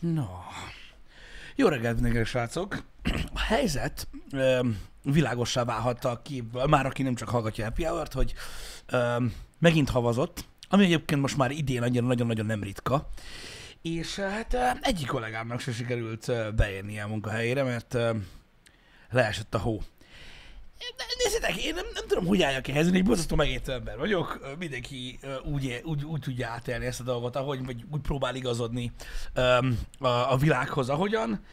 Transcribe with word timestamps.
No. 0.00 0.26
Jó 1.56 1.68
reggelt 1.68 1.94
mindenkinek, 1.94 2.26
srácok! 2.26 2.84
A 3.34 3.38
helyzet 3.40 4.08
öm, 4.32 4.78
világossá 5.02 5.64
válhat 5.64 6.04
a 6.04 6.20
képből, 6.22 6.66
már 6.66 6.86
aki 6.86 7.02
nem 7.02 7.14
csak 7.14 7.28
hallgatja 7.28 7.64
Happy 7.64 7.84
Hour-t, 7.84 8.12
hogy 8.12 8.34
öm, 8.86 9.34
megint 9.58 9.90
havazott, 9.90 10.44
ami 10.68 10.84
egyébként 10.84 11.20
most 11.20 11.36
már 11.36 11.50
idén 11.50 11.82
annyira 11.82 12.06
nagyon-nagyon 12.06 12.46
nem 12.46 12.62
ritka, 12.62 13.08
és 13.82 14.18
ö, 14.18 14.22
hát 14.22 14.54
ö, 14.54 14.64
egyik 14.80 15.06
kollégámnak 15.06 15.60
se 15.60 15.72
sikerült 15.72 16.28
ö, 16.28 16.50
beérni 16.50 17.00
a 17.00 17.06
munkahelyére, 17.06 17.62
mert 17.62 17.94
ö, 17.94 18.16
leesett 19.10 19.54
a 19.54 19.58
hó. 19.58 19.80
Nézzétek, 21.24 21.56
én 21.56 21.74
nem, 21.74 21.84
nem 21.94 22.06
tudom, 22.06 22.26
hogy 22.26 22.42
álljak 22.42 22.68
ehhez, 22.68 22.86
én 22.86 22.94
egy 22.94 23.04
borzasztó 23.04 23.36
megértő 23.36 23.72
ember 23.72 23.98
vagyok, 23.98 24.54
mindenki 24.58 25.18
úgy, 25.44 25.80
úgy, 25.84 26.04
úgy 26.04 26.20
tudja 26.20 26.48
átélni 26.48 26.86
ezt 26.86 27.00
a 27.00 27.04
dolgot, 27.04 27.36
ahogy, 27.36 27.64
vagy 27.64 27.84
úgy 27.90 28.00
próbál 28.00 28.34
igazodni 28.34 28.92
öm, 29.34 29.78
a, 29.98 30.06
a 30.08 30.36
világhoz, 30.36 30.88
ahogyan. 30.88 31.44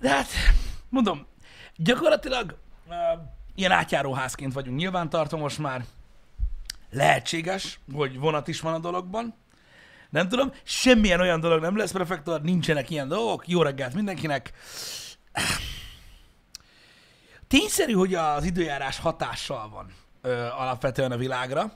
De 0.00 0.08
hát, 0.08 0.28
mondom, 0.88 1.26
gyakorlatilag 1.76 2.56
ö, 2.88 2.92
ilyen 3.54 3.70
átjáróházként 3.70 4.52
vagyunk 4.52 4.78
nyilvántartva 4.78 5.36
most 5.36 5.58
már. 5.58 5.84
Lehetséges, 6.90 7.80
hogy 7.92 8.18
vonat 8.18 8.48
is 8.48 8.60
van 8.60 8.74
a 8.74 8.78
dologban. 8.78 9.34
Nem 10.10 10.28
tudom, 10.28 10.52
semmilyen 10.62 11.20
olyan 11.20 11.40
dolog 11.40 11.60
nem 11.60 11.76
lesz, 11.76 11.92
prefektor, 11.92 12.42
nincsenek 12.42 12.90
ilyen 12.90 13.08
dolgok. 13.08 13.48
Jó 13.48 13.62
reggelt 13.62 13.94
mindenkinek. 13.94 14.52
Tényszerű, 17.58 17.92
hogy 17.92 18.14
az 18.14 18.44
időjárás 18.44 18.98
hatással 18.98 19.68
van 19.68 19.92
ö, 20.22 20.46
alapvetően 20.46 21.12
a 21.12 21.16
világra. 21.16 21.72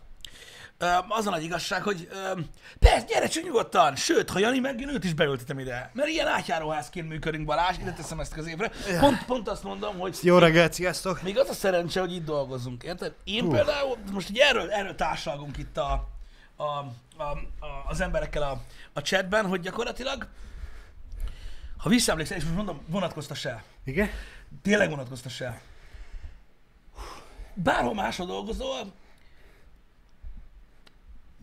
Ö, 0.78 0.86
az 1.08 1.26
a 1.26 1.30
nagy 1.30 1.42
igazság, 1.42 1.82
hogy 1.82 2.08
ö, 2.10 2.40
persze, 2.78 3.04
gyere 3.06 3.28
csak 3.28 3.44
nyugodtan, 3.44 3.96
sőt, 3.96 4.30
ha 4.30 4.38
Jani 4.38 4.58
megjön, 4.58 4.88
őt 4.88 5.04
is 5.04 5.14
beültetem 5.14 5.58
ide. 5.58 5.90
Mert 5.92 6.08
ilyen 6.08 6.26
átjáróházként 6.26 7.08
működünk, 7.08 7.44
Balázs, 7.44 7.76
ide 7.80 7.92
teszem 7.92 8.20
ezt 8.20 8.34
középre. 8.34 8.70
Pont, 9.00 9.24
pont 9.24 9.48
azt 9.48 9.62
mondom, 9.62 9.98
hogy 9.98 10.18
Jó 10.22 10.38
reggelt, 10.38 10.72
sziasztok! 10.72 11.22
még 11.22 11.38
az 11.38 11.48
a 11.48 11.52
szerencse, 11.52 12.00
hogy 12.00 12.12
itt 12.12 12.24
dolgozunk, 12.24 12.82
érted? 12.82 13.14
Én 13.24 13.44
uh. 13.44 13.54
például, 13.54 13.96
most 14.12 14.30
így 14.30 14.38
erről, 14.38 14.70
erről 14.70 14.94
társalgunk 14.94 15.58
itt 15.58 15.76
a, 15.76 16.08
a, 16.56 16.62
a, 16.62 17.22
a, 17.60 17.84
az 17.88 18.00
emberekkel 18.00 18.42
a, 18.42 18.60
a 18.92 19.02
chatben, 19.02 19.46
hogy 19.46 19.60
gyakorlatilag, 19.60 20.28
ha 21.76 21.88
visszaemlékszel, 21.88 22.36
és 22.36 22.42
most 22.42 22.56
mondom, 22.56 22.80
vonatkoztass 22.86 23.44
el. 23.44 23.62
Igen? 23.84 24.10
Tényleg 24.62 24.90
vonatkoztass 24.90 25.40
el. 25.40 25.60
Bárhol 27.62 27.94
máshol 27.94 28.26
dolgozol, 28.26 28.92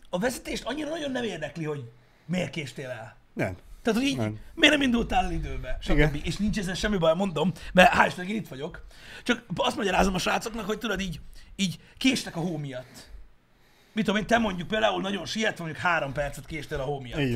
a 0.10 0.20
vezetést 0.20 0.64
annyira 0.66 0.90
nagyon 0.90 1.12
nem 1.12 1.24
érdekli, 1.24 1.64
hogy 1.64 1.92
miért 2.26 2.50
késtél 2.50 2.90
el. 2.90 3.16
Nem. 3.34 3.56
Tehát, 3.82 4.00
hogy 4.00 4.10
így, 4.10 4.18
Nem. 4.18 4.40
miért 4.54 4.74
nem 4.74 4.84
indultál 4.84 5.26
el 5.26 5.32
időbe, 5.32 5.78
Igen. 5.88 6.08
stb. 6.08 6.26
És 6.26 6.38
nincs 6.38 6.58
ezzel 6.58 6.74
semmi 6.74 6.98
baj, 6.98 7.16
mondom, 7.16 7.52
mert 7.74 7.94
hál' 7.94 8.06
Istennek 8.08 8.30
én 8.30 8.36
itt 8.36 8.48
vagyok. 8.48 8.86
Csak 9.24 9.46
azt 9.56 9.76
magyarázom 9.76 10.14
a 10.14 10.18
srácoknak, 10.18 10.66
hogy 10.66 10.78
tudod, 10.78 11.00
így, 11.00 11.20
így 11.56 11.80
késtek 11.98 12.36
a 12.36 12.40
hó 12.40 12.58
miatt. 12.58 13.10
Mit 13.94 14.06
tudom 14.06 14.20
én, 14.20 14.28
te 14.28 14.38
mondjuk 14.38 14.68
például 14.68 15.02
nagyon 15.02 15.26
sietve, 15.26 15.64
mondjuk 15.64 15.84
három 15.84 16.14
percet 16.14 16.46
késtél 16.46 16.80
a 16.80 16.84
hó 16.84 17.00
miatt. 17.00 17.20
Így 17.20 17.34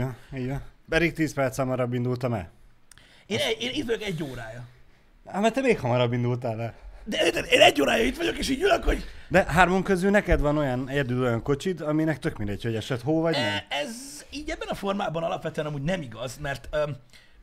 van. 0.47 0.61
Pedig 0.89 1.13
10 1.13 1.33
perc 1.33 1.57
hamarabb 1.57 1.93
indultam 1.93 2.33
el. 2.33 2.51
Én, 3.25 3.39
én 3.59 3.71
itt 3.73 3.85
vagyok 3.85 4.01
egy 4.01 4.23
órája. 4.23 4.63
Hát 5.25 5.41
mert 5.41 5.53
te 5.53 5.61
még 5.61 5.79
hamarabb 5.79 6.13
indultál 6.13 6.61
el. 6.61 6.73
De 7.09 7.25
én 7.51 7.61
egy 7.61 7.81
órája 7.81 8.03
itt 8.03 8.17
vagyok, 8.17 8.37
és 8.37 8.49
így 8.49 8.61
ülök, 8.61 8.83
hogy 8.83 9.05
De 9.27 9.45
hármon 9.47 9.83
közül 9.83 10.09
neked 10.09 10.39
van 10.39 10.57
olyan 10.57 10.89
egyedül 10.89 11.23
olyan 11.23 11.43
kocsid, 11.43 11.81
aminek 11.81 12.19
tök 12.19 12.37
mindegy, 12.37 12.63
hogy 12.63 12.75
esett 12.75 13.01
hó 13.01 13.21
vagy 13.21 13.33
nem. 13.33 13.43
E, 13.43 13.65
ez 13.69 13.89
így 14.31 14.49
ebben 14.49 14.67
a 14.67 14.75
formában 14.75 15.23
alapvetően 15.23 15.67
amúgy 15.67 15.81
nem 15.81 16.01
igaz, 16.01 16.37
mert 16.41 16.67
öm, 16.71 16.95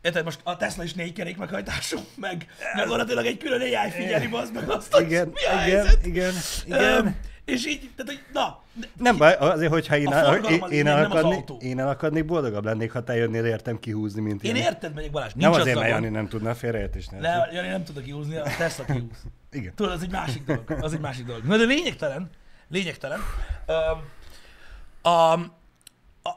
érted, 0.03 0.25
most 0.25 0.41
a 0.43 0.57
Tesla 0.57 0.83
is 0.85 0.95
négy 0.95 1.13
kerék 1.13 1.37
meghajtású, 1.37 1.99
meg 2.17 2.47
gyakorlatilag 2.77 3.27
egy 3.27 3.39
külön 3.39 3.61
AI 3.61 3.91
figyeli, 3.91 4.29
az 4.33 4.51
meg 4.51 4.69
azt, 4.71 4.97
Igen, 5.01 5.27
mi 5.29 5.45
a 5.45 5.65
igen, 5.67 5.85
helyzet. 5.85 6.07
igen, 6.07 6.33
igen. 6.67 6.81
Öm, 6.83 7.17
és 7.47 7.67
így, 7.67 7.91
tehát, 7.97 8.13
hogy 8.13 8.25
na, 8.33 8.63
Nem 8.97 9.17
baj, 9.17 9.37
azért, 9.39 9.73
hogyha 9.73 9.97
én, 9.97 10.13
el, 10.13 10.35
én, 10.35 10.63
én, 10.71 10.85
nem 10.85 11.11
autó. 11.13 11.59
én 11.61 11.79
elakadnék, 11.79 12.25
boldogabb 12.25 12.65
lennék, 12.65 12.93
ha 12.93 13.05
te 13.05 13.17
jönnél 13.17 13.45
értem 13.45 13.79
kihúzni, 13.79 14.21
mint 14.21 14.45
én 14.45 14.55
én. 14.55 14.63
érted, 14.63 14.95
megyek 14.95 15.11
Balázs, 15.11 15.33
nincs 15.33 15.45
Nem 15.45 15.53
az 15.53 15.59
azért, 15.59 15.79
mert. 15.79 15.91
Jani 15.91 16.09
nem 16.09 16.29
tudna 16.29 16.55
félreértést 16.55 17.11
ne. 17.11 17.19
Ne, 17.19 17.53
Jani 17.53 17.69
nem 17.69 17.85
tudok 17.85 18.03
kihúzni, 18.03 18.37
a 18.37 18.43
Tesla 18.59 18.85
kihúz. 18.85 19.25
Igen. 19.51 19.75
Tudod, 19.75 19.93
az 19.93 20.03
egy 20.03 20.11
másik 20.11 20.45
dolog. 20.45 20.71
Az 20.81 20.93
egy 20.93 21.01
másik 21.01 21.27
dolog. 21.27 21.45
Na 21.45 21.57
de 21.57 21.65
lényegtelen, 21.65 22.31
lényegtelen. 22.69 23.21
A, 23.67 23.73
a, 25.09 25.33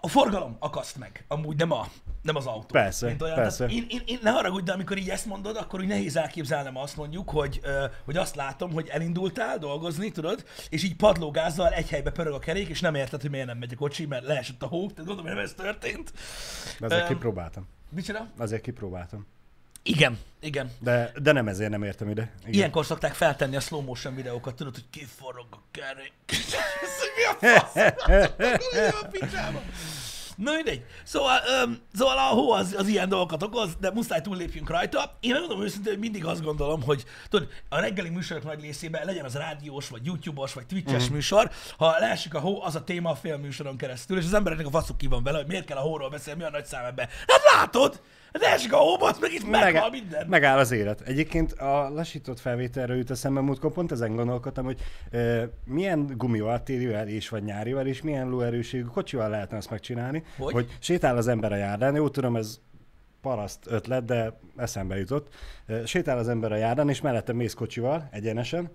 a 0.01 0.07
forgalom 0.07 0.55
akaszt 0.59 0.97
meg, 0.97 1.25
amúgy 1.27 1.57
nem, 1.57 1.71
a, 1.71 1.87
nem 2.21 2.35
az 2.35 2.45
autó. 2.45 2.65
Persze, 2.71 3.07
mint 3.07 3.21
olyan. 3.21 3.35
persze. 3.35 3.57
Tehát 3.57 3.71
Én, 3.73 3.85
én, 3.89 4.01
én, 4.05 4.19
ne 4.21 4.31
haragudj, 4.31 4.63
de 4.63 4.71
amikor 4.71 4.97
így 4.97 5.09
ezt 5.09 5.25
mondod, 5.25 5.55
akkor 5.55 5.79
úgy 5.79 5.87
nehéz 5.87 6.15
elképzelnem 6.15 6.77
azt 6.77 6.95
mondjuk, 6.97 7.29
hogy, 7.29 7.59
ö, 7.63 7.85
hogy 8.05 8.17
azt 8.17 8.35
látom, 8.35 8.71
hogy 8.71 8.87
elindultál 8.87 9.57
dolgozni, 9.57 10.11
tudod, 10.11 10.43
és 10.69 10.83
így 10.83 10.95
padlógázzal 10.95 11.69
egy 11.73 11.89
helybe 11.89 12.11
pörög 12.11 12.33
a 12.33 12.39
kerék, 12.39 12.67
és 12.67 12.79
nem 12.79 12.95
érted, 12.95 13.21
hogy 13.21 13.29
miért 13.29 13.47
nem 13.47 13.57
megy 13.57 13.73
a 13.73 13.77
kocsi, 13.77 14.05
mert 14.05 14.25
leesett 14.25 14.63
a 14.63 14.67
hó. 14.67 14.79
Tehát 14.79 14.95
gondolom, 14.95 15.25
hogy 15.25 15.33
nem 15.33 15.43
ez 15.43 15.53
történt. 15.53 16.13
De 16.79 16.85
azért 16.85 17.01
Öm, 17.01 17.07
kipróbáltam. 17.07 17.67
Micsoda? 17.89 18.27
Azért 18.37 18.61
kipróbáltam. 18.61 19.27
Igen, 19.83 20.19
igen. 20.39 20.71
De, 20.79 21.11
de 21.21 21.31
nem 21.31 21.47
ezért 21.47 21.69
nem 21.69 21.83
értem 21.83 22.09
ide. 22.09 22.31
Igen. 22.41 22.53
Ilyenkor 22.53 22.85
szokták 22.85 23.13
feltenni 23.13 23.55
a 23.55 23.59
slow 23.59 23.81
motion 23.81 24.15
videókat, 24.15 24.55
tudod, 24.55 24.73
hogy 24.73 24.85
kiforog 24.89 25.47
a 25.51 25.57
kerék. 25.71 26.13
Mi 27.15 27.47
a 27.47 27.59
fasz? 27.59 27.75
a 29.03 29.07
picsába. 29.11 29.61
Na 30.43 30.51
mindegy. 30.53 30.85
Szóval, 31.03 31.39
öm, 31.61 31.79
szóval 31.93 32.17
a 32.17 32.21
hó 32.21 32.51
az, 32.51 32.75
az 32.77 32.87
ilyen 32.87 33.09
dolgokat 33.09 33.43
okoz, 33.43 33.75
de 33.79 33.91
muszáj 33.91 34.21
túllépjünk 34.21 34.69
rajta. 34.69 35.17
Én 35.19 35.31
megmondom 35.31 35.61
őszintén, 35.61 35.91
hogy 35.91 36.01
mindig 36.01 36.25
azt 36.25 36.43
gondolom, 36.43 36.81
hogy 36.83 37.03
tudod, 37.29 37.47
a 37.69 37.79
reggeli 37.79 38.09
műsorok 38.09 38.43
nagy 38.43 38.61
részében 38.61 39.05
legyen 39.05 39.25
az 39.25 39.33
rádiós, 39.33 39.89
vagy 39.89 40.05
YouTube-os, 40.05 40.53
vagy 40.53 40.65
Twitch-es 40.65 41.03
Mhm. 41.05 41.13
műsor, 41.13 41.51
ha 41.77 41.95
leesik 41.99 42.33
a 42.33 42.39
hó, 42.39 42.61
az 42.63 42.75
a 42.75 42.83
téma 42.83 43.09
a 43.09 43.15
fél 43.15 43.37
műsoron 43.37 43.77
keresztül, 43.77 44.17
és 44.17 44.25
az 44.25 44.33
embereknek 44.33 44.67
a 44.67 44.69
faszuk 44.69 44.97
ki 44.97 45.07
van 45.07 45.23
vele, 45.23 45.37
hogy 45.37 45.47
miért 45.47 45.65
kell 45.65 45.77
a 45.77 45.81
hóról 45.81 46.09
beszélni, 46.09 46.39
mi 46.39 46.45
a 46.45 46.49
nagy 46.51 46.65
szám 46.65 46.85
ebbe. 46.85 47.09
Hát 47.27 47.41
látod! 47.55 48.01
Leesik 48.31 48.73
a 48.73 48.77
hóba, 48.77 49.07
az 49.07 49.17
meg 49.19 49.31
itt 49.33 49.49
meghal 49.49 49.89
minden. 49.89 50.27
megáll 50.27 50.57
az 50.57 50.71
élet. 50.71 51.01
Egyébként 51.01 51.51
a 51.51 51.89
lassított 51.89 52.39
felvételről 52.39 52.97
jut 52.97 53.11
eszembe 53.11 53.41
múltkor, 53.41 53.71
pont 53.71 53.91
ezen 53.91 54.15
gondolkodtam, 54.15 54.65
hogy 54.65 54.79
e, 55.11 55.49
milyen 55.65 56.13
gumival, 56.17 56.63
térivel 56.63 57.07
és 57.07 57.29
vagy 57.29 57.43
nyárival, 57.43 57.87
és 57.87 58.01
milyen 58.01 58.29
lóerőségű 58.29 58.83
kocsival 58.83 59.29
lehetne 59.29 59.57
azt 59.57 59.69
megcsinálni, 59.69 60.23
Hogy? 60.37 60.53
hogy 60.53 60.77
sétál 60.79 61.17
az 61.17 61.27
ember 61.27 61.51
a 61.51 61.55
járdán, 61.55 61.95
jó 61.95 62.09
tudom, 62.09 62.35
ez 62.35 62.59
paraszt 63.21 63.59
ötlet, 63.65 64.05
de 64.05 64.39
eszembe 64.57 64.97
jutott. 64.97 65.33
Sétál 65.85 66.17
az 66.17 66.29
ember 66.29 66.51
a 66.51 66.55
járdán, 66.55 66.89
és 66.89 67.01
mellette 67.01 67.33
mész 67.33 67.53
kocsival, 67.53 68.07
egyenesen, 68.11 68.69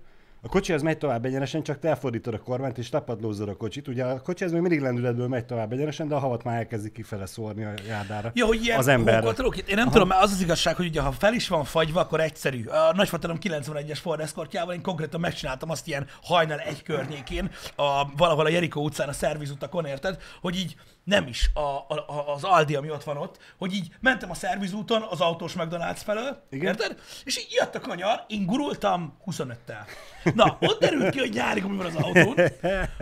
a 0.45 0.47
kocsi 0.49 0.73
az 0.73 0.81
megy 0.81 0.97
tovább 0.97 1.25
egyenesen, 1.25 1.63
csak 1.63 1.79
te 1.79 1.87
elfordítod 1.87 2.33
a 2.33 2.39
kormányt 2.39 2.77
és 2.77 2.89
tapadlózod 2.89 3.49
a 3.49 3.55
kocsit. 3.57 3.87
Ugye 3.87 4.03
a 4.03 4.21
kocsi 4.21 4.43
az 4.43 4.51
még 4.51 4.61
mindig 4.61 4.81
lendületből 4.81 5.27
megy 5.27 5.45
tovább 5.45 5.71
egyenesen, 5.71 6.07
de 6.07 6.15
a 6.15 6.19
havat 6.19 6.43
már 6.43 6.57
elkezdi 6.57 6.91
kifele 6.91 7.25
szórni 7.25 7.63
a 7.63 7.73
járdára. 7.87 8.31
Ja, 8.33 8.45
hogy 8.45 8.63
ilyen 8.63 8.77
az 8.79 8.87
ember. 8.87 9.23
Én 9.65 9.75
nem 9.75 9.89
tudom, 9.89 10.07
mert 10.07 10.21
az 10.23 10.31
az 10.31 10.41
igazság, 10.41 10.75
hogy 10.75 10.85
ugye 10.85 11.01
ha 11.01 11.11
fel 11.11 11.33
is 11.33 11.47
van 11.47 11.63
fagyva, 11.63 11.99
akkor 11.99 12.19
egyszerű. 12.19 12.65
A 12.65 12.93
nagyfaterom 12.95 13.37
91-es 13.41 13.97
Ford 14.01 14.19
Escortjával 14.19 14.73
én 14.73 14.81
konkrétan 14.81 15.19
megcsináltam 15.19 15.69
azt 15.69 15.87
ilyen 15.87 16.07
hajnal 16.23 16.59
egy 16.59 16.83
környékén, 16.83 17.51
a, 17.75 18.15
valahol 18.17 18.45
a 18.45 18.49
Jerikó 18.49 18.83
utcán, 18.83 19.09
a 19.09 19.13
szervizutakon, 19.13 19.85
érted? 19.85 20.21
Hogy 20.41 20.55
így 20.57 20.75
nem 21.03 21.27
is 21.27 21.49
a, 21.53 21.59
a- 21.59 22.33
az 22.35 22.43
Aldi, 22.43 22.75
ami 22.75 22.89
ott 22.89 23.03
van 23.03 23.17
ott, 23.17 23.37
hogy 23.57 23.73
így 23.73 23.87
mentem 23.99 24.29
a 24.29 24.33
szervizúton 24.33 25.05
az 25.09 25.21
autós 25.21 25.53
McDonald's 25.57 25.99
felől, 26.03 26.43
Igen. 26.49 26.65
érted? 26.65 26.99
És 27.23 27.37
így 27.37 27.47
jött 27.59 27.75
a 27.75 27.79
kanyar, 27.79 28.23
én 28.27 28.45
gurultam 28.45 29.17
25-tel. 29.25 29.85
Na, 30.35 30.57
ott 30.59 30.79
derült 30.79 31.09
ki, 31.09 31.19
hogy 31.19 31.33
nyári 31.33 31.59
gumi 31.59 31.77
van 31.77 31.85
az 31.85 31.95
autón, 31.95 32.35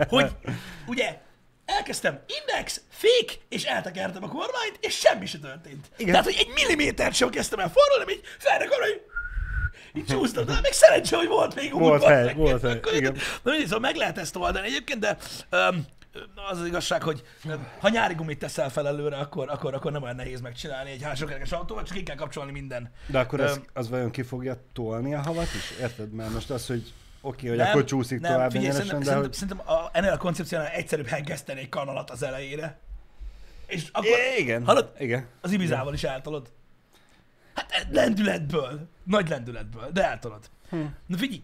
hogy 0.08 0.30
ugye 0.86 1.18
elkezdtem 1.64 2.20
index, 2.26 2.80
fék, 2.88 3.38
és 3.48 3.64
eltekertem 3.64 4.24
a 4.24 4.28
kormányt, 4.28 4.78
és 4.80 4.94
semmi 4.94 5.26
se 5.26 5.38
történt. 5.38 5.86
Igen. 5.96 6.10
Tehát, 6.10 6.24
hogy 6.26 6.36
egy 6.38 6.50
millimétert 6.54 7.14
sem 7.14 7.30
kezdtem 7.30 7.58
el 7.58 7.72
forralni, 7.74 8.12
így 8.12 8.20
felrekom, 8.38 8.78
hogy 8.80 9.02
így 9.94 10.04
csúsztam, 10.06 10.44
de 10.44 10.52
még 10.62 10.72
szerencsé, 10.72 11.16
hogy 11.16 11.28
volt 11.28 11.54
még 11.54 11.72
Volt 11.72 12.02
út, 12.02 12.08
hely, 12.08 12.34
volt 12.34 12.62
hely, 12.62 12.72
Akkor- 12.72 12.94
igen. 12.94 13.12
Na 13.42 13.50
mindegy, 13.50 13.64
szóval 13.64 13.80
meg 13.80 13.96
lehet 13.96 14.18
ezt 14.18 14.36
oldani 14.36 14.66
egyébként, 14.66 15.00
de 15.00 15.16
um, 15.52 15.86
az 16.50 16.58
az 16.60 16.66
igazság, 16.66 17.02
hogy 17.02 17.22
ha 17.80 17.88
nyári 17.88 18.14
gumit 18.14 18.38
teszel 18.38 18.70
fel 18.70 18.86
előre, 18.86 19.16
akkor, 19.16 19.50
akkor, 19.50 19.74
akkor 19.74 19.92
nem 19.92 20.02
olyan 20.02 20.16
nehéz 20.16 20.40
megcsinálni 20.40 20.90
egy 20.90 21.02
hátsókerekes 21.02 21.52
autóval, 21.52 21.82
csak 21.82 21.96
ki 21.96 22.02
kell 22.02 22.16
kapcsolni 22.16 22.52
minden. 22.52 22.92
De 23.06 23.18
akkor 23.18 23.40
ez, 23.40 23.56
Öm, 23.56 23.64
az 23.72 23.88
vajon 23.88 24.10
ki 24.10 24.22
fogja 24.22 24.56
tolni 24.72 25.14
a 25.14 25.20
havat 25.20 25.48
is? 25.54 25.78
Érted? 25.80 26.12
Mert 26.12 26.32
most 26.32 26.50
az, 26.50 26.66
hogy 26.66 26.92
oké, 27.24 27.48
hogy 27.48 27.56
Nem, 27.56 27.66
akkor 27.66 27.84
csúszik 27.84 28.20
nem, 28.20 28.32
tovább 28.32 28.50
figyelj, 28.50 28.68
egyenesen, 28.68 28.86
szerintem, 28.86 29.22
de 29.22 29.30
szerintem, 29.32 29.56
hogy... 29.56 29.66
szerintem 29.66 29.86
a, 29.86 29.98
ennél 29.98 30.12
a 30.12 30.16
koncepciónál 30.16 30.66
egyszerűbb 30.66 31.06
hengeszteni 31.06 31.60
egy 31.60 31.68
kanalat 31.68 32.10
az 32.10 32.22
elejére. 32.22 32.78
És 33.66 33.88
akkor, 33.92 34.06
É, 34.06 34.40
igen, 34.40 34.64
hallod, 34.64 34.92
igen. 34.98 35.26
az 35.40 35.52
Ibizával 35.52 35.94
is 35.94 36.04
eltolod. 36.04 36.52
Hát 37.54 37.86
lendületből, 37.90 38.88
nagy 39.04 39.28
lendületből, 39.28 39.90
de 39.92 40.04
eltolod. 40.04 40.50
Hm. 40.68 40.80
Na 41.06 41.16
figyelj, 41.16 41.42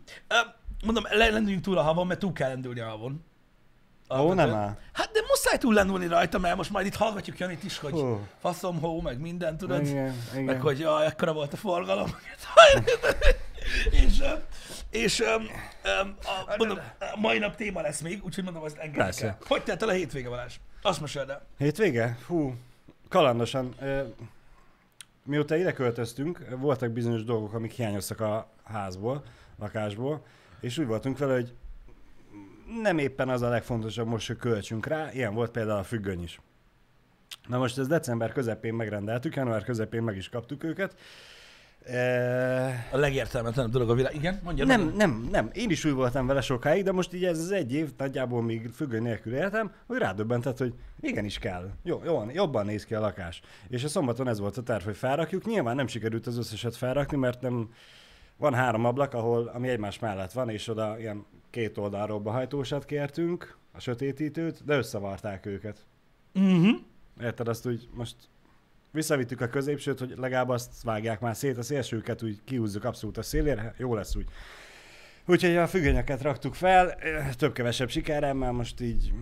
mondom, 0.84 1.04
le- 1.10 1.28
lendüljünk 1.28 1.64
túl 1.64 1.78
a 1.78 1.82
havon, 1.82 2.06
mert 2.06 2.20
túl 2.20 2.32
kell 2.32 2.48
lendülni 2.48 2.80
a 2.80 2.88
havon. 2.88 3.24
Alapvetően. 4.06 4.48
nem 4.48 4.58
áll? 4.58 4.78
Hát 4.92 5.10
de 5.12 5.20
muszáj 5.28 5.58
túllendulni 5.58 6.06
rajta, 6.06 6.38
mert 6.38 6.56
most 6.56 6.70
majd 6.70 6.86
itt 6.86 6.94
hallgatjuk 6.94 7.38
Janit 7.38 7.64
is, 7.64 7.78
hogy 7.78 7.92
Hú. 7.92 8.26
faszom 8.40 8.80
hó, 8.80 9.00
meg 9.00 9.18
minden, 9.20 9.56
tudod? 9.56 9.86
Igen, 9.86 10.14
igen. 10.32 10.44
Meg 10.44 10.60
hogy 10.60 10.78
jaj, 10.78 11.06
ekkora 11.06 11.32
volt 11.32 11.52
a 11.52 11.56
forgalom. 11.56 12.16
és, 14.06 14.22
és 14.90 15.20
ö, 15.20 15.24
ö, 15.82 15.88
a, 16.48 16.54
mondom, 16.56 16.78
a 16.98 17.18
mai 17.18 17.38
nap 17.38 17.56
téma 17.56 17.80
lesz 17.80 18.00
még, 18.00 18.24
úgyhogy 18.24 18.44
mondom, 18.44 18.62
azt 18.62 18.76
engedjük 18.76 19.04
Persze. 19.04 19.26
el. 19.26 19.38
Hogy 19.46 19.62
telt 19.62 19.82
el 19.82 19.88
a 19.88 19.92
hétvége, 19.92 20.28
Balázs? 20.28 20.56
Azt 20.82 21.00
meséld 21.00 21.30
el. 21.30 21.46
Hétvége? 21.58 22.18
Hú, 22.26 22.54
kalandosan. 23.08 23.74
Mióta 25.24 25.56
ide 25.56 25.72
költöztünk, 25.72 26.46
voltak 26.58 26.90
bizonyos 26.90 27.24
dolgok, 27.24 27.52
amik 27.52 27.72
hiányoztak 27.72 28.20
a 28.20 28.48
házból, 28.64 29.24
lakásból, 29.58 30.24
és 30.60 30.78
úgy 30.78 30.86
voltunk 30.86 31.18
vele, 31.18 31.34
hogy 31.34 31.52
nem 32.82 32.98
éppen 32.98 33.28
az 33.28 33.42
a 33.42 33.48
legfontosabb 33.48 34.06
most, 34.06 34.26
hogy 34.26 34.36
költsünk 34.36 34.86
rá, 34.86 35.12
ilyen 35.12 35.34
volt 35.34 35.50
például 35.50 35.78
a 35.78 35.84
függöny 35.84 36.22
is. 36.22 36.40
Na 37.48 37.58
most 37.58 37.78
ez 37.78 37.86
december 37.86 38.32
közepén 38.32 38.74
megrendeltük, 38.74 39.34
január 39.34 39.64
közepén 39.64 40.02
meg 40.02 40.16
is 40.16 40.28
kaptuk 40.28 40.64
őket. 40.64 40.94
E... 41.84 42.88
A 42.90 42.96
legértelmetlenebb 42.96 43.72
dolog 43.72 43.90
a 43.90 43.94
világ. 43.94 44.14
Igen, 44.14 44.40
mondja. 44.44 44.64
Nem, 44.64 44.80
mondja. 44.80 45.06
nem, 45.06 45.28
nem. 45.30 45.50
Én 45.52 45.70
is 45.70 45.84
úgy 45.84 45.92
voltam 45.92 46.26
vele 46.26 46.40
sokáig, 46.40 46.84
de 46.84 46.92
most 46.92 47.14
így 47.14 47.24
ez 47.24 47.38
az 47.38 47.50
egy 47.50 47.72
év, 47.72 47.90
nagyjából 47.96 48.42
még 48.42 48.70
függöny 48.74 49.02
nélkül 49.02 49.34
éltem, 49.34 49.72
hogy 49.86 49.98
rádöbbentett, 49.98 50.58
hogy 50.58 50.74
igenis 51.00 51.38
kell. 51.38 51.70
Jó, 51.82 52.00
jó, 52.04 52.24
jobban 52.32 52.66
néz 52.66 52.84
ki 52.84 52.94
a 52.94 53.00
lakás. 53.00 53.40
És 53.68 53.84
a 53.84 53.88
szombaton 53.88 54.28
ez 54.28 54.38
volt 54.38 54.56
a 54.56 54.62
terv, 54.62 54.84
hogy 54.84 54.96
felrakjuk. 54.96 55.44
Nyilván 55.44 55.76
nem 55.76 55.86
sikerült 55.86 56.26
az 56.26 56.38
összeset 56.38 56.76
felrakni, 56.76 57.16
mert 57.16 57.40
nem 57.40 57.68
van 58.36 58.54
három 58.54 58.84
ablak, 58.84 59.14
ahol, 59.14 59.46
ami 59.54 59.68
egymás 59.68 59.98
mellett 59.98 60.32
van, 60.32 60.48
és 60.48 60.68
oda 60.68 60.98
ilyen 60.98 61.26
két 61.50 61.78
oldalról 61.78 62.20
behajtósat 62.20 62.84
kértünk, 62.84 63.58
a 63.72 63.80
sötétítőt, 63.80 64.64
de 64.64 64.76
összevarták 64.76 65.46
őket. 65.46 65.86
Uh-huh. 66.34 66.78
Érted 67.20 67.48
azt 67.48 67.66
úgy 67.66 67.88
most 67.94 68.16
visszavittük 68.92 69.40
a 69.40 69.48
középsőt, 69.48 69.98
hogy 69.98 70.14
legalább 70.16 70.48
azt 70.48 70.82
vágják 70.82 71.20
már 71.20 71.36
szét, 71.36 71.58
a 71.58 71.62
szélsőket 71.62 72.22
úgy 72.22 72.40
kihúzzuk 72.44 72.84
abszolút 72.84 73.18
a 73.18 73.22
szélére, 73.22 73.74
jó 73.76 73.94
lesz 73.94 74.16
úgy. 74.16 74.28
Úgyhogy 75.26 75.56
a 75.56 75.66
függönyöket 75.66 76.22
raktuk 76.22 76.54
fel, 76.54 76.96
több-kevesebb 77.36 77.90
sikerrel, 77.90 78.34
most 78.34 78.80
így 78.80 79.12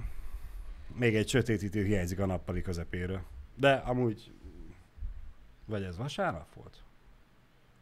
még 0.94 1.16
egy 1.16 1.28
sötétítő 1.28 1.84
hiányzik 1.84 2.20
a 2.20 2.26
nappali 2.26 2.62
közepéről. 2.62 3.20
De 3.56 3.72
amúgy, 3.72 4.32
vagy 5.66 5.82
ez 5.82 5.96
vasárnap 5.96 6.54
volt? 6.54 6.76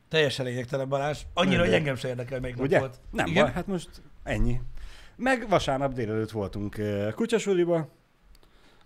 Teljesen 0.09 0.45
lényegtelen 0.45 0.89
Balázs. 0.89 1.23
Annyira, 1.35 1.65
hogy 1.65 1.73
engem 1.73 1.97
se 1.97 2.09
érdekel, 2.09 2.41
még 2.41 2.57
Ugye? 2.59 2.79
volt. 2.79 3.01
Nem 3.11 3.27
Igen? 3.27 3.45
baj, 3.45 3.53
hát 3.53 3.67
most 3.67 3.89
ennyi. 4.23 4.61
Meg 5.17 5.49
vasárnap 5.49 5.93
délelőtt 5.93 6.31
voltunk 6.31 6.81
kutyasuliba, 7.15 7.89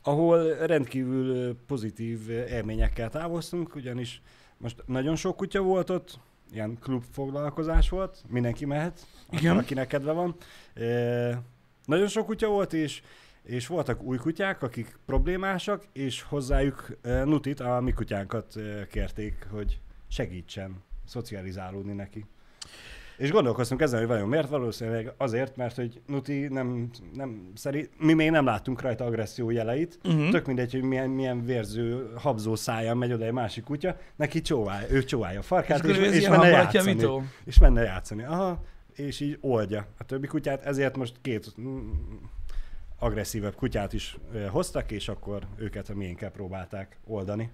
ahol 0.03 0.55
rendkívül 0.55 1.57
pozitív 1.67 2.31
élményekkel 2.31 3.11
távoztunk, 3.11 3.75
ugyanis 3.75 4.23
most 4.57 4.83
nagyon 4.87 5.17
sok 5.17 5.37
kutya 5.37 5.63
volt 5.63 5.91
ott, 5.91 6.19
ilyen 6.53 6.79
klubfoglalkozás 6.81 7.89
volt, 7.89 8.25
mindenki 8.29 8.65
mehet, 8.65 9.07
Igen. 9.31 9.59
akinek 9.59 9.87
kedve 9.87 10.13
van. 10.13 10.37
Eh, 10.75 11.39
Nagyon 11.85 12.09
sok 12.09 12.27
kutya 12.27 12.49
volt, 12.49 12.73
és, 12.73 13.03
és 13.43 13.67
voltak 13.67 14.03
új 14.03 14.17
kutyák, 14.17 14.63
akik 14.63 14.99
problémásak, 15.07 15.87
és 15.93 16.23
hozzájuk 16.23 16.97
eh, 17.03 17.25
Nutit, 17.25 17.61
a 17.61 17.81
mi 17.81 17.93
kutyánkat 17.93 18.57
eh, 18.57 18.87
kérték, 18.87 19.47
hogy 19.51 19.81
segítsen 20.09 20.83
szocializálódni 21.07 21.93
neki. 21.93 22.25
És 23.21 23.31
gondolkoztunk 23.31 23.81
ezen, 23.81 23.99
hogy 23.99 24.09
vajon 24.09 24.29
miért? 24.29 24.49
Valószínűleg 24.49 25.13
azért, 25.17 25.57
mert 25.57 25.77
hogy 25.77 26.01
Nuti 26.07 26.49
nem, 26.49 26.91
nem 27.15 27.53
szerint, 27.55 27.91
mi 27.99 28.13
még 28.13 28.31
nem 28.31 28.45
láttunk 28.45 28.81
rajta 28.81 29.05
agresszió 29.05 29.51
jeleit. 29.51 29.99
Uh-huh. 30.05 30.31
Tök 30.31 30.47
mindegy, 30.47 30.73
hogy 30.73 30.83
milyen, 30.83 31.11
milyen 31.11 31.45
vérző, 31.45 32.13
habzó 32.17 32.55
száján 32.55 32.97
megy 32.97 33.13
oda 33.13 33.25
egy 33.25 33.33
másik 33.33 33.65
kutya, 33.65 33.97
neki 34.17 34.41
csóválja, 34.41 34.91
ő 34.91 35.05
csóválja 35.05 35.39
a 35.39 35.43
És 35.43 35.47
farkát, 35.47 35.85
és, 35.85 35.97
és, 35.97 36.19
ilyen 36.19 36.31
menne 36.31 36.49
játszani. 36.49 36.93
mitó? 36.93 37.23
És 37.45 37.59
menne 37.59 37.83
játszani. 37.83 38.23
Aha, 38.23 38.65
és 38.93 39.21
így 39.21 39.39
oldja 39.41 39.87
a 39.99 40.05
többi 40.05 40.27
kutyát, 40.27 40.65
ezért 40.65 40.97
most 40.97 41.15
két 41.23 41.55
mm, 41.61 41.91
agresszívebb 42.99 43.55
kutyát 43.55 43.93
is 43.93 44.19
hoztak, 44.51 44.91
és 44.91 45.09
akkor 45.09 45.43
őket 45.57 45.89
a 45.89 45.95
miénkkel 45.95 46.31
próbálták 46.31 46.99
oldani. 47.07 47.51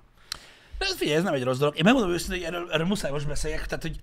De 0.78 0.84
ez 0.84 0.96
figyelj, 0.96 1.17
ez 1.17 1.23
nem 1.23 1.34
egy 1.34 1.43
rossz 1.43 1.58
dolog. 1.58 1.76
Én 1.76 1.84
megmondom 1.84 2.11
őszintén, 2.11 2.38
hogy 2.38 2.55
erről, 2.55 2.70
erről 2.73 2.87
muszáj 2.87 3.11
most 3.11 3.26
beszéljek. 3.26 3.67
Tehát, 3.67 3.82
hogy 3.82 3.99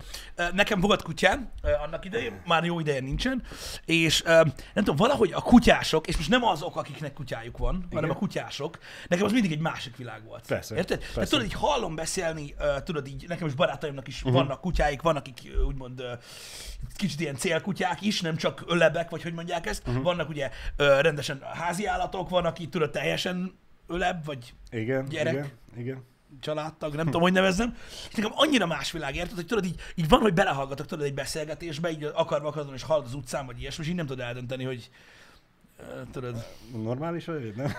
nekem 0.52 0.80
volt 0.80 1.02
kutyám 1.02 1.50
annak 1.84 2.04
idején, 2.04 2.40
már 2.46 2.64
jó 2.64 2.80
ideje 2.80 3.00
nincsen, 3.00 3.42
és 3.84 4.22
nem 4.22 4.54
tudom, 4.74 4.96
valahogy 4.96 5.32
a 5.32 5.40
kutyások, 5.40 6.06
és 6.06 6.16
most 6.16 6.28
nem 6.28 6.44
azok, 6.44 6.76
akiknek 6.76 7.12
kutyájuk 7.12 7.58
van, 7.58 7.74
Igen. 7.74 7.88
hanem 7.92 8.10
a 8.10 8.14
kutyások, 8.14 8.78
nekem 9.08 9.24
az 9.24 9.32
mindig 9.32 9.52
egy 9.52 9.58
másik 9.58 9.96
világ 9.96 10.24
volt. 10.24 10.46
Persze, 10.46 10.76
Érted? 10.76 10.98
Tehát 10.98 11.14
persze. 11.14 11.30
tudod, 11.30 11.44
így 11.44 11.54
hallom 11.54 11.94
beszélni, 11.94 12.54
tudod 12.84 13.06
így, 13.06 13.24
nekem 13.28 13.46
is 13.46 13.54
barátaimnak 13.54 14.08
is 14.08 14.16
uh-huh. 14.16 14.32
vannak 14.32 14.60
kutyáik, 14.60 15.02
van, 15.02 15.16
akik 15.16 15.40
úgymond 15.66 16.02
kicsit 16.96 17.20
ilyen 17.20 17.36
célkutyák 17.36 18.02
is, 18.02 18.20
nem 18.20 18.36
csak 18.36 18.62
ölebek, 18.66 19.10
vagy 19.10 19.22
hogy 19.22 19.32
mondják 19.32 19.66
ezt. 19.66 19.82
Uh-huh. 19.86 20.02
Vannak 20.02 20.28
ugye 20.28 20.50
rendesen 20.76 21.42
házi 21.52 21.86
állatok, 21.86 22.28
van, 22.28 22.44
aki 22.44 22.68
tudod 22.68 22.90
teljesen 22.90 23.58
öleb, 23.86 24.24
vagy 24.24 24.54
Igen, 24.70 25.04
Gyerek. 25.04 25.32
igen, 25.32 25.50
igen. 25.76 26.12
Családtag, 26.40 26.94
nem 26.94 27.04
tudom, 27.04 27.22
hogy 27.22 27.32
nevezzem. 27.32 27.76
És 28.08 28.14
nekem 28.14 28.32
annyira 28.34 28.66
más 28.66 28.92
világ, 28.92 29.16
érted, 29.16 29.34
hogy 29.34 29.46
tudod, 29.46 29.64
így, 29.64 29.80
így 29.94 30.08
van, 30.08 30.20
hogy 30.20 30.34
belehallgatok 30.34 30.86
tudod 30.86 31.04
egy 31.04 31.14
beszélgetésbe, 31.14 31.90
így 31.90 32.10
akarva 32.14 32.48
akarom, 32.48 32.74
és 32.74 32.82
hallod 32.82 33.04
az 33.04 33.14
utcán, 33.14 33.46
vagy 33.46 33.60
ilyesmi, 33.60 33.84
és 33.84 33.90
így 33.90 33.96
nem 33.96 34.06
tudod 34.06 34.24
eldönteni, 34.24 34.64
hogy 34.64 34.90
ö, 35.78 36.02
tudod. 36.12 36.44
Normális 36.72 37.24
vagy, 37.24 37.54
nem? 37.56 37.72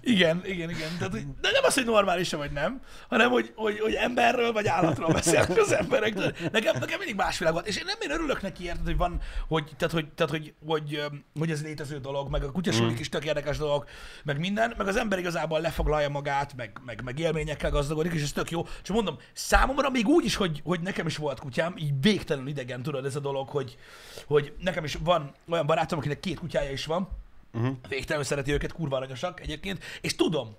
Igen, 0.00 0.42
igen, 0.44 0.70
igen. 0.70 0.88
Tehát, 0.98 1.12
de 1.40 1.50
nem 1.50 1.63
az, 1.64 1.74
hogy 1.74 1.84
normális 1.84 2.32
vagy 2.32 2.50
nem, 2.50 2.80
hanem 3.08 3.30
hogy, 3.30 3.52
hogy, 3.56 3.80
hogy 3.80 3.94
emberről 3.94 4.52
vagy 4.52 4.66
állatról 4.66 5.12
beszélnek 5.12 5.58
az 5.58 5.72
emberek. 5.72 6.14
Nekem, 6.52 6.76
nekem 6.80 6.98
mindig 6.98 7.16
más 7.16 7.38
világ 7.38 7.52
volt. 7.52 7.66
És 7.66 7.76
én 7.76 7.84
nem 7.86 7.96
én 8.00 8.10
örülök 8.10 8.42
neki, 8.42 8.64
érted, 8.64 8.84
hogy 8.84 8.96
van, 8.96 9.20
hogy, 9.48 9.70
tehát, 9.76 9.94
hogy, 9.94 10.08
tehát, 10.08 10.32
hogy, 10.32 10.54
hogy, 10.66 11.02
hogy 11.38 11.50
ez 11.50 11.62
létező 11.62 11.98
dolog, 11.98 12.30
meg 12.30 12.42
a 12.42 12.52
kutyasulik 12.52 12.98
is 12.98 13.08
tök 13.08 13.24
érdekes 13.24 13.58
dolog, 13.58 13.84
meg 14.24 14.38
minden, 14.38 14.74
meg 14.76 14.86
az 14.88 14.96
ember 14.96 15.18
igazából 15.18 15.60
lefoglalja 15.60 16.08
magát, 16.08 16.56
meg, 16.56 16.80
meg, 16.84 17.02
meg 17.04 17.18
élményekkel 17.18 17.70
gazdagodik, 17.70 18.12
és 18.12 18.22
ez 18.22 18.32
tök 18.32 18.50
jó. 18.50 18.66
Csak 18.82 18.96
mondom, 18.96 19.18
számomra 19.32 19.90
még 19.90 20.06
úgy 20.06 20.24
is, 20.24 20.34
hogy, 20.34 20.60
hogy 20.64 20.80
nekem 20.80 21.06
is 21.06 21.16
volt 21.16 21.40
kutyám, 21.40 21.74
így 21.76 21.92
végtelenül 22.00 22.48
idegen, 22.48 22.82
tudod, 22.82 23.04
ez 23.04 23.16
a 23.16 23.20
dolog, 23.20 23.48
hogy, 23.48 23.78
hogy 24.26 24.52
nekem 24.58 24.84
is 24.84 24.98
van 25.04 25.32
olyan 25.48 25.66
barátom, 25.66 25.98
akinek 25.98 26.20
két 26.20 26.38
kutyája 26.38 26.70
is 26.70 26.86
van, 26.86 27.08
Uh-huh. 27.54 27.76
Végtelenül 27.88 28.26
szereti 28.26 28.52
őket, 28.52 28.72
kurva 28.72 28.96
aranyosak 28.96 29.40
egyébként, 29.40 29.84
és 30.00 30.16
tudom 30.16 30.56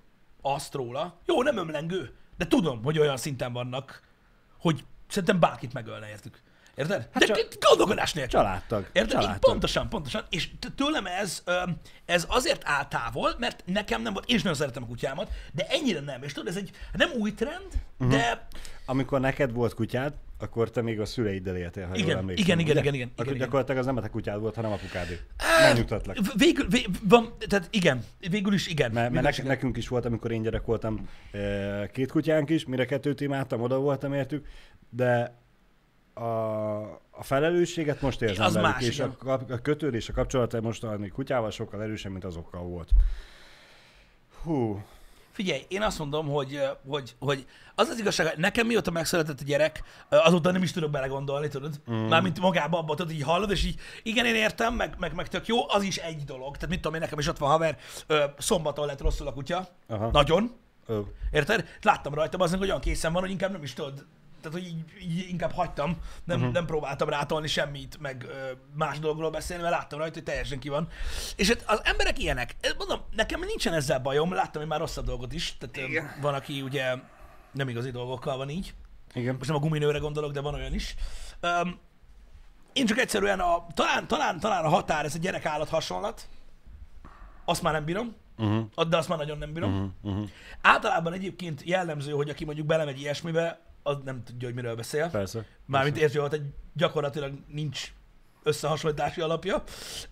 azt 0.53 0.73
róla, 0.73 1.19
jó, 1.25 1.43
nem 1.43 1.57
ömlengő, 1.57 2.15
de 2.37 2.47
tudom, 2.47 2.83
hogy 2.83 2.99
olyan 2.99 3.17
szinten 3.17 3.53
vannak, 3.53 4.01
hogy 4.59 4.83
szerintem 5.07 5.39
bárkit 5.39 5.73
megölne 5.73 6.09
értük. 6.09 6.41
Érted? 6.75 7.09
Hát 7.11 7.25
de 7.25 7.33
csak- 7.33 7.57
gondolkodás 7.69 8.13
nélkül. 8.13 8.39
Családtag. 8.39 8.89
Érted? 8.91 9.11
Családtag. 9.11 9.39
pontosan, 9.51 9.89
pontosan. 9.89 10.23
És 10.29 10.49
tőlem 10.75 11.05
ez, 11.05 11.43
ez 12.05 12.25
azért 12.29 12.61
áll 12.65 12.87
távol, 12.87 13.35
mert 13.37 13.63
nekem 13.65 14.01
nem 14.01 14.13
volt, 14.13 14.29
én 14.29 14.35
is 14.35 14.41
nagyon 14.41 14.57
szeretem 14.57 14.83
a 14.83 14.87
kutyámat, 14.87 15.31
de 15.51 15.67
ennyire 15.67 15.99
nem. 15.99 16.23
És 16.23 16.33
tudod, 16.33 16.47
ez 16.47 16.55
egy 16.55 16.71
nem 16.93 17.09
új 17.11 17.33
trend, 17.33 17.67
uh-huh. 17.97 18.17
de 18.17 18.47
Amikor 18.85 19.19
neked 19.19 19.51
volt 19.51 19.73
kutyád, 19.73 20.13
akkor 20.45 20.69
te 20.69 20.81
még 20.81 20.99
a 20.99 21.05
szüleiddel 21.05 21.55
éltél, 21.57 21.87
ha 21.87 21.95
Igen, 21.95 22.07
jól 22.07 22.17
emlékszem. 22.17 22.45
igen, 22.45 22.59
igen, 22.59 22.77
igen, 22.77 22.93
igen, 22.93 23.11
Akkor 23.15 23.25
igen, 23.25 23.37
gyakorlatilag 23.37 23.79
az 23.79 23.85
nem 23.85 23.97
a 23.97 24.01
te 24.01 24.07
kutyád 24.09 24.39
volt, 24.39 24.55
hanem 24.55 24.71
apukádé. 24.71 25.19
Hát, 25.37 25.67
Megnyugtatlak. 25.67 26.17
végül, 26.37 26.67
vé, 26.67 26.85
van, 27.03 27.33
tehát 27.47 27.67
igen, 27.71 28.03
végül 28.29 28.53
is 28.53 28.67
igen. 28.67 28.91
Mert, 28.91 29.11
mert 29.11 29.25
nek, 29.25 29.43
nekünk 29.43 29.77
is 29.77 29.87
volt, 29.87 30.05
amikor 30.05 30.31
én 30.31 30.41
gyerek 30.41 30.65
voltam, 30.65 31.09
eh, 31.31 31.87
két 31.91 32.11
kutyánk 32.11 32.49
is, 32.49 32.65
mire 32.65 32.85
kettőt 32.85 33.21
imádtam, 33.21 33.61
oda 33.61 33.79
voltam 33.79 34.13
értük, 34.13 34.47
de 34.89 35.35
a, 36.13 36.81
a 37.09 37.21
felelősséget 37.23 38.01
most 38.01 38.21
érzem 38.21 38.45
Az 38.45 38.53
velük, 38.53 38.69
más, 38.69 38.87
és 38.87 38.95
igen. 38.97 39.15
a, 39.19 39.31
a 39.31 39.61
kötődés, 39.61 40.09
a 40.09 40.13
kapcsolat 40.13 40.61
most 40.61 40.83
a 40.83 40.99
kutyával 41.13 41.51
sokkal 41.51 41.81
erősebb, 41.83 42.11
mint 42.11 42.23
azokkal 42.23 42.61
volt. 42.61 42.89
Hú, 44.43 44.83
Figyelj, 45.35 45.65
én 45.67 45.81
azt 45.81 45.99
mondom, 45.99 46.27
hogy, 46.27 46.61
hogy, 46.87 47.15
hogy 47.19 47.45
az 47.75 47.87
az 47.89 47.99
igazság, 47.99 48.27
hogy 48.27 48.37
nekem 48.37 48.67
mióta 48.67 48.91
megszületett 48.91 49.39
a 49.39 49.43
gyerek, 49.43 49.83
azóta 50.09 50.51
nem 50.51 50.63
is 50.63 50.71
tudok 50.71 50.91
belegondolni, 50.91 51.47
tudod? 51.47 51.81
Mm. 51.91 51.95
Mármint 51.95 52.39
magába 52.39 52.77
abba, 52.77 52.95
tudod, 52.95 53.11
így 53.11 53.21
hallod, 53.21 53.51
és 53.51 53.65
így 53.65 53.79
igen, 54.03 54.25
én 54.25 54.35
értem, 54.35 54.73
meg, 54.73 54.95
meg, 54.99 55.13
meg 55.15 55.27
tök 55.27 55.47
jó, 55.47 55.69
az 55.69 55.83
is 55.83 55.97
egy 55.97 56.23
dolog. 56.23 56.55
Tehát 56.55 56.69
mit 56.69 56.79
tudom 56.79 56.93
én, 56.93 57.01
nekem 57.01 57.19
is 57.19 57.27
ott 57.27 57.37
van 57.37 57.49
haver, 57.49 57.77
szombaton 58.37 58.85
lett 58.85 59.01
rosszul 59.01 59.27
a 59.27 59.33
kutya, 59.33 59.67
Aha. 59.87 60.09
nagyon, 60.11 60.51
ö, 60.85 60.99
érted? 61.31 61.67
Láttam 61.81 62.13
rajta, 62.13 62.37
az 62.37 62.51
hogy 62.51 62.61
olyan 62.61 62.79
készen 62.79 63.13
van, 63.13 63.21
hogy 63.21 63.31
inkább 63.31 63.51
nem 63.51 63.63
is 63.63 63.73
tudod, 63.73 64.05
tehát 64.45 64.59
hogy 64.59 64.67
így, 64.67 65.11
így 65.11 65.29
inkább 65.29 65.51
hagytam, 65.51 65.97
nem, 66.23 66.37
uh-huh. 66.37 66.53
nem 66.53 66.65
próbáltam 66.65 67.09
rátolni 67.09 67.47
semmit, 67.47 67.97
meg 67.99 68.25
ö, 68.27 68.51
más 68.73 68.99
dologról 68.99 69.29
beszélni, 69.29 69.63
mert 69.63 69.75
láttam 69.75 69.99
rajta, 69.99 70.13
hogy 70.13 70.23
teljesen 70.23 70.59
ki 70.59 70.69
van. 70.69 70.87
És 71.35 71.47
hát 71.47 71.63
az 71.65 71.81
emberek 71.83 72.19
ilyenek. 72.19 72.55
Mondom, 72.77 72.99
nekem 73.15 73.39
nincsen 73.39 73.73
ezzel 73.73 73.99
bajom, 73.99 74.33
láttam 74.33 74.61
én 74.61 74.67
már 74.67 74.79
rosszabb 74.79 75.05
dolgot 75.05 75.33
is. 75.33 75.57
Tehát 75.57 75.89
ö, 75.89 76.21
van, 76.21 76.33
aki 76.33 76.61
ugye 76.61 76.95
nem 77.51 77.69
igazi 77.69 77.91
dolgokkal 77.91 78.37
van 78.37 78.49
így. 78.49 78.73
igen. 79.13 79.35
Most 79.35 79.47
nem 79.47 79.57
a 79.57 79.59
guminőre 79.59 79.97
gondolok, 79.97 80.31
de 80.31 80.41
van 80.41 80.53
olyan 80.53 80.73
is. 80.73 80.95
Um, 81.41 81.79
én 82.73 82.85
csak 82.85 82.97
egyszerűen 82.97 83.39
a, 83.39 83.67
talán, 83.73 84.07
talán, 84.07 84.39
talán 84.39 84.65
a 84.65 84.69
határ, 84.69 85.05
ez 85.05 85.15
a 85.15 85.19
gyerek-állat 85.19 85.69
hasonlat, 85.69 86.27
azt 87.45 87.61
már 87.61 87.73
nem 87.73 87.85
bírom, 87.85 88.15
uh-huh. 88.37 88.89
de 88.89 88.97
azt 88.97 89.09
már 89.09 89.17
nagyon 89.17 89.37
nem 89.37 89.53
bírom. 89.53 89.73
Uh-huh. 89.73 90.13
Uh-huh. 90.13 90.29
Általában 90.61 91.13
egyébként 91.13 91.63
jellemző, 91.63 92.11
hogy 92.11 92.29
aki 92.29 92.45
mondjuk 92.45 92.67
belemegy 92.67 92.99
ilyesmibe, 92.99 93.59
az 93.87 93.97
nem 94.03 94.23
tudja, 94.23 94.47
hogy 94.47 94.55
miről 94.55 94.75
beszél. 94.75 95.09
Persze. 95.09 95.45
Mármint 95.65 95.97
értjük, 95.97 96.21
hogy 96.21 96.33
egy 96.33 96.45
gyakorlatilag 96.73 97.33
nincs 97.47 97.93
összehasonlítási 98.43 99.21
alapja. 99.21 99.63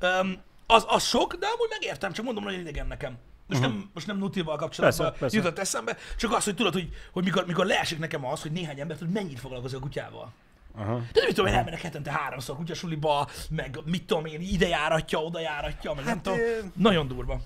Um, 0.01 0.42
az, 0.68 0.86
az 0.88 1.03
sok, 1.03 1.34
de 1.36 1.46
amúgy 1.46 1.68
megértem, 1.70 2.12
csak 2.12 2.25
mondom, 2.25 2.44
nagyon 2.44 2.60
idegen 2.60 2.88
nekem. 2.88 3.18
Most, 3.48 3.62
uh-huh. 3.62 3.75
nem, 3.75 3.89
most 3.94 4.08
nem 4.08 4.18
Nutival 4.18 4.58
kapcsolatban 4.58 5.06
Persze, 5.06 5.20
persze. 5.20 5.38
jutott 5.38 5.60
eszembe, 5.60 5.98
csak 6.18 6.34
az, 6.34 6.44
hogy 6.44 6.56
tudod, 6.56 6.74
hogy, 6.74 6.89
hogy 7.12 7.24
mikor, 7.24 7.46
mikor 7.46 7.65
leesik 7.65 8.00
nekem 8.00 8.25
az, 8.25 8.42
hogy 8.42 8.51
néhány 8.51 8.80
ember 8.80 8.98
tud, 8.98 9.10
mennyit 9.12 9.39
foglalkozik 9.39 9.77
a 9.77 9.82
kutyával. 9.82 10.34
Aha. 10.75 11.01
De 11.13 11.22
mit 11.25 11.36
tudom 11.36 11.46
én, 11.51 11.53
elmennek 11.58 11.82
hetente 11.82 12.12
háromszor 12.12 12.56
kutyasuliba, 12.56 13.27
meg 13.50 13.80
mit 13.86 14.06
tudom 14.06 14.25
én, 14.25 14.42
ide 14.42 14.68
járatja, 14.68 15.20
oda 15.20 15.39
járatja, 15.39 15.94
meg 15.94 16.03
hát, 16.06 16.13
nem 16.13 16.24
tudom. 16.24 16.39
ö- 16.39 16.75
Nagyon 16.75 17.08
durva. 17.08 17.42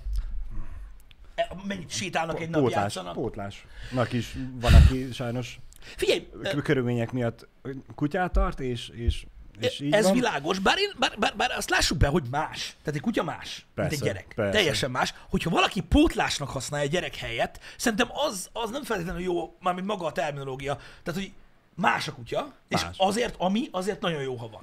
E, 1.34 1.50
Mennyit 1.64 1.90
sétálnak 1.90 2.40
egy 2.40 2.50
nap, 2.50 2.60
Pótlás, 2.60 2.82
játszanak. 2.82 3.12
pótlásnak 3.14 4.12
is 4.12 4.36
van, 4.60 4.74
aki 4.74 5.12
sajnos 5.12 5.58
Figyelj, 5.78 6.28
körülmények 6.62 7.12
miatt 7.12 7.48
kutyát 7.94 8.32
tart, 8.32 8.60
és, 8.60 8.88
és, 8.88 9.26
és 9.58 9.80
így 9.80 9.92
ez 9.92 10.04
van. 10.04 10.12
világos, 10.12 10.58
bár, 10.58 10.78
én, 10.78 10.90
bár, 10.98 11.14
bár, 11.18 11.36
bár 11.36 11.50
azt 11.50 11.70
lássuk 11.70 11.98
be, 11.98 12.06
hogy 12.06 12.24
más. 12.30 12.76
Tehát 12.78 12.94
egy 12.94 13.00
kutya 13.00 13.22
más, 13.22 13.66
mint 13.74 13.92
egy 13.92 13.98
Persze, 13.98 14.04
gyerek. 14.04 14.32
persze. 14.34 14.52
Teljesen 14.52 14.90
más. 14.90 15.14
Hogyha 15.28 15.50
valaki 15.50 15.80
pótlásnak 15.80 16.48
használja 16.48 16.86
egy 16.86 16.92
gyerek 16.92 17.16
helyett, 17.16 17.60
szerintem 17.76 18.08
az, 18.12 18.48
az 18.52 18.70
nem 18.70 18.82
feltétlenül 18.84 19.22
jó, 19.22 19.56
mármint 19.60 19.86
maga 19.86 20.06
a 20.06 20.12
terminológia. 20.12 20.74
Tehát, 21.02 21.20
hogy 21.20 21.32
más 21.74 22.08
a 22.08 22.12
kutya, 22.12 22.54
és 22.68 22.82
Más. 22.84 22.96
azért, 22.98 23.34
ami, 23.38 23.68
azért 23.70 24.00
nagyon 24.00 24.22
jó, 24.22 24.34
ha 24.34 24.48
van. 24.48 24.62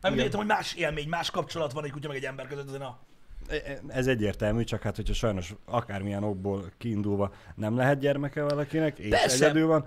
Nem 0.00 0.18
értem, 0.18 0.38
hogy 0.38 0.48
más 0.48 0.74
élmény, 0.74 1.08
más 1.08 1.30
kapcsolat 1.30 1.72
van 1.72 1.84
egy 1.84 1.90
kutya 1.90 2.08
meg 2.08 2.16
egy 2.16 2.24
ember 2.24 2.46
között, 2.46 2.66
azért 2.66 2.82
na. 2.82 2.98
Ez 3.88 4.06
egyértelmű, 4.06 4.64
csak 4.64 4.82
hát, 4.82 4.96
hogyha 4.96 5.14
sajnos 5.14 5.54
akármilyen 5.64 6.24
okból 6.24 6.72
kiindulva 6.78 7.32
nem 7.54 7.76
lehet 7.76 7.98
gyermeke 7.98 8.42
valakinek, 8.42 8.98
és 8.98 9.08
Persze. 9.08 9.44
egyedül 9.44 9.66
van, 9.66 9.86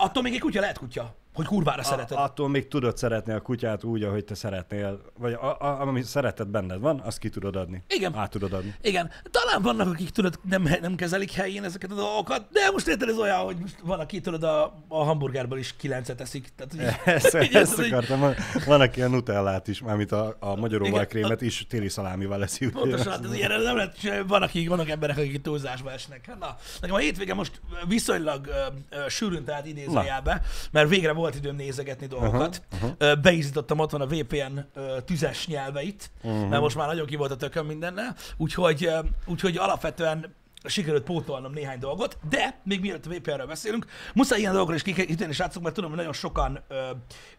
Attól 0.00 0.22
még 0.22 0.34
egy 0.34 0.40
kutya 0.40 0.60
lehet 0.60 0.78
kutya, 0.78 1.14
hogy 1.38 1.46
kurvára 1.46 1.82
szereted. 1.82 2.16
a, 2.16 2.22
attól 2.22 2.48
még 2.48 2.68
tudod 2.68 2.96
szeretni 2.96 3.32
a 3.32 3.40
kutyát 3.40 3.84
úgy, 3.84 4.02
ahogy 4.02 4.24
te 4.24 4.34
szeretnél, 4.34 5.00
vagy 5.18 5.32
a, 5.32 5.60
a, 5.60 5.80
ami 5.80 6.02
szeretet 6.02 6.48
benned 6.48 6.80
van, 6.80 7.00
azt 7.00 7.18
ki 7.18 7.28
tudod 7.28 7.56
adni. 7.56 7.82
Igen. 7.88 8.14
Át 8.16 8.30
tudod 8.30 8.52
adni. 8.52 8.74
Igen, 8.82 9.10
talán 9.30 9.62
vannak, 9.62 9.88
akik 9.88 10.10
tudod, 10.10 10.38
nem, 10.48 10.68
nem 10.80 10.94
kezelik 10.94 11.32
helyén 11.32 11.64
ezeket 11.64 11.90
a 11.90 11.94
dolgokat, 11.94 12.46
de 12.50 12.70
most 12.70 12.88
érted, 12.88 13.08
ez 13.08 13.18
olyan, 13.18 13.38
hogy 13.38 13.56
most 13.56 13.76
van, 13.82 14.00
aki 14.00 14.20
tudod, 14.20 14.42
a, 14.42 14.82
a 14.88 15.04
hamburgerből 15.04 15.58
is 15.58 15.74
kilencet 15.76 16.20
eszik. 16.20 16.48
Tehát, 16.56 16.72
hogy, 16.72 17.14
Ezt, 17.14 17.42
így 17.42 17.54
ezt 17.54 17.78
akartam, 17.78 18.20
van, 18.20 18.34
van, 18.66 18.80
aki 18.80 19.02
a 19.02 19.08
nutellát 19.08 19.68
is, 19.68 19.80
mármint 19.80 20.12
a, 20.12 20.36
a 20.40 20.56
magyaróval 20.56 21.06
krémet 21.06 21.40
is 21.40 21.66
téli 21.68 21.88
szalámival 21.88 22.46
ugye? 22.60 22.70
Pontosan, 22.70 23.12
hát 23.12 23.24
ez 23.24 23.34
ilyen 23.34 23.62
nem 23.62 23.76
lehet, 23.76 23.96
van, 24.26 24.42
akik, 24.42 24.68
vannak 24.68 24.88
emberek, 24.88 25.16
akik 25.16 25.42
túlzásba 25.42 25.92
esnek. 25.92 26.26
Hát 26.26 26.38
Na, 26.38 26.56
nekem 26.80 26.96
a 26.96 26.98
hétvége 26.98 27.34
most 27.34 27.60
viszonylag 27.88 28.46
ö, 28.46 29.08
sűrűn, 29.08 29.44
tehát 29.44 29.66
idézőjelbe, 29.66 30.42
mert 30.70 30.88
végre 30.88 31.12
volt 31.12 31.27
időm 31.34 31.56
nézegetni 31.56 32.06
dolgokat. 32.06 32.62
Uh-huh, 32.72 32.90
uh-huh. 33.00 33.20
Beízítottam, 33.20 33.78
ott 33.78 33.90
van 33.90 34.00
a 34.00 34.06
VPN 34.06 34.58
tüzes 35.04 35.46
nyelveit, 35.46 36.10
uh-huh. 36.22 36.48
mert 36.48 36.62
most 36.62 36.76
már 36.76 36.86
nagyon 36.86 37.06
ki 37.06 37.16
volt 37.16 37.30
a 37.30 37.36
tököm 37.36 37.66
mindennel, 37.66 38.16
úgyhogy, 38.36 38.90
úgyhogy 39.26 39.56
alapvetően 39.56 40.36
sikerült 40.64 41.02
pótolnom 41.02 41.52
néhány 41.52 41.78
dolgot, 41.78 42.18
de 42.28 42.60
még 42.62 42.80
mielőtt 42.80 43.06
a 43.06 43.10
VPN-ről 43.10 43.46
beszélünk, 43.46 43.86
muszáj 44.14 44.38
ilyen 44.38 44.52
dolgokra 44.52 44.74
is 44.74 44.82
kitérni, 44.82 45.32
srácok, 45.32 45.62
mert 45.62 45.74
tudom, 45.74 45.90
hogy 45.90 45.98
nagyon 45.98 46.14
sokan 46.14 46.60
ö, 46.68 46.90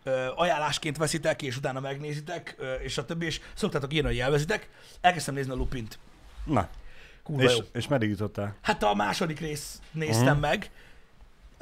ö, 0.04 0.28
ajánlásként 0.36 0.98
veszitek, 0.98 1.42
és 1.42 1.58
utána 1.58 1.80
megnézitek, 1.80 2.56
ö, 2.58 2.74
és 2.74 2.98
a 2.98 3.06
többi, 3.06 3.26
és 3.26 3.42
szoktátok 3.54 3.94
írni, 3.94 4.08
hogy 4.08 4.18
élvezitek. 4.18 4.70
Elkezdtem 5.02 5.34
nézni 5.34 5.52
a 5.52 5.56
Lupint. 5.56 6.00
Na, 6.46 6.70
Kurva 7.24 7.44
és, 7.44 7.58
jó. 7.58 7.64
és 7.74 7.88
meddig 7.88 8.10
jutottál? 8.10 8.56
Hát 8.62 8.84
a 8.84 8.94
második 8.94 9.40
rész 9.40 9.82
néztem 9.92 10.26
uh-huh. 10.26 10.40
meg. 10.40 10.72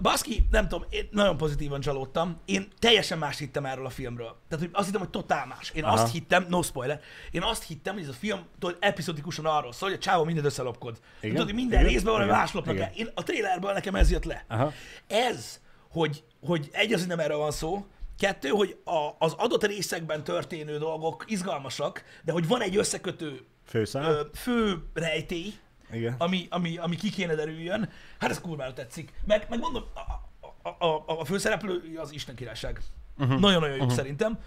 Baszki, 0.01 0.47
nem 0.51 0.67
tudom, 0.67 0.85
én 0.89 1.07
nagyon 1.11 1.37
pozitívan 1.37 1.79
csalódtam. 1.79 2.39
Én 2.45 2.67
teljesen 2.79 3.17
más 3.17 3.37
hittem 3.37 3.65
erről 3.65 3.85
a 3.85 3.89
filmről. 3.89 4.35
Tehát 4.49 4.65
hogy 4.65 4.69
azt 4.73 4.85
hittem, 4.85 5.01
hogy 5.01 5.09
totál 5.09 5.45
más. 5.45 5.69
Én 5.69 5.83
Aha. 5.83 5.93
azt 5.93 6.11
hittem, 6.11 6.45
no 6.49 6.61
spoiler, 6.61 7.01
én 7.31 7.41
azt 7.43 7.63
hittem, 7.63 7.93
hogy 7.93 8.03
ez 8.03 8.09
a 8.09 8.13
film 8.13 8.45
tudod, 8.59 8.77
epizodikusan 8.79 9.45
arról 9.45 9.71
szól, 9.73 9.89
hogy 9.89 9.97
a 9.97 10.01
csávó 10.01 10.23
mindent 10.23 10.45
összelopkod. 10.47 10.99
Igen, 11.19 11.29
Tudod, 11.31 11.45
hogy 11.45 11.55
minden 11.55 11.79
igen, 11.79 11.91
részben 11.91 12.13
valami 12.13 12.31
más 12.31 12.53
lopnak 12.53 12.77
el. 12.77 12.91
Én 12.95 13.09
a 13.13 13.23
trailerből 13.23 13.73
nekem 13.73 13.95
ez 13.95 14.11
jött 14.11 14.23
le. 14.23 14.45
Aha. 14.47 14.71
Ez, 15.07 15.61
hogy, 15.89 16.23
hogy 16.45 16.69
egy 16.71 16.93
az, 16.93 16.99
hogy 16.99 17.09
nem 17.09 17.19
erről 17.19 17.37
van 17.37 17.51
szó, 17.51 17.85
kettő, 18.19 18.49
hogy 18.49 18.77
a, 18.83 19.09
az 19.19 19.33
adott 19.37 19.65
részekben 19.65 20.23
történő 20.23 20.77
dolgok 20.77 21.23
izgalmasak, 21.27 22.03
de 22.23 22.31
hogy 22.31 22.47
van 22.47 22.61
egy 22.61 22.77
összekötő 22.77 23.45
Főszál? 23.65 24.11
ö, 24.11 24.21
fő 24.33 24.83
rejtély, 24.93 25.53
Igen. 25.91 26.15
ami, 26.17 26.47
ami, 26.49 26.77
ami 26.77 26.95
ki 26.95 27.09
kéne 27.09 27.35
derüljön, 27.35 27.89
hát 28.19 28.29
ez 28.29 28.41
kurvára 28.41 28.73
tetszik. 28.73 29.13
Meg, 29.25 29.45
meg 29.49 29.59
mondom, 29.59 29.83
a, 29.93 30.69
a, 30.69 30.85
a, 30.85 31.19
a 31.19 31.25
főszereplő 31.25 31.97
az 31.97 32.11
Isten 32.11 32.35
királyság. 32.35 32.81
Uh-huh. 33.17 33.39
Nagyon-nagyon 33.39 33.75
jó 33.75 33.81
uh-huh. 33.81 33.97
szerintem. 33.97 34.39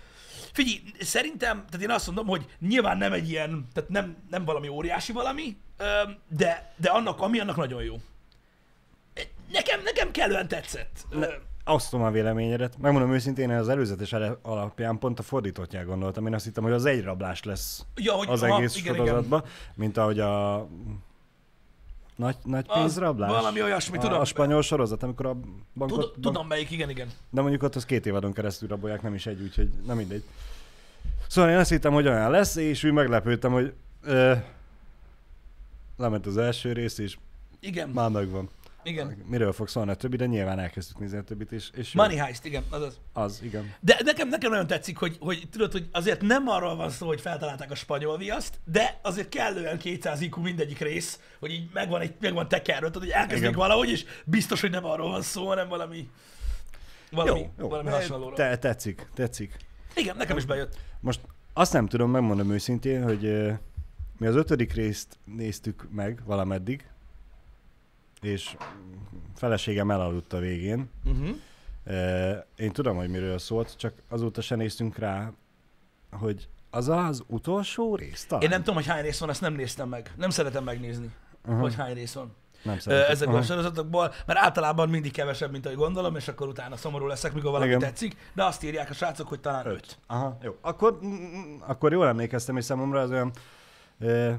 Figyelj, 0.53 0.83
szerintem, 1.01 1.65
tehát 1.67 1.83
én 1.83 1.91
azt 1.91 2.07
mondom, 2.07 2.27
hogy 2.27 2.47
nyilván 2.59 2.99
nem 2.99 3.13
egy 3.13 3.29
ilyen, 3.29 3.69
tehát 3.73 3.91
nem, 3.91 4.17
nem 4.31 4.45
valami 4.45 4.69
óriási 4.69 5.13
valami, 5.13 5.57
de, 6.29 6.75
de 6.77 6.91
annak, 6.91 7.21
ami 7.21 7.41
annak 7.41 7.57
nagyon 7.57 7.83
jó. 7.83 7.97
Nekem, 9.53 9.83
nekem 9.83 10.11
kellően 10.11 10.49
tetszett. 10.49 11.07
Ö, 11.11 11.27
Osztom 11.65 12.03
a 12.03 12.11
véleményedet. 12.11 12.79
Megmondom 12.79 13.13
őszintén, 13.13 13.51
én 13.51 13.57
az 13.57 13.69
előzetes 13.69 14.13
alapján 14.43 14.99
pont 14.99 15.19
a 15.19 15.23
fordítottját 15.23 15.85
gondoltam. 15.85 16.27
Én 16.27 16.35
azt 16.35 16.45
hittem, 16.45 16.63
hogy 16.63 16.73
az 16.73 16.85
egy 16.85 17.03
rablás 17.03 17.45
lesz 17.45 17.85
Ja, 17.97 18.13
hogy- 18.13 18.29
az 18.29 18.43
aha, 18.43 18.57
egész 18.57 18.77
igen, 18.77 18.95
igen. 18.95 19.07
sorozatban, 19.07 19.45
mint 19.75 19.97
ahogy 19.97 20.21
a 20.21 20.69
nagy, 22.21 22.37
nagy 22.45 22.65
Az 22.69 22.79
pénzrablás. 22.79 23.31
valami 23.31 23.63
olyasmi, 23.63 23.97
a, 23.97 24.01
tudom. 24.01 24.21
A 24.21 24.25
spanyol 24.25 24.63
sorozat, 24.63 25.03
amikor 25.03 25.27
a 25.27 25.37
bankot... 25.75 26.13
Tud, 26.13 26.23
tudom 26.23 26.47
melyik, 26.47 26.71
igen, 26.71 26.91
igen. 26.91 27.09
De 27.31 27.41
mondjuk 27.41 27.63
ott 27.63 27.75
az 27.75 27.85
két 27.85 28.07
évadon 28.07 28.33
keresztül 28.33 28.69
rabolják, 28.69 29.03
nem 29.03 29.15
is 29.15 29.27
egy, 29.27 29.41
úgyhogy 29.43 29.69
nem 29.87 29.97
mindegy. 29.97 30.23
Szóval 31.29 31.51
én 31.51 31.57
azt 31.57 31.71
hittem, 31.71 31.93
hogy 31.93 32.07
olyan 32.07 32.31
lesz, 32.31 32.57
és 32.57 32.85
úgy 32.85 32.93
meglepődtem, 32.93 33.53
hogy 33.53 33.73
ö, 34.03 34.33
lement 35.97 36.27
az 36.27 36.37
első 36.37 36.73
rész, 36.73 36.99
és 36.99 37.17
Igen, 37.61 37.89
már 37.89 38.11
megvan. 38.11 38.49
Igen. 38.83 39.17
Miről 39.27 39.53
fog 39.53 39.69
szólni 39.69 39.91
a 39.91 39.95
többi, 39.95 40.17
de 40.17 40.27
nyilván 40.27 40.59
elkezdtük 40.59 40.99
nézni 40.99 41.19
a 41.19 41.23
többit, 41.23 41.53
és, 41.53 41.71
és 41.75 41.95
jó. 41.95 42.03
Money 42.03 42.17
Heist, 42.17 42.45
igen, 42.45 42.65
azaz. 42.71 43.01
Az, 43.13 43.41
igen. 43.43 43.75
De 43.81 44.01
nekem, 44.05 44.29
nekem 44.29 44.51
nagyon 44.51 44.67
tetszik, 44.67 44.97
hogy, 44.97 45.17
hogy 45.21 45.49
tudod, 45.51 45.73
hogy 45.73 45.89
azért 45.93 46.21
nem 46.21 46.49
arról 46.49 46.77
van 46.77 46.91
szó, 46.91 47.07
hogy 47.07 47.21
feltalálták 47.21 47.71
a 47.71 47.75
spanyol 47.75 48.19
viaszt, 48.19 48.61
de 48.65 48.99
azért 49.03 49.29
kellően 49.29 49.79
200 49.79 50.21
IQ 50.21 50.41
mindegyik 50.41 50.79
rész, 50.79 51.21
hogy 51.39 51.51
így 51.51 51.71
megvan, 51.73 52.01
egy, 52.01 52.15
megvan 52.21 52.49
tekerve, 52.49 52.87
tudod, 52.87 53.03
hogy 53.03 53.11
elkezdik 53.11 53.49
Igen. 53.49 53.59
valahogy, 53.59 53.91
és 53.91 54.05
biztos, 54.25 54.61
hogy 54.61 54.71
nem 54.71 54.85
arról 54.85 55.11
van 55.11 55.23
szó, 55.23 55.47
hanem 55.47 55.69
valami, 55.69 56.09
valami, 57.11 57.49
jó, 57.59 57.69
valami 57.69 57.91
hasonlóról. 57.91 58.37
Te... 58.37 58.49
Te, 58.49 58.57
tetszik, 58.57 59.09
tetszik. 59.15 59.57
Igen, 59.95 60.17
nekem 60.17 60.37
is 60.37 60.45
bejött. 60.45 60.79
Most 61.01 61.21
azt 61.53 61.73
nem 61.73 61.87
tudom, 61.87 62.11
megmondom 62.11 62.51
őszintén, 62.51 63.03
hogy 63.03 63.53
mi 64.19 64.27
az 64.27 64.35
ötödik 64.35 64.73
részt 64.73 65.19
néztük 65.25 65.89
meg 65.93 66.23
valameddig, 66.25 66.85
és 68.21 68.57
feleségem 69.35 69.91
elaludt 69.91 70.33
a 70.33 70.39
végén. 70.39 70.91
Uh-huh. 71.05 71.37
Én 72.57 72.73
tudom, 72.73 72.97
hogy 72.97 73.09
miről 73.09 73.39
szólt, 73.39 73.77
csak 73.77 73.95
azóta 74.09 74.41
se 74.41 74.55
néztünk 74.55 74.97
rá, 74.99 75.33
hogy 76.11 76.49
az 76.71 76.89
az 76.89 77.23
utolsó 77.27 77.97
rész 77.97 78.25
talán? 78.27 78.43
Én 78.45 78.49
nem 78.51 78.59
tudom, 78.59 78.75
hogy 78.75 78.87
hány 78.87 79.03
rész 79.03 79.19
van, 79.21 79.31
ezt 79.31 79.41
nem 79.41 79.55
néztem 79.55 79.89
meg. 79.89 80.13
Nem 80.17 80.31
szeretem 80.31 80.65
megnézni, 80.65 81.11
Aha. 81.47 81.61
hogy 81.61 81.75
hány 81.75 81.95
rész 81.95 82.13
van. 82.13 82.35
nem 82.63 82.79
szeretem. 82.79 83.11
ezekből 83.11 83.35
a 83.35 83.39
Aha. 83.39 83.47
sorozatokból, 83.47 84.13
mert 84.27 84.39
általában 84.39 84.89
mindig 84.89 85.13
kevesebb, 85.13 85.51
mint 85.51 85.67
ahogy 85.67 85.79
gondolom, 85.79 86.17
és 86.17 86.29
akkor 86.29 86.49
utána 86.49 86.77
szomorú 86.77 87.07
leszek, 87.07 87.33
mikor 87.33 87.51
valami 87.51 87.67
Igen. 87.67 87.81
tetszik, 87.81 88.17
de 88.35 88.45
azt 88.45 88.65
írják 88.65 88.91
a 88.91 88.95
srácok, 88.95 89.29
hogy 89.29 89.41
talán 89.41 89.67
öt. 89.67 89.73
Öt. 89.75 89.99
Aha, 90.07 90.39
jó. 90.43 90.57
Akkor, 90.61 90.99
mm, 91.05 91.57
akkor 91.61 91.93
jól 91.93 92.07
emlékeztem, 92.07 92.57
és 92.57 92.65
számomra 92.65 93.01
az 93.01 93.11
olyan 93.11 93.33
ö, 93.99 94.33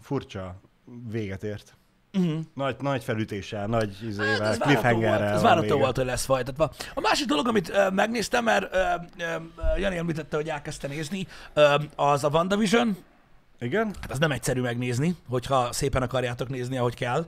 furcsa 0.00 0.60
véget 1.08 1.42
ért. 1.42 1.76
Uh-huh. 2.16 2.38
Nagy, 2.54 2.76
nagy 2.80 3.04
felütéssel, 3.04 3.66
nagy 3.66 3.96
izével, 4.06 4.40
Hát, 4.40 4.40
ez 4.52 4.58
cliffhangerrel. 4.58 5.34
ez 5.34 5.42
várható 5.42 5.78
volt, 5.78 5.96
hogy 5.96 6.04
lesz 6.04 6.24
folytatva. 6.24 6.70
A 6.94 7.00
másik 7.00 7.26
dolog, 7.26 7.48
amit 7.48 7.68
ö, 7.68 7.90
megnéztem, 7.90 8.44
mert 8.44 8.74
ö, 8.74 8.78
ö, 9.18 9.24
Jani 9.78 9.96
említette, 9.96 10.36
hogy 10.36 10.48
elkezdte 10.48 10.88
nézni, 10.88 11.26
ö, 11.54 11.74
az 11.96 12.24
a 12.24 12.28
WandaVision. 12.28 12.96
Igen? 13.60 13.94
Hát 14.00 14.10
az 14.10 14.18
nem 14.18 14.30
egyszerű 14.30 14.60
megnézni, 14.60 15.16
hogyha 15.28 15.72
szépen 15.72 16.02
akarjátok 16.02 16.48
nézni, 16.48 16.76
ahogy 16.78 16.94
kell. 16.94 17.26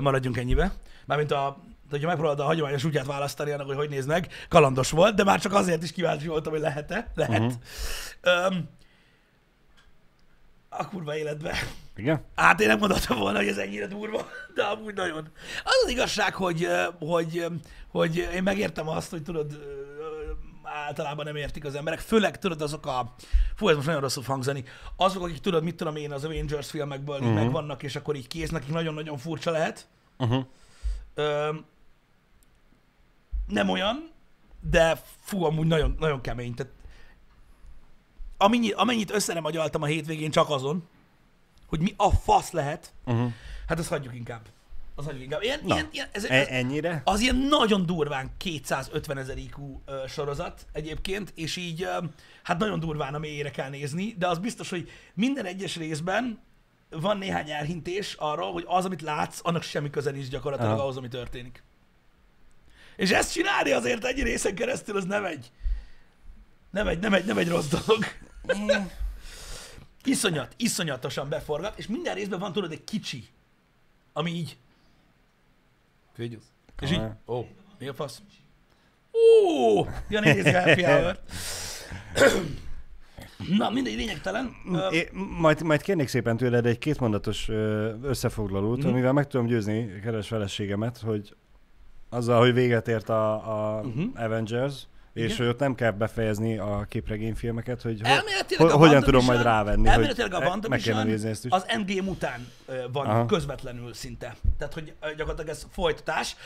Maradjunk 0.00 0.36
ennyibe. 0.36 0.72
Mármint 1.06 1.30
a 1.30 1.56
hogyha 1.90 2.06
megpróbálod 2.06 2.40
a 2.40 2.44
hagyományos 2.44 2.84
útját 2.84 3.06
választani 3.06 3.50
annak, 3.50 3.66
hogy 3.66 3.76
hogy 3.76 3.88
néz 3.88 4.06
meg, 4.06 4.28
kalandos 4.48 4.90
volt, 4.90 5.14
de 5.14 5.24
már 5.24 5.40
csak 5.40 5.52
azért 5.52 5.82
is 5.82 5.92
kíváncsi 5.92 6.26
voltam, 6.26 6.52
hogy 6.52 6.60
lehet-e. 6.60 7.10
Lehet. 7.14 7.40
Uh-huh. 7.42 8.46
Um, 8.52 8.68
a 10.68 10.88
kurva 10.88 11.16
életbe. 11.16 11.54
Igen? 11.96 12.24
Hát 12.34 12.60
én 12.60 12.66
nem 12.66 12.78
gondoltam 12.78 13.18
volna, 13.18 13.38
hogy 13.38 13.48
ez 13.48 13.56
ennyire 13.56 13.86
durva, 13.86 14.26
de 14.54 14.62
amúgy 14.62 14.94
nagyon. 14.94 15.28
Az 15.64 15.82
az 15.84 15.90
igazság, 15.90 16.34
hogy, 16.34 16.68
hogy, 16.98 17.46
hogy 17.88 18.28
én 18.34 18.42
megértem 18.42 18.88
azt, 18.88 19.10
hogy 19.10 19.22
tudod, 19.22 19.60
általában 20.62 21.24
nem 21.24 21.36
értik 21.36 21.64
az 21.64 21.74
emberek, 21.74 21.98
főleg 21.98 22.38
tudod 22.38 22.62
azok 22.62 22.86
a, 22.86 23.14
fú, 23.56 23.68
ez 23.68 23.74
most 23.74 23.86
nagyon 23.86 24.02
rosszul 24.02 24.22
hangzani, 24.26 24.64
azok, 24.96 25.22
akik 25.22 25.38
tudod, 25.38 25.62
mit 25.62 25.76
tudom 25.76 25.96
én, 25.96 26.12
az 26.12 26.24
Avengers 26.24 26.70
filmekből 26.70 27.18
uh-huh. 27.18 27.34
megvannak, 27.34 27.82
és 27.82 27.96
akkor 27.96 28.16
így 28.16 28.26
kész, 28.26 28.50
nekik 28.50 28.72
nagyon-nagyon 28.72 29.18
furcsa 29.18 29.50
lehet. 29.50 29.88
Uh-huh. 30.18 30.44
Ö, 31.14 31.54
nem 33.46 33.68
olyan, 33.68 34.10
de 34.70 35.00
fú, 35.20 35.44
amúgy 35.44 35.66
nagyon, 35.66 35.96
nagyon 35.98 36.20
kemény. 36.20 36.54
Tehát 36.54 36.72
amennyi, 38.36 38.70
amennyit 38.70 39.10
össze 39.10 39.34
nem 39.34 39.44
agyaltam 39.44 39.82
a 39.82 39.86
hétvégén 39.86 40.30
csak 40.30 40.50
azon, 40.50 40.88
hogy 41.66 41.80
mi 41.80 41.94
a 41.96 42.10
fasz 42.10 42.50
lehet, 42.50 42.92
Uh-huh. 43.06 43.32
hát 43.68 43.78
azt 43.78 43.88
hagyjuk 43.88 44.14
inkább. 44.14 44.40
Az 44.94 45.04
hagyjuk 45.04 45.22
inkább. 45.22 45.42
Ilyen, 45.42 45.60
Na, 45.64 45.74
ilyen, 45.74 45.88
ilyen, 45.92 46.08
ez, 46.12 46.24
E- 46.24 46.34
ez, 46.34 46.46
ennyire? 46.46 47.02
az 47.04 47.20
ilyen 47.20 47.36
nagyon 47.36 47.86
durván 47.86 48.30
250 48.36 49.18
ezer 49.18 49.38
IQ 49.38 49.80
ö, 49.86 50.02
sorozat 50.08 50.66
egyébként, 50.72 51.32
és 51.34 51.56
így 51.56 51.82
ö, 51.82 51.98
hát 52.42 52.58
nagyon 52.58 52.80
durván 52.80 53.14
a 53.14 53.18
mélyére 53.18 53.50
kell 53.50 53.68
nézni, 53.68 54.14
de 54.18 54.28
az 54.28 54.38
biztos, 54.38 54.70
hogy 54.70 54.90
minden 55.14 55.44
egyes 55.44 55.76
részben 55.76 56.38
van 56.90 57.18
néhány 57.18 57.50
elhintés 57.50 58.14
arról, 58.18 58.52
hogy 58.52 58.64
az, 58.66 58.84
amit 58.84 59.02
látsz, 59.02 59.38
annak 59.42 59.62
semmi 59.62 59.90
köze 59.90 60.10
nincs 60.10 60.28
gyakorlatilag 60.28 60.72
Aha. 60.72 60.82
ahhoz, 60.82 60.96
ami 60.96 61.08
történik. 61.08 61.62
És 62.96 63.10
ezt 63.10 63.32
csinálni 63.32 63.70
azért 63.70 64.04
egy 64.04 64.22
részen 64.22 64.54
keresztül, 64.54 64.96
az 64.96 65.04
nem 65.04 65.24
egy, 65.24 65.50
nem 66.70 66.86
egy, 66.88 66.98
nem 66.98 67.14
egy, 67.14 67.24
nem 67.24 67.38
egy 67.38 67.48
rossz 67.48 67.66
dolog. 67.68 68.04
Iszonyat, 70.04 70.54
iszonyatosan 70.56 71.28
beforgat, 71.28 71.78
és 71.78 71.86
minden 71.86 72.14
részben 72.14 72.38
van 72.38 72.52
tudod 72.52 72.72
egy 72.72 72.84
kicsi, 72.84 73.24
ami 74.12 74.30
így... 74.30 74.56
Figyelsz. 76.14 76.44
És 76.80 76.90
így... 76.90 77.00
Ó, 77.26 77.46
mi 77.78 77.86
a 77.88 77.94
fasz? 77.94 78.22
Ó, 79.12 79.86
Jani 80.08 80.32
nézi 80.32 80.48
a 80.48 80.62
happy 80.62 80.82
hour 80.82 81.18
Na, 83.58 83.70
mindegy, 83.70 83.94
lényegtelen. 83.96 84.52
É, 84.90 85.08
majd, 85.38 85.62
majd 85.62 85.82
kérnék 85.82 86.08
szépen 86.08 86.36
tőled 86.36 86.66
egy 86.66 86.78
kétmondatos 86.78 87.48
összefoglalót, 88.02 88.78
Mhm. 88.78 88.88
amivel 88.88 89.12
meg 89.12 89.26
tudom 89.26 89.46
győzni 89.46 90.00
keres 90.02 90.26
feleségemet, 90.28 90.98
hogy 90.98 91.34
azzal, 92.08 92.40
hogy 92.40 92.52
véget 92.54 92.88
ért 92.88 93.08
a, 93.08 93.32
a 93.78 93.82
Mhm. 93.82 94.02
Avengers, 94.14 94.74
és 95.14 95.36
hogy 95.36 95.46
ott 95.46 95.58
nem 95.58 95.74
kell 95.74 95.90
befejezni 95.90 96.58
a 96.58 96.86
képregényfilmeket, 96.88 97.82
hogy 97.82 98.00
ho- 98.56 98.70
hogyan 98.70 99.02
tudom 99.02 99.24
majd 99.24 99.42
rávenni, 99.42 99.88
hogy 99.88 100.20
a 100.20 100.24
e- 100.24 100.38
meg 100.38 100.48
WandaVision 100.48 101.06
nézni 101.06 101.28
ezt 101.28 101.44
is. 101.44 101.50
Az 101.50 101.64
Endgame 101.66 102.10
után 102.10 102.48
van 102.92 103.06
Aha. 103.06 103.26
közvetlenül 103.26 103.94
szinte. 103.94 104.36
Tehát, 104.58 104.74
hogy 104.74 104.94
gyakorlatilag 105.00 105.48
ez 105.48 105.66
folytatás. 105.70 106.36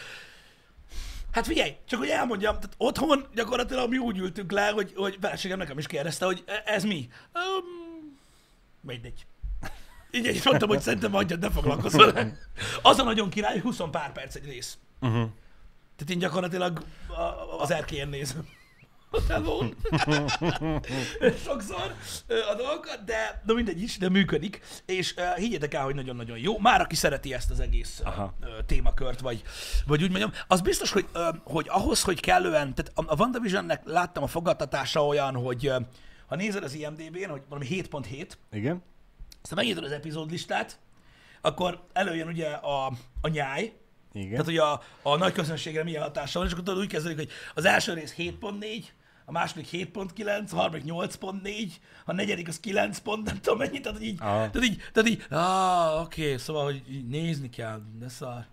Hát 1.30 1.46
figyelj, 1.46 1.76
csak 1.84 1.98
hogy 1.98 2.08
elmondjam, 2.08 2.54
tehát 2.54 2.74
otthon 2.76 3.26
gyakorlatilag 3.34 3.88
mi 3.90 3.98
úgy 3.98 4.18
ültünk 4.18 4.52
le, 4.52 4.70
hogy, 4.70 4.92
hogy 4.96 5.18
feleségem 5.20 5.58
nekem 5.58 5.78
is 5.78 5.86
kérdezte, 5.86 6.24
hogy 6.24 6.42
e- 6.46 6.62
ez 6.64 6.84
mi? 6.84 7.08
Um, 7.34 8.18
mindegy. 8.80 9.26
Így 10.10 10.26
így 10.26 10.40
mondtam, 10.44 10.68
hogy 10.68 10.80
szerintem 10.80 11.12
hagyjad, 11.12 11.40
ne 11.40 11.50
foglalkozz 11.50 11.94
vele. 11.94 12.36
Az 12.82 12.98
a 12.98 13.02
nagyon 13.04 13.30
király, 13.30 13.52
hogy 13.52 13.62
20 13.62 13.80
pár 13.90 14.12
perc 14.12 14.34
egy 14.34 14.44
rész. 14.44 14.78
Uh-huh. 15.00 15.28
Tehát 15.96 16.12
én 16.12 16.18
gyakorlatilag 16.18 16.82
az 17.58 17.70
erkélyen 17.70 18.08
nézem. 18.08 18.48
Otthon. 19.10 19.74
Sokszor 21.44 21.94
ö, 22.26 22.38
a 22.50 22.54
dolgokat, 22.54 23.04
de, 23.04 23.42
de 23.46 23.52
mindegy 23.52 23.82
is, 23.82 23.98
de 23.98 24.08
működik. 24.08 24.60
És 24.86 25.14
uh, 25.16 25.36
higgyetek 25.36 25.74
el, 25.74 25.84
hogy 25.84 25.94
nagyon-nagyon 25.94 26.38
jó. 26.38 26.58
Már 26.58 26.80
aki 26.80 26.94
szereti 26.94 27.34
ezt 27.34 27.50
az 27.50 27.60
egész 27.60 28.00
Aha. 28.04 28.34
uh, 28.40 28.48
témakört, 28.66 29.20
vagy, 29.20 29.42
vagy 29.86 30.02
úgy 30.02 30.10
mondjam, 30.10 30.32
az 30.46 30.60
biztos, 30.60 30.92
hogy, 30.92 31.06
uh, 31.14 31.36
hogy 31.44 31.66
ahhoz, 31.68 32.02
hogy 32.02 32.20
kellően, 32.20 32.74
tehát 32.74 32.92
a, 32.94 33.02
a 33.06 33.16
WandaVisionnek 33.18 33.82
láttam 33.84 34.22
a 34.22 34.26
fogadtatása 34.26 35.06
olyan, 35.06 35.34
hogy 35.34 35.68
uh, 35.68 35.76
ha 36.26 36.36
nézed 36.36 36.62
az 36.62 36.74
IMDb-n, 36.74 37.30
hogy 37.30 37.42
valami 37.48 37.66
7.7, 37.70 38.28
Igen? 38.52 38.82
aztán 39.42 39.58
megnyitod 39.58 39.84
az 39.84 39.92
epizódlistát, 39.92 40.78
akkor 41.40 41.82
előjön 41.92 42.28
ugye 42.28 42.48
a, 42.48 42.92
a 43.20 43.28
nyáj, 43.28 43.72
Igen. 44.12 44.30
tehát, 44.30 44.44
hogy 44.44 44.56
a, 44.56 44.82
a 45.02 45.16
nagy 45.16 45.32
közönségre 45.32 45.84
milyen 45.84 46.02
hatással 46.02 46.40
van, 46.40 46.50
és 46.50 46.52
akkor 46.52 46.64
tudod, 46.64 46.82
úgy 46.82 46.90
kezdődik, 46.90 47.16
hogy 47.16 47.30
az 47.54 47.64
első 47.64 47.92
rész 47.92 48.14
7.4, 48.18 48.84
a 49.28 49.32
második 49.32 49.68
7.9, 49.72 50.52
a 50.52 50.56
harmadik 50.56 50.84
8.4, 50.86 51.72
a 52.04 52.12
negyedik 52.12 52.48
az 52.48 52.60
9 52.60 52.98
pont, 52.98 53.24
nem 53.24 53.40
tudom 53.40 53.58
mennyit, 53.58 53.82
tehát 53.82 54.02
így, 54.02 54.18
Aha. 54.20 54.50
tehát 54.50 54.64
így, 54.64 54.82
tehát 54.92 55.08
így, 55.08 55.26
ah, 55.30 56.00
oké, 56.02 56.22
okay, 56.24 56.38
szóval, 56.38 56.64
hogy 56.64 56.82
így 56.90 57.06
nézni 57.06 57.48
kell, 57.50 57.80
de 57.98 58.08
szar. 58.08 58.46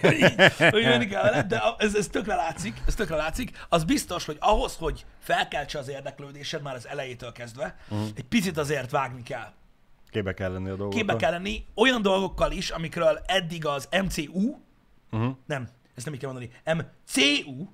hogy 0.00 0.12
így, 0.12 0.52
hogy 0.70 0.84
menni 0.84 1.06
kell 1.06 1.22
vele, 1.22 1.42
de 1.42 1.62
ez, 1.78 1.94
ez 1.94 2.08
tökre 2.08 2.34
látszik, 2.34 2.82
ez 2.86 2.94
tökre 2.94 3.16
látszik. 3.16 3.66
Az 3.68 3.84
biztos, 3.84 4.24
hogy 4.24 4.36
ahhoz, 4.40 4.76
hogy 4.76 5.04
felkeltse 5.18 5.78
az 5.78 5.88
érdeklődésed 5.88 6.62
már 6.62 6.74
az 6.74 6.88
elejétől 6.88 7.32
kezdve, 7.32 7.76
egy 8.14 8.24
picit 8.24 8.58
azért 8.58 8.90
vágni 8.90 9.22
kell. 9.22 9.52
Képbe 10.10 10.34
kell 10.34 10.52
lenni 10.52 10.68
a 10.70 10.76
dolgokkal. 10.76 10.98
Képbe 10.98 11.16
kell 11.16 11.30
lenni 11.30 11.64
olyan 11.74 12.02
dolgokkal 12.02 12.52
is, 12.52 12.70
amikről 12.70 13.20
eddig 13.26 13.66
az 13.66 13.88
MCU, 14.02 14.56
Uh-huh. 15.10 15.36
nem, 15.46 15.68
ezt 15.94 16.04
nem 16.04 16.14
így 16.14 16.20
kell 16.20 16.32
mondani, 16.32 16.50
MCU, 16.64 17.66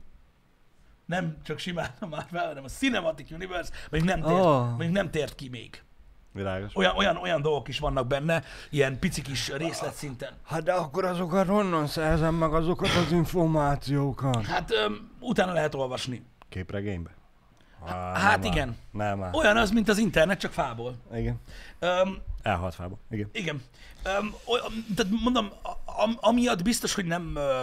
nem 1.09 1.37
csak 1.45 1.59
simán 1.59 1.91
a 2.01 2.07
Marvel, 2.07 2.47
hanem 2.47 2.65
a 2.65 2.69
Cinematic 2.69 3.31
Universe, 3.31 3.73
még 3.91 4.03
nem 4.03 4.21
tért, 4.23 4.41
Oh. 4.45 4.77
még 4.77 4.91
nem 4.91 5.11
tért 5.11 5.35
ki 5.35 5.49
még. 5.49 5.83
Világos. 6.33 6.77
Olyan, 6.77 6.97
olyan, 6.97 7.17
olyan 7.17 7.43
dolgok 7.43 7.69
is 7.69 7.79
vannak 7.79 8.07
benne, 8.07 8.43
ilyen 8.71 8.99
pici 8.99 9.23
kis 9.23 9.53
részletszinten. 9.53 10.33
Hát 10.47 10.63
de 10.63 10.73
akkor 10.73 11.05
azokat 11.05 11.47
honnan 11.47 11.87
szerzem 11.87 12.35
meg 12.35 12.55
azokat 12.55 12.89
az 12.89 13.13
információkat? 13.13 14.47
Hát 14.47 14.71
öm, 14.73 15.11
utána 15.21 15.53
lehet 15.53 15.75
olvasni. 15.75 16.23
Képregénybe? 16.49 17.11
Á, 17.87 18.19
Hát 18.19 18.43
nem 18.43 18.53
igen. 18.53 18.77
Nem 18.91 19.23
áll. 19.23 19.33
Olyan 19.33 19.57
az, 19.57 19.71
mint 19.71 19.89
az 19.89 19.99
internet, 19.99 20.39
csak 20.41 20.53
fából. 20.53 20.95
Igen. 21.15 21.41
Öm, 21.79 22.19
Elhalt 22.43 22.75
fába. 22.75 22.99
Igen. 23.11 23.29
Igen. 23.33 23.63
Um, 24.21 24.35
olyan, 24.47 24.65
tehát 24.97 25.13
mondom, 25.23 25.49
am, 25.85 26.17
amiatt 26.21 26.63
biztos, 26.63 26.95
hogy 26.95 27.05
nem, 27.05 27.33
ö, 27.37 27.61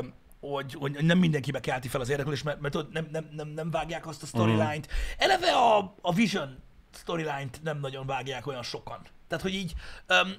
hogy, 0.52 0.74
hogy 0.74 1.04
nem 1.04 1.18
mindenkibe 1.18 1.60
kelti 1.60 1.88
fel 1.88 2.02
az 2.02 2.10
érdeklődés, 2.10 2.44
mert, 2.44 2.60
mert 2.60 2.74
tudod, 2.74 2.92
nem, 2.92 3.08
nem, 3.12 3.30
nem, 3.32 3.48
nem 3.48 3.72
vágják 3.72 4.08
azt 4.08 4.24
a 4.24 4.26
storyline-t. 4.26 4.88
Eleve 5.18 5.52
a, 5.52 5.96
a 6.02 6.14
Vision 6.14 6.58
storyline-t 6.94 7.60
nem 7.64 7.80
nagyon 7.80 8.06
vágják 8.06 8.48
olyan 8.48 8.64
sokan. 8.64 9.00
Tehát, 9.28 9.44
hogy 9.44 9.54
így, 9.54 9.74
um, 10.10 10.34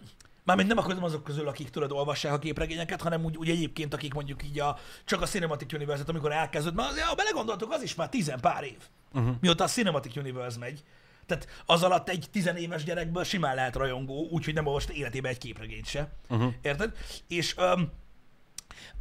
mármint 0.45 0.69
nem 0.69 0.79
akarom 0.79 1.05
azok 1.05 1.25
közül, 1.25 1.49
akik 1.49 1.71
tudod, 1.71 1.93
olvassák 1.93 2.33
a 2.33 2.39
képregényeket, 2.39 3.03
hanem 3.03 3.25
úgy, 3.25 3.37
úgy 3.37 3.51
egyébként, 3.51 3.95
akik 3.95 4.15
mondjuk 4.15 4.45
így 4.45 4.61
a, 4.61 4.79
csak 5.05 5.23
a 5.23 5.27
Cinematic 5.27 5.73
Universe-et, 5.73 6.09
amikor 6.09 6.33
elkezdődött, 6.33 6.79
mert 6.79 6.91
azért, 6.91 7.07
ha 7.07 7.15
belegondoltok, 7.15 7.73
az 7.73 7.83
is 7.83 7.95
már 7.95 8.09
tizen 8.09 8.41
pár 8.41 8.65
év, 8.65 8.89
uh-huh. 9.13 9.35
mióta 9.41 9.65
a 9.65 9.69
Cinematic 9.69 10.17
Universe 10.17 10.59
megy. 10.59 10.85
Tehát 11.27 11.49
az 11.67 11.83
alatt 11.83 12.09
egy 12.09 12.27
tizenéves 12.33 12.85
gyerekből 12.85 13.25
simán 13.25 13.55
lehet 13.55 13.77
rajongó, 13.77 14.29
úgyhogy 14.31 14.55
nem 14.55 14.67
olvasta 14.67 14.93
életében 14.93 15.31
egy 15.31 15.39
képregényt 15.39 15.87
se. 15.87 16.09
Uh-huh. 16.29 16.53
Érted? 16.63 16.93
És 17.29 17.55
um, 17.57 17.93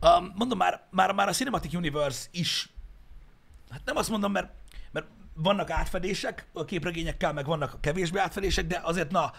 um, 0.02 0.34
mondom, 0.36 0.58
már, 0.58 0.88
már, 0.92 1.12
már 1.12 1.28
a 1.28 1.32
Cinematic 1.32 1.74
Universe 1.74 2.28
is, 2.32 2.70
hát 3.70 3.82
nem 3.86 3.96
azt 3.96 4.10
mondom, 4.10 4.32
mert, 4.32 4.52
mert 4.92 5.06
vannak 5.34 5.70
átfedések 5.70 6.48
a 6.54 6.66
képregényekkel, 6.66 7.34
meg 7.34 7.46
vannak 7.46 7.82
kevésbé 7.82 8.20
átfedések, 8.20 8.68
de 8.68 8.82
azért 8.84 9.12
na, 9.12 9.32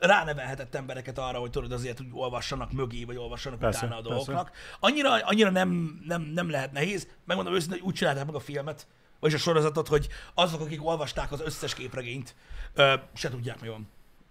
ránevelhetett 0.00 0.74
embereket 0.74 1.18
arra, 1.18 1.38
hogy 1.38 1.50
tudod 1.50 1.72
azért 1.72 2.00
úgy 2.00 2.06
olvassanak 2.12 2.72
mögé, 2.72 3.04
vagy 3.04 3.16
olvassanak 3.16 3.58
Persze, 3.58 3.86
utána 3.86 4.00
a 4.00 4.02
persze. 4.02 4.14
dolgoknak. 4.14 4.56
Annyira, 4.80 5.14
annyira 5.24 5.50
nem, 5.50 6.00
nem, 6.04 6.22
nem 6.22 6.50
lehet 6.50 6.72
nehéz. 6.72 7.08
Megmondom 7.24 7.54
őszintén, 7.54 7.78
hogy 7.78 7.88
úgy 7.88 7.94
csinálták 7.94 8.26
meg 8.26 8.34
a 8.34 8.40
filmet, 8.40 8.86
vagyis 9.20 9.36
a 9.36 9.42
sorozatot, 9.42 9.88
hogy 9.88 10.08
azok, 10.34 10.60
akik 10.60 10.84
olvasták 10.84 11.32
az 11.32 11.40
összes 11.40 11.74
képregényt, 11.74 12.34
se 13.14 13.28
tudják, 13.30 13.60
mi 13.60 13.68
van. 13.68 13.88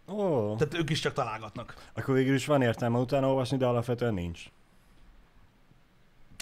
Ó, 0.07 0.55
Tehát 0.55 0.73
ők 0.73 0.89
is 0.89 0.99
csak 0.99 1.13
találgatnak. 1.13 1.89
akkor 1.93 2.15
végül 2.15 2.35
is 2.35 2.45
van 2.45 2.61
értelme 2.61 2.97
utána 2.97 3.27
olvasni, 3.27 3.57
de 3.57 3.65
alapvetően 3.65 4.13
nincs. 4.13 4.43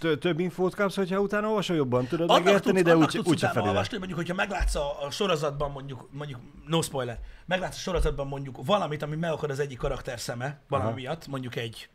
Tö- 0.03 0.19
több 0.19 0.39
infót 0.39 0.75
kapsz, 0.75 0.95
hogyha 0.95 1.19
utána 1.19 1.47
olvasol 1.47 1.75
jobban, 1.75 2.07
tudod 2.07 2.29
Annak 2.29 2.43
megérteni, 2.43 2.81
tudsz, 2.81 2.87
de 2.91 2.97
úgy, 2.97 3.07
tudsz 3.07 3.27
úgy 3.27 3.35
utána 3.35 3.61
olvasni, 3.61 3.97
mondjuk, 3.97 4.19
hogyha 4.19 4.33
meglátsz 4.33 4.75
a, 4.75 5.03
a 5.05 5.11
sorozatban 5.11 5.71
mondjuk, 5.71 6.07
mondjuk, 6.11 6.39
no 6.67 6.81
spoiler, 6.81 7.19
meglátsz 7.45 7.75
a 7.75 7.79
sorozatban 7.79 8.27
mondjuk 8.27 8.65
valamit, 8.65 9.01
ami 9.01 9.15
meg 9.15 9.31
akar 9.31 9.49
az 9.49 9.59
egyik 9.59 9.77
karakter 9.77 10.19
szeme, 10.19 10.59
valami 10.67 10.87
Aha. 10.89 10.97
miatt, 10.97 11.27
mondjuk 11.27 11.55
egy, 11.55 11.89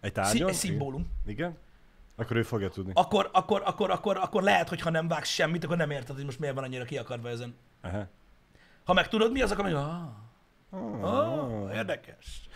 Egy 0.00 0.12
tárgyon? 0.12 0.48
egy 0.48 0.54
szimbólum, 0.54 1.10
Igen? 1.26 1.56
Akkor 2.16 2.36
ő 2.36 2.42
fogja 2.42 2.68
tudni. 2.68 2.92
akkor, 2.94 3.28
akkor, 3.32 3.62
akkor, 3.64 3.90
akkor, 3.90 4.16
akkor 4.16 4.42
lehet, 4.42 4.68
hogy 4.68 4.80
ha 4.80 4.90
nem 4.90 5.08
vágsz 5.08 5.28
semmit, 5.28 5.64
akkor 5.64 5.76
nem 5.76 5.90
érted, 5.90 6.16
hogy 6.16 6.24
most 6.24 6.38
miért 6.38 6.54
van 6.54 6.64
annyira 6.64 6.84
kiakadva 6.84 7.28
ezen. 7.28 7.54
Aha. 7.82 8.06
Ha 8.84 8.92
meg 8.92 9.08
tudod 9.08 9.32
mi 9.32 9.42
az, 9.42 9.50
akkor 9.50 9.64
mondjuk, 9.64 9.84
ah, 9.84 10.02
Oh, 10.72 11.04
ah, 11.04 11.74
érdekes. 11.74 12.48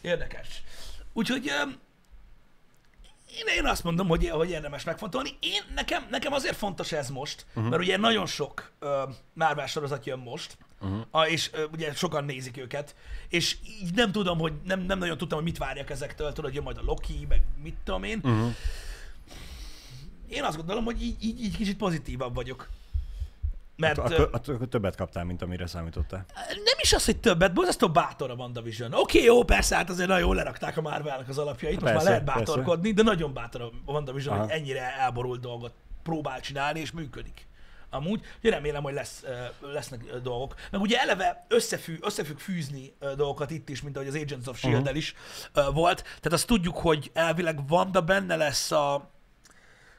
Érdekes. 0.00 0.62
Úgyhogy 1.12 1.50
én, 3.38 3.56
én 3.56 3.66
azt 3.66 3.84
mondom, 3.84 4.08
hogy, 4.08 4.28
hogy 4.28 4.50
érdemes 4.50 4.84
megfontolni. 4.84 5.30
Én, 5.40 5.62
nekem, 5.74 6.06
nekem 6.10 6.32
azért 6.32 6.56
fontos 6.56 6.92
ez 6.92 7.10
most, 7.10 7.46
uh-huh. 7.48 7.70
mert 7.70 7.82
ugye 7.82 7.96
nagyon 7.96 8.26
sok 8.26 8.72
uh, 8.80 8.88
Marvel 9.34 9.66
sorozat 9.66 10.06
jön 10.06 10.18
most, 10.18 10.58
uh-huh. 10.80 11.32
és 11.32 11.50
uh, 11.52 11.60
ugye 11.72 11.94
sokan 11.94 12.24
nézik 12.24 12.56
őket, 12.56 12.94
és 13.28 13.56
így 13.82 13.94
nem 13.94 14.12
tudom, 14.12 14.38
hogy 14.38 14.52
nem, 14.64 14.80
nem 14.80 14.98
nagyon 14.98 15.18
tudtam, 15.18 15.38
hogy 15.38 15.46
mit 15.46 15.58
várjak 15.58 15.90
ezektől, 15.90 16.32
tudod, 16.32 16.54
jön 16.54 16.62
majd 16.62 16.78
a 16.78 16.82
Loki, 16.84 17.26
meg 17.28 17.42
mit 17.62 17.76
tudom 17.84 18.02
én. 18.02 18.20
Uh-huh. 18.22 18.54
Én 20.28 20.42
azt 20.42 20.56
gondolom, 20.56 20.84
hogy 20.84 21.02
így, 21.02 21.24
így, 21.24 21.42
így 21.42 21.56
kicsit 21.56 21.76
pozitívabb 21.76 22.34
vagyok. 22.34 22.68
Mert 23.82 23.98
ö, 23.98 24.02
akkor, 24.02 24.54
akkor 24.54 24.68
többet 24.68 24.96
kaptál, 24.96 25.24
mint 25.24 25.42
amire 25.42 25.66
számítottál. 25.66 26.24
nem 26.46 26.76
is 26.80 26.92
az, 26.92 27.04
hogy 27.04 27.16
többet, 27.16 27.52
borzasztó 27.52 27.88
bátor 27.88 28.30
a 28.30 28.34
WandaVision. 28.34 28.92
Oké, 28.92 29.00
okay, 29.00 29.22
jó, 29.22 29.42
persze, 29.44 29.76
hát 29.76 29.90
azért 29.90 30.08
nagyon 30.08 30.22
jól 30.22 30.34
lerakták 30.34 30.76
a 30.76 30.80
Marvelnek 30.80 31.28
az 31.28 31.38
alapjait, 31.38 31.80
most 31.80 31.92
Persze, 31.92 32.10
már 32.10 32.18
lehet 32.18 32.24
persze. 32.24 32.52
bátorkodni, 32.52 32.92
de 32.92 33.02
nagyon 33.02 33.34
bátor 33.34 33.60
a 33.60 33.70
WandaVision, 33.92 34.34
Aha. 34.34 34.42
hogy 34.42 34.52
ennyire 34.52 34.96
elborult 34.98 35.40
dolgot 35.40 35.72
próbál 36.02 36.40
csinálni, 36.40 36.80
és 36.80 36.90
működik. 36.90 37.46
Amúgy, 37.90 38.20
ugye 38.38 38.50
remélem, 38.50 38.82
hogy 38.82 38.92
lesz, 38.92 39.24
lesznek 39.60 40.20
dolgok. 40.22 40.54
Meg 40.70 40.80
ugye 40.80 40.98
eleve 41.00 41.46
összefű, 41.48 41.98
összefügg 42.00 42.38
fűzni 42.38 42.92
dolgokat 43.16 43.50
itt 43.50 43.68
is, 43.68 43.82
mint 43.82 43.96
ahogy 43.96 44.08
az 44.08 44.14
Agents 44.14 44.46
of 44.46 44.58
S.H.I.E.L.-del 44.58 44.96
is 44.96 45.14
ö, 45.52 45.70
volt. 45.74 46.02
Tehát 46.02 46.32
azt 46.32 46.46
tudjuk, 46.46 46.76
hogy 46.76 47.10
elvileg 47.14 47.60
Wanda 47.68 48.00
benne 48.00 48.36
lesz 48.36 48.70
a 48.70 49.10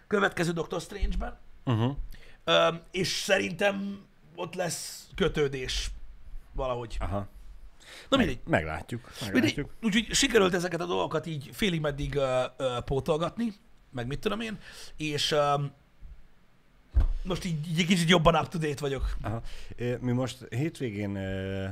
következő 0.07 0.51
Doctor 0.51 0.81
Strange-ben, 0.81 1.41
Uh-huh. 1.65 1.95
És 2.91 3.07
szerintem 3.07 3.99
ott 4.35 4.55
lesz 4.55 5.07
kötődés 5.15 5.91
valahogy. 6.53 6.97
Aha. 6.99 7.27
Na 8.09 8.17
mindegy. 8.17 8.39
Meglátjuk. 8.47 9.01
Mindegy. 9.21 9.33
Meglátjuk. 9.33 9.69
Úgyhogy 9.81 10.13
sikerült 10.13 10.53
ezeket 10.53 10.81
a 10.81 10.85
dolgokat 10.85 11.25
így 11.25 11.49
félig 11.53 11.81
meddig 11.81 12.15
ö, 12.15 12.43
ö, 12.57 12.77
pótolgatni, 12.85 13.53
meg 13.91 14.07
mit 14.07 14.19
tudom 14.19 14.39
én, 14.41 14.57
és 14.97 15.31
ö, 15.31 15.53
most 17.23 17.45
így, 17.45 17.67
így 17.69 17.79
egy 17.79 17.85
kicsit 17.85 18.09
jobban 18.09 18.35
up 18.35 18.47
to 18.47 18.57
date 18.57 18.79
vagyok. 18.81 19.15
Aha. 19.21 19.41
Mi 19.99 20.11
most 20.11 20.45
hétvégén 20.49 21.15
ö, 21.15 21.67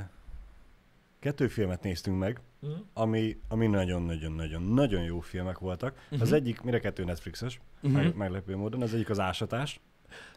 kettő 1.20 1.48
filmet 1.48 1.82
néztünk 1.82 2.18
meg, 2.18 2.40
Mhm. 2.60 2.72
ami, 2.94 3.38
ami 3.48 3.66
nagyon-nagyon-nagyon-nagyon 3.66 5.02
jó 5.02 5.20
filmek 5.20 5.58
voltak. 5.58 5.94
Uh-huh. 6.04 6.20
Az 6.20 6.28
Mhm. 6.28 6.36
egyik, 6.36 6.60
mire 6.60 6.78
kettő 6.80 7.04
Netflixes, 7.04 7.60
uh-huh. 7.82 8.02
meg, 8.02 8.14
meglepő 8.16 8.56
módon, 8.56 8.82
az 8.82 8.94
egyik 8.94 9.10
az 9.10 9.18
Ásatás. 9.20 9.80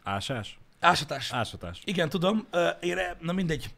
Ásás? 0.02 0.58
Ásatás. 0.80 1.32
Ásatás. 1.32 1.80
Igen, 1.84 2.08
tudom. 2.08 2.46
Én, 2.80 2.98
na 3.20 3.32
mindegy. 3.32 3.70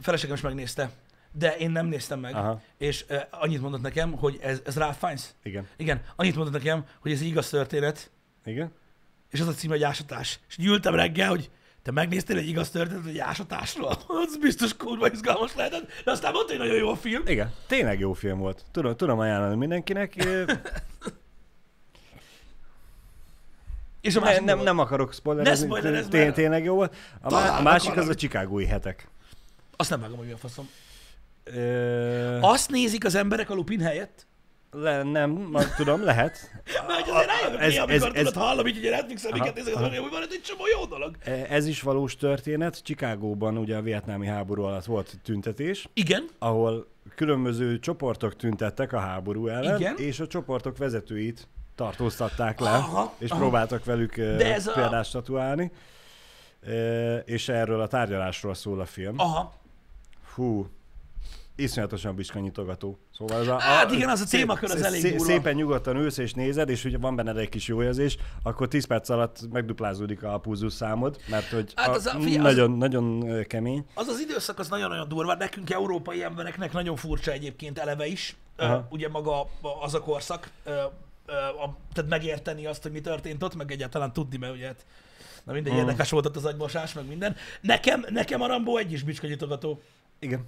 Feleségem 0.00 0.34
is 0.34 0.40
megnézte, 0.40 0.90
de 1.32 1.56
én 1.56 1.70
nem 1.70 1.86
néztem 1.86 2.20
meg. 2.20 2.34
Aha, 2.34 2.60
És 2.78 3.04
annyit 3.30 3.60
mondott 3.60 3.80
nekem, 3.82 4.12
hogy 4.12 4.38
ez, 4.42 4.60
ez 4.64 4.76
Ralph 4.76 4.98
Fiennes. 4.98 5.24
igen. 5.42 5.68
Igen, 5.76 6.02
annyit 6.16 6.34
mondott 6.36 6.54
nekem, 6.54 6.84
hogy 7.00 7.12
ez 7.12 7.20
egy 7.20 7.26
igaz 7.26 7.48
történet, 7.48 8.10
Igen? 8.44 8.72
és 9.30 9.40
az 9.40 9.48
a 9.48 9.52
cím, 9.52 9.70
hogy 9.70 9.82
ásatás. 9.82 10.38
És 10.48 10.58
így 10.58 10.66
ültem 10.66 10.94
reggel, 10.94 11.28
hogy 11.28 11.50
te 11.82 11.90
megnéztél 11.90 12.36
egy 12.36 12.48
igaz 12.48 12.70
történetet 12.70 13.06
egy 13.10 13.18
ásatásról? 13.18 13.88
Az 14.24 14.36
biztos 14.40 14.76
kurva 14.76 15.10
izgalmas 15.10 15.54
lehetett, 15.54 15.90
de 16.04 16.10
aztán 16.10 16.32
mondta, 16.32 16.52
hogy 16.52 16.60
nagyon 16.66 16.76
jó 16.76 16.90
a 16.90 16.96
film. 16.96 17.22
Igen, 17.26 17.52
tényleg 17.66 17.98
jó 17.98 18.12
film 18.12 18.38
volt. 18.38 18.64
Tudom, 18.70 18.96
tudom 18.96 19.18
ajánlani 19.18 19.56
mindenkinek. 19.56 20.14
És 24.04 24.16
a 24.16 24.20
másik 24.20 24.44
nem, 24.44 24.54
volt. 24.54 24.68
nem 24.68 24.78
akarok 24.78 25.12
spoilerezni, 25.12 25.68
Ne 26.10 26.32
tényleg 26.32 26.64
jó 26.64 26.74
volt. 26.74 26.94
A, 27.20 27.30
má, 27.30 27.58
a 27.58 27.62
másik 27.62 27.96
az 27.96 28.08
a 28.08 28.14
Chicagói 28.14 28.66
hetek. 28.66 29.08
Azt 29.76 29.90
nem 29.90 30.00
vágom, 30.00 30.16
hogy 30.16 30.26
mi 30.26 30.32
a 30.32 30.36
faszom. 30.36 30.68
Ö, 31.44 32.38
Azt 32.40 32.70
nézik 32.70 33.04
az 33.04 33.14
emberek 33.14 33.50
a 33.50 33.54
Lupin 33.54 33.80
helyett? 33.80 34.26
le, 34.76 35.02
nem, 35.02 35.30
ma, 35.30 35.74
tudom, 35.76 36.04
lehet. 36.04 36.50
Mert 36.88 37.00
hogy 37.00 37.10
azért 37.10 37.26
rájövök 37.26 37.60
ez- 37.60 37.72
ez, 37.72 37.78
amikor 37.78 37.94
ez- 38.08 38.14
ez- 38.14 38.32
tudod, 38.32 38.42
hallom 38.48 38.66
így, 38.66 38.76
hogy 38.76 38.86
a 38.86 38.90
Netflixen 38.90 39.32
miket 39.32 39.54
nézek, 39.54 39.74
hogy 39.74 40.10
van 40.10 40.22
egy 40.22 40.40
csomó 40.44 40.62
jó 40.78 40.84
dolog. 40.86 41.16
Ez 41.48 41.66
is 41.66 41.82
valós 41.82 42.16
történet. 42.16 42.82
Chicagóban 42.82 43.58
ugye 43.58 43.76
a 43.76 43.82
vietnámi 43.82 44.26
háború 44.26 44.62
alatt 44.62 44.84
volt 44.84 45.14
tüntetés, 45.24 45.88
Igen, 45.94 46.28
ahol 46.38 46.86
különböző 47.14 47.78
csoportok 47.78 48.36
tüntettek 48.36 48.92
a 48.92 48.98
háború 48.98 49.46
ellen, 49.48 49.80
Igen. 49.80 49.96
és 49.96 50.20
a 50.20 50.26
csoportok 50.26 50.76
vezetőit 50.78 51.48
tartóztatták 51.74 52.60
le, 52.60 52.70
Aha, 52.70 53.12
és 53.18 53.30
aha. 53.30 53.40
próbáltak 53.40 53.84
velük 53.84 54.16
De 54.16 54.54
ez 54.54 54.66
a- 54.66 54.72
példást 54.72 55.08
statuálni. 55.08 55.70
Ö, 56.66 57.16
És 57.16 57.48
erről 57.48 57.80
a 57.80 57.86
tárgyalásról 57.86 58.54
szól 58.54 58.80
a 58.80 58.86
film. 58.86 59.14
aha. 59.18 59.52
Hú, 60.34 60.66
iszonyatosan 61.56 62.14
biskanyitogató. 62.14 62.98
Szóval 63.18 63.40
ez 63.40 63.46
a, 63.46 63.58
Hát 63.60 63.90
igen, 63.92 64.08
az 64.08 64.20
a 64.20 64.24
témakör 64.30 64.70
az 64.70 64.82
elég 64.82 65.02
durva. 65.02 65.24
Szépen 65.24 65.54
nyugodtan 65.54 65.96
ülsz 65.96 66.18
és 66.18 66.32
nézed, 66.32 66.68
és 66.68 66.84
ugye 66.84 66.98
van 66.98 67.16
benned 67.16 67.36
egy 67.36 67.48
kis 67.48 67.66
jó 67.68 67.82
érzés, 67.82 68.16
akkor 68.42 68.68
10 68.68 68.84
perc 68.86 69.08
alatt 69.08 69.38
megduplázódik 69.52 70.22
a 70.22 70.38
pulzus 70.38 70.72
számod, 70.72 71.18
mert 71.28 71.48
hogy 71.50 71.72
Hát 71.76 71.88
a, 71.88 71.92
az 71.92 72.06
a- 72.06 72.10
figyelj, 72.10 72.36
az- 72.36 72.42
nagyon, 72.42 72.70
nagyon 72.70 73.28
ö, 73.28 73.42
kemény. 73.42 73.84
Az 73.94 74.06
az 74.08 74.20
időszak 74.20 74.58
az 74.58 74.68
nagyon-nagyon 74.68 75.08
durva, 75.08 75.34
nekünk 75.34 75.70
európai 75.70 76.22
embereknek 76.22 76.72
nagyon 76.72 76.96
furcsa 76.96 77.32
egyébként 77.32 77.78
eleve 77.78 78.06
is, 78.06 78.36
Aha. 78.56 78.86
ugye 78.90 79.08
maga 79.08 79.40
a- 79.40 79.48
az 79.82 79.94
a 79.94 80.00
korszak, 80.00 80.50
a, 81.32 81.76
tehát 81.92 82.10
megérteni 82.10 82.66
azt, 82.66 82.82
hogy 82.82 82.92
mi 82.92 83.00
történt 83.00 83.42
ott, 83.42 83.54
meg 83.54 83.70
egyáltalán 83.70 84.12
tudni, 84.12 84.36
mert 84.36 84.54
ugye 84.54 84.66
hát, 84.66 84.86
na 85.44 85.52
mindegy, 85.52 85.72
Mhm. 85.72 85.80
érdekes 85.80 86.10
volt 86.10 86.26
ott 86.26 86.36
az 86.36 86.44
agymosás, 86.44 86.92
meg 86.92 87.06
minden. 87.06 87.36
Nekem, 87.60 88.04
nekem 88.08 88.40
a 88.40 88.46
Rambo 88.46 88.76
egy 88.76 88.92
is 88.92 89.02
bicskanyitogató. 89.02 89.80
Igen. 90.18 90.44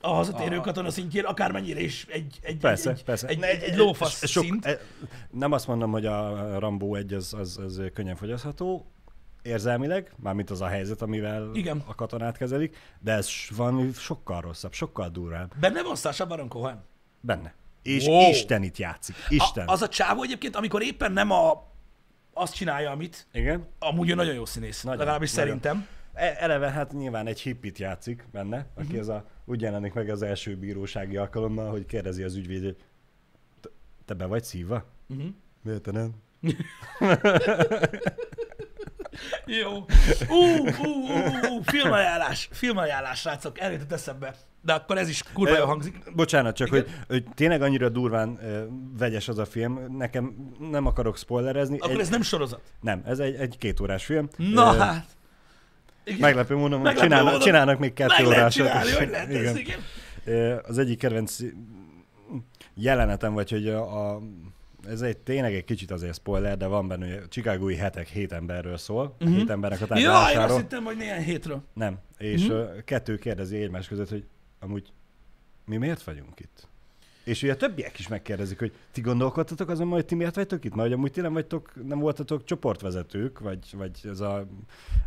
A 0.00 0.08
hazatérő 0.12 0.56
A- 0.58 0.60
katona 0.60 0.90
szintjén, 0.90 1.24
akármennyire 1.24 1.80
is 1.80 2.06
egy, 2.08 2.38
egy, 2.42 2.56
Persze, 2.56 2.90
egy, 2.90 3.04
persze. 3.04 3.26
egy, 3.26 3.42
egy, 3.42 3.62
egy 3.62 3.76
lófasz 3.76 4.26
sok, 4.28 4.44
szint. 4.44 4.66
e- 4.66 4.80
Nem 5.30 5.52
azt 5.52 5.66
mondom, 5.66 5.90
hogy 5.90 6.06
a 6.06 6.58
Rambo 6.58 6.94
1 6.94 7.12
az, 7.12 7.34
az, 7.34 7.58
az 7.58 7.80
könnyen 7.94 8.16
fogyasztható, 8.16 8.86
érzelmileg, 9.42 10.12
mármint 10.16 10.50
az 10.50 10.60
a 10.60 10.66
helyzet, 10.66 11.02
amivel 11.02 11.50
Igen. 11.54 11.82
a 11.86 11.94
katonát 11.94 12.36
kezelik, 12.36 12.76
de 13.00 13.12
ez 13.12 13.28
van 13.56 13.92
sokkal 13.92 14.40
rosszabb, 14.40 14.72
sokkal 14.72 15.08
durvább. 15.08 15.52
Benne 15.60 15.82
van 15.82 15.96
Sacha 15.96 16.26
Baron 16.26 16.48
Cohen. 16.48 16.84
Benne. 17.20 17.54
És 17.82 18.06
Wow. 18.06 18.28
Isten 18.30 18.62
itt 18.62 18.76
játszik. 18.78 19.14
Isten. 19.28 19.66
A, 19.68 19.72
az 19.72 19.82
a 19.82 19.88
csávó 19.88 20.22
egyébként, 20.22 20.56
amikor 20.56 20.82
éppen 20.82 21.12
nem 21.12 21.30
a, 21.30 21.70
azt 22.32 22.54
csinálja, 22.54 22.90
amit, 22.90 23.26
Igen. 23.32 23.66
amúgy 23.78 24.10
ő 24.10 24.14
nagyon 24.14 24.34
jó 24.34 24.44
színész, 24.44 24.82
Nagyon, 24.82 24.98
legalábbis 24.98 25.32
nagyon. 25.32 25.46
szerintem. 25.46 25.86
E- 26.14 26.36
Eleve 26.38 26.70
hát 26.70 26.92
nyilván 26.92 27.26
egy 27.26 27.40
hippit 27.40 27.78
játszik 27.78 28.24
benne, 28.32 28.66
aki 28.74 28.86
Mhm. 28.92 28.98
az 28.98 29.08
a, 29.08 29.24
úgy 29.44 29.60
jelenik 29.60 29.92
meg 29.92 30.08
az 30.08 30.22
első 30.22 30.56
bírósági 30.56 31.16
alkalommal, 31.16 31.70
hogy 31.70 31.86
kérdezi 31.86 32.22
az 32.22 32.34
ügyvéd, 32.34 32.62
hogy 32.64 32.76
"Te- 33.60 33.68
te 34.04 34.14
be 34.14 34.26
vagy 34.26 34.44
szívva? 34.44 34.84
Uh-huh. 35.08 35.26
Miért 35.62 35.82
te 35.82 35.90
nem? 35.90 36.10
Jó. 39.46 39.70
Ú, 40.28 40.66
ú, 40.66 40.86
ú, 40.86 41.54
ú, 41.56 41.60
filmajánlás, 41.62 42.48
filmajánlás, 42.52 43.20
srácok, 43.20 43.58
eljutott 43.60 43.92
eszembe. 43.92 44.34
De 44.64 44.72
akkor 44.72 44.98
ez 44.98 45.08
is 45.08 45.22
kurva 45.32 45.56
jól 45.56 45.66
hangzik. 45.66 45.96
Bocsánat, 46.14 46.56
csak 46.56 46.66
Igen? 46.68 46.80
hogy, 46.82 46.92
hogy 47.08 47.24
tényleg 47.34 47.62
annyira 47.62 47.88
durván 47.88 48.38
ö, 48.42 48.62
vegyes 48.98 49.28
az 49.28 49.38
a 49.38 49.44
film, 49.44 49.96
nekem 49.96 50.34
nem 50.70 50.86
akarok 50.86 51.16
spoilerezni. 51.16 51.78
Akkor 51.78 51.90
egy, 51.90 52.00
ez 52.00 52.08
nem 52.08 52.22
sorozat. 52.22 52.60
Nem, 52.80 53.02
ez 53.06 53.18
egy, 53.18 53.34
egy 53.34 53.58
két 53.58 53.80
órás 53.80 54.04
film. 54.04 54.28
Na 54.36 54.74
Ö, 54.74 54.78
hát. 54.78 55.06
Igen. 56.04 56.18
Meglepő 56.20 56.54
módon, 56.56 56.80
Meglepő 56.80 57.00
csinálnak, 57.00 57.26
módon. 57.32 57.46
csinálnak 57.46 57.78
még 57.78 57.92
kettő 57.92 58.14
Meg 58.18 58.26
órásat. 58.26 58.52
csinálni, 58.52 58.90
hogy 58.90 59.08
lehet 59.14 59.28
ez, 59.28 59.34
Igen. 59.40 59.56
igen. 59.56 59.78
Ö, 60.24 60.56
Az 60.68 60.78
egyik 60.78 60.98
kedvenc 60.98 61.36
jelenetem, 62.74 63.32
vagy 63.32 63.50
hogy 63.50 63.68
a, 63.68 64.10
a 64.14 64.20
ez 64.86 65.00
egy 65.00 65.18
tényleg 65.18 65.54
egy 65.54 65.64
kicsit 65.64 65.90
azért 65.90 66.14
spoiler, 66.14 66.56
de 66.56 66.66
van 66.66 66.88
benne, 66.88 67.06
hogy 67.06 67.22
a 67.24 67.28
Chicagói 67.28 67.76
hetek 67.76 68.08
hét 68.08 68.32
emberről 68.32 68.76
szól, 68.76 69.16
uh-huh. 69.20 69.36
hét 69.36 69.50
embernek 69.50 69.80
a 69.80 69.86
Ja, 69.88 70.00
én 70.00 70.08
azt 70.08 70.22
tárgyalásáról. 70.22 70.56
hittem, 70.56 70.84
hogy 70.84 70.96
néhány 70.96 71.22
hétről. 71.22 71.62
Nem. 71.72 71.98
És 72.18 72.42
uh-huh. 72.42 72.84
kettő 72.84 73.18
kérdezi 73.18 73.56
egymás 73.56 73.88
között, 73.88 74.08
hogy 74.08 74.24
amúgy 74.60 74.92
mi 75.64 75.76
miért 75.76 76.02
vagyunk 76.02 76.40
itt? 76.40 76.68
És 77.24 77.42
ugye 77.42 77.52
a 77.52 77.56
többiek 77.56 77.98
is 77.98 78.08
megkérdezik, 78.08 78.58
hogy 78.58 78.72
ti 78.92 79.00
gondolkodtatok 79.00 79.68
azon, 79.68 79.88
hogy 79.88 80.04
ti 80.04 80.14
miért 80.14 80.34
vagytok 80.34 80.64
itt? 80.64 80.74
Mert 80.74 80.88
hogy 80.88 80.96
amúgy 80.96 81.10
ti 81.10 81.20
nem 81.20 81.32
vagytok, 81.32 81.86
nem 81.86 81.98
voltatok 81.98 82.44
csoportvezetők, 82.44 83.38
vagy, 83.38 83.58
vagy 83.76 84.00
ez 84.04 84.20
a 84.20 84.46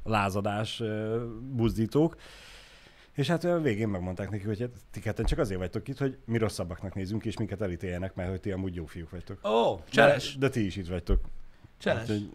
lázadás 0.03 0.83
buzdítók. 1.51 2.15
És 3.15 3.27
hát 3.27 3.43
a 3.43 3.59
végén 3.59 3.87
megmondták 3.87 4.29
neki, 4.29 4.43
hogy 4.43 4.59
hát 4.59 4.69
ti 4.91 4.99
ketten 4.99 5.25
csak 5.25 5.39
azért 5.39 5.59
vagytok 5.59 5.87
itt, 5.87 5.97
hogy 5.97 6.17
mi 6.25 6.37
rosszabbaknak 6.37 6.93
nézünk, 6.95 7.25
és 7.25 7.37
minket 7.37 7.61
elítéljenek, 7.61 8.15
mert 8.15 8.29
hogy 8.29 8.39
ti 8.39 8.51
amúgy 8.51 8.75
jó 8.75 8.85
fiúk 8.85 9.09
vagytok. 9.09 9.47
Ó, 9.47 9.75
De, 9.75 9.81
cseles, 9.91 10.35
de 10.37 10.49
ti 10.49 10.65
is 10.65 10.75
itt 10.75 10.87
vagytok. 10.87 11.19
cseles. 11.77 12.01
Úgyhogy 12.01 12.29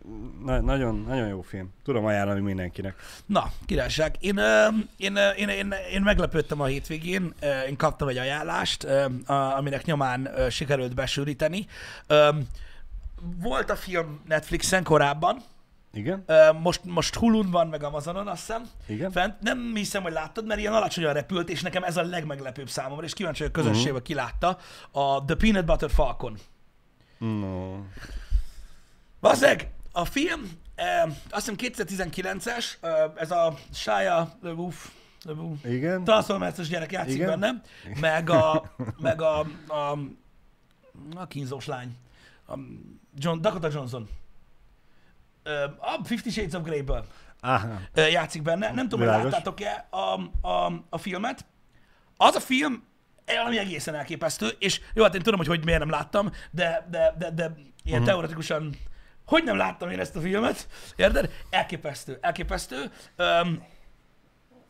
na, 0.45 0.61
nagyon, 0.61 1.05
nagyon 1.09 1.29
jó 1.29 1.43
film. 1.43 1.73
Tudom 1.85 2.05
ajánlani 2.05 2.41
mindenkinek. 2.41 2.95
Na, 3.27 3.53
királyság. 3.67 4.17
Én, 4.21 4.37
ö, 4.37 4.67
én, 4.97 5.17
ö, 5.17 5.31
én, 5.31 5.49
én, 5.49 5.75
én 5.93 6.03
meglepődtem 6.03 6.61
a 6.61 6.65
hétvégén, 6.65 7.35
én 7.69 7.77
kaptam 7.77 8.09
egy 8.09 8.19
ajánlást, 8.19 8.85
ö, 8.85 9.05
aminek 9.27 9.85
nyomán 9.85 10.29
sikerült 10.51 10.95
besűríteni. 10.95 11.67
Volt 13.41 13.71
a 13.71 13.77
film 13.77 14.21
Netflixen 14.29 14.83
korábban, 14.85 15.43
Igen? 15.93 16.25
Most, 16.63 16.85
most 16.85 17.15
Hulun 17.15 17.51
van, 17.51 17.67
meg 17.69 17.83
Amazonon, 17.83 18.27
azt 18.29 18.41
hiszem. 18.47 18.63
Igen? 18.87 19.11
Fent. 19.11 19.41
Nem 19.41 19.73
hiszem, 19.75 20.03
hogy 20.03 20.13
láttad, 20.13 20.47
mert 20.47 20.61
ilyen 20.61 20.73
alacsonyan 20.73 21.13
repült, 21.13 21.49
és 21.49 21.63
nekem 21.63 21.83
ez 21.83 21.97
a 21.97 22.03
legmeglepőbb 22.03 22.69
számomra, 22.69 23.05
és 23.05 23.13
kíváncsi 23.13 23.43
vagyok 23.43 23.57
a 23.57 23.61
közönségbe 23.61 23.97
Mhm. 23.99 24.03
ki 24.07 24.15
látta. 24.15 24.59
A 24.91 25.25
The 25.25 25.35
Peanut 25.35 25.65
Butter 25.65 25.91
Falcon. 25.91 26.39
No. 27.19 27.77
Bazzeg, 29.21 29.71
a 29.93 30.05
film, 30.05 30.51
eh, 30.75 31.03
azt 31.31 31.49
hiszem 31.49 31.55
2019-es, 31.57 32.65
eh, 32.81 32.93
ez 33.17 33.31
a 33.31 33.55
Shia 33.73 34.33
LaBeouf, 34.43 34.91
LaBeouf 35.25 35.65
Igen? 35.65 36.05
Transformers-os 36.05 36.69
gyerek 36.69 36.93
játszik 36.93 37.15
Igen. 37.15 37.29
benne, 37.41 37.61
meg 38.01 38.31
a, 38.31 38.73
meg 39.01 39.23
a, 39.23 39.39
a, 39.69 39.99
a 41.15 41.27
kínzós 41.27 41.67
lány, 41.67 41.97
a 42.49 42.55
John, 43.17 43.41
Dakota 43.41 43.69
Johnson. 43.73 44.09
A 45.79 46.01
Fifty 46.05 46.31
Shades 46.31 46.53
of 46.53 46.63
Grey-ből 46.63 47.05
játszik 47.95 48.43
benne. 48.43 48.71
Nem 48.73 48.89
tudom, 48.89 48.99
hogy 48.99 49.09
Világos. 49.09 49.33
láttátok-e 49.33 49.87
a, 49.91 50.21
a, 50.49 50.73
a 50.89 50.99
filmet. 50.99 51.45
Az 52.17 52.35
a 52.35 52.41
film 52.41 52.89
valami 53.27 53.59
egészen 53.59 53.95
elképesztő, 53.95 54.49
és 54.59 54.81
jó, 54.95 55.03
hát 55.03 55.15
én 55.15 55.23
tudom, 55.23 55.39
hogy, 55.39 55.49
hogy 55.49 55.65
miért 55.65 55.81
nem 55.81 55.91
láttam, 55.91 56.33
de, 56.51 56.87
de, 56.91 57.15
de, 57.19 57.31
de 57.31 57.43
ilyen 57.43 58.01
uh-huh. 58.01 58.07
teoretikusan, 58.07 58.75
hogy 59.27 59.45
nem 59.45 59.57
láttam 59.57 59.91
én 59.91 60.01
ezt 60.01 60.17
a 60.17 60.21
filmet, 60.21 60.69
érted? 60.97 61.31
Elképesztő, 61.51 62.19
elképesztő. 62.21 62.91
Um, 63.19 63.67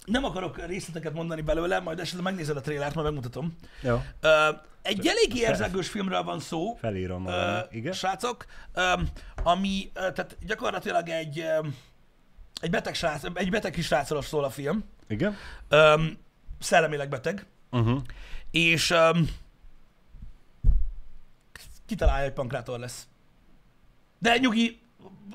nem 0.05 0.25
akarok 0.25 0.67
részleteket 0.67 1.13
mondani 1.13 1.41
belőle, 1.41 1.81
majd 1.81 1.99
esetleg 2.01 2.23
megnézed 2.25 2.57
a 2.57 2.61
trélert, 2.61 2.95
majd 2.95 3.07
megmutatom. 3.07 3.57
Jó, 3.83 4.03
Ö, 4.21 4.49
egy 4.83 5.07
elég 5.07 5.37
érzegős 5.37 5.89
filmről 5.89 6.23
van 6.23 6.41
szó, 6.41 6.75
felírom 6.75 7.23
magam. 7.23 7.63
Igen? 7.71 7.93
srácok, 7.93 8.47
ö, 8.75 8.93
ami, 9.43 9.91
ö, 9.95 10.13
tehát 10.13 10.37
gyakorlatilag 10.47 11.09
egy, 11.09 11.39
ö, 11.39 11.67
egy 12.61 12.71
beteg, 12.71 12.95
srác, 12.95 13.23
egy 13.35 13.51
beteg 13.51 13.73
kis 13.73 13.87
srácról 13.87 14.23
szól 14.23 14.45
a 14.45 14.51
film, 14.51 14.85
Igen? 15.09 15.37
ö, 15.69 16.03
szellemileg 16.59 17.09
beteg, 17.09 17.47
Uh-huh. 17.73 18.01
és 18.51 18.91
ö, 18.91 19.11
kitalálja, 21.87 22.25
hogy 22.25 22.33
pankrátor 22.33 22.79
lesz. 22.79 23.07
De 24.19 24.37
nyugi, 24.39 24.81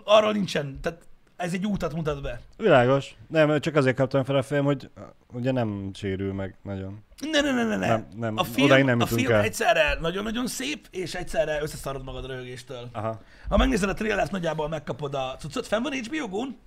arról 0.04 0.32
nincsen, 0.32 0.80
tehát 0.82 1.08
ez 1.36 1.54
egy 1.54 1.66
útat 1.66 1.94
mutat 1.94 2.22
be. 2.22 2.42
Világos. 2.58 3.16
Nem, 3.28 3.60
csak 3.60 3.76
azért 3.76 3.96
kaptam 3.96 4.24
fel 4.24 4.36
a 4.36 4.44
film, 4.44 4.66
hogy 4.66 4.90
ugye 5.34 5.52
nem 5.52 5.92
sérül 5.94 6.34
meg 6.34 6.56
nagyon. 6.64 7.04
Ne, 7.32 7.42
ne, 7.42 7.52
ne, 7.52 7.64
ne, 7.64 7.76
ne. 7.76 7.88
Nem, 7.88 8.08
nem, 8.16 8.38
a 8.38 8.44
film, 8.44 8.66
odáig 8.66 8.84
nem 8.84 9.00
a 9.00 9.06
film 9.06 9.32
el. 9.32 9.42
egyszerre 9.42 9.98
nagyon-nagyon 10.02 10.48
szép, 10.48 10.88
és 10.92 11.16
egyszerre 11.16 11.62
összeszarod 11.62 12.04
magad 12.04 12.26
röhögéstől. 12.26 12.90
Aha. 12.92 13.22
Ha 13.50 13.58
megnézed 13.58 13.90
a 13.90 13.94
trailert, 13.94 14.32
nagyjából 14.32 14.68
megkapod 14.70 15.16
a 15.16 15.36
cuccot. 15.40 15.68
Fenn 15.68 15.82
van 15.82 15.94
HBO 15.94 16.28
Go-n? 16.28 16.58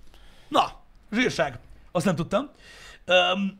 Na, 0.47 0.71
zsírság. 1.11 1.59
Azt 1.91 2.05
nem 2.05 2.15
tudtam. 2.15 2.49
Um, 3.07 3.59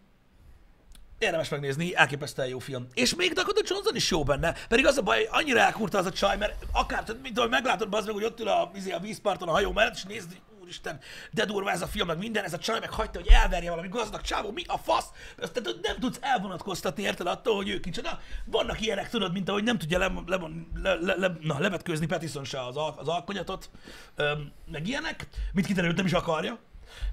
érdemes 1.20 1.50
megnézni, 1.50 1.96
elképesztően 1.96 2.48
jó 2.48 2.60
film. 2.60 2.88
És 2.94 3.16
még 3.16 3.34
Dakota 3.34 3.62
Johnson 3.66 3.96
is 3.96 4.12
jó 4.12 4.24
benne. 4.24 4.56
Pedig 4.68 4.86
az 4.86 4.98
a 4.98 5.02
baj, 5.02 5.28
annyira 5.32 5.60
elkurta 5.60 5.98
az 5.98 6.06
a 6.06 6.12
csaj, 6.12 6.38
mert 6.38 6.66
akár, 6.72 7.04
tehát, 7.04 7.22
mint 7.22 7.38
ahogy 7.38 7.50
meglátod, 7.50 7.94
az 7.94 8.06
meg, 8.06 8.14
hogy 8.14 8.24
ott 8.24 8.40
ül 8.40 8.48
a, 8.48 8.72
izé, 8.76 8.92
a 8.92 9.00
vízparton 9.00 9.48
a 9.48 9.52
hajó 9.52 9.72
mellett, 9.72 9.96
és 9.96 10.04
nézd, 10.04 10.38
úristen, 10.70 11.00
de 11.32 11.46
durva 11.46 11.72
ez 11.72 11.82
a 11.82 11.88
film, 11.88 12.08
meg 12.08 12.18
minden, 12.18 12.44
ez 12.44 12.54
a 12.54 12.58
csaj 12.58 12.80
meg 12.80 12.90
hagyta, 12.90 13.20
hogy 13.20 13.28
elverje 13.28 13.70
valami 13.70 13.88
gazdag 13.88 14.22
csávó, 14.22 14.52
mi 14.52 14.64
a 14.68 14.78
fasz? 14.78 15.06
Azt 15.42 15.52
tehát 15.54 15.80
nem 15.82 16.00
tudsz 16.00 16.18
elvonatkoztatni, 16.22 17.04
érted 17.04 17.28
attól, 17.28 17.56
hogy 17.56 17.70
ő 17.70 17.80
kicsoda. 17.80 18.20
Vannak 18.46 18.82
ilyenek, 18.82 19.10
tudod, 19.10 19.32
mint 19.32 19.50
ahogy 19.50 19.64
nem 19.64 19.78
tudja 19.78 19.98
le, 19.98 20.12
le, 20.28 20.38
le, 20.82 20.94
le, 20.96 21.16
le, 21.16 21.38
na, 21.42 21.60
levetkőzni 21.60 22.06
Pattison 22.06 22.44
se 22.44 22.66
az, 22.66 22.78
al- 22.78 23.00
az 23.00 23.08
alkonyatot, 23.08 23.70
öm, 24.16 24.52
meg 24.72 24.88
ilyenek, 24.88 25.28
mit 25.54 25.66
kiderült, 25.66 25.96
nem 25.96 26.06
is 26.06 26.14
akarja. 26.14 26.60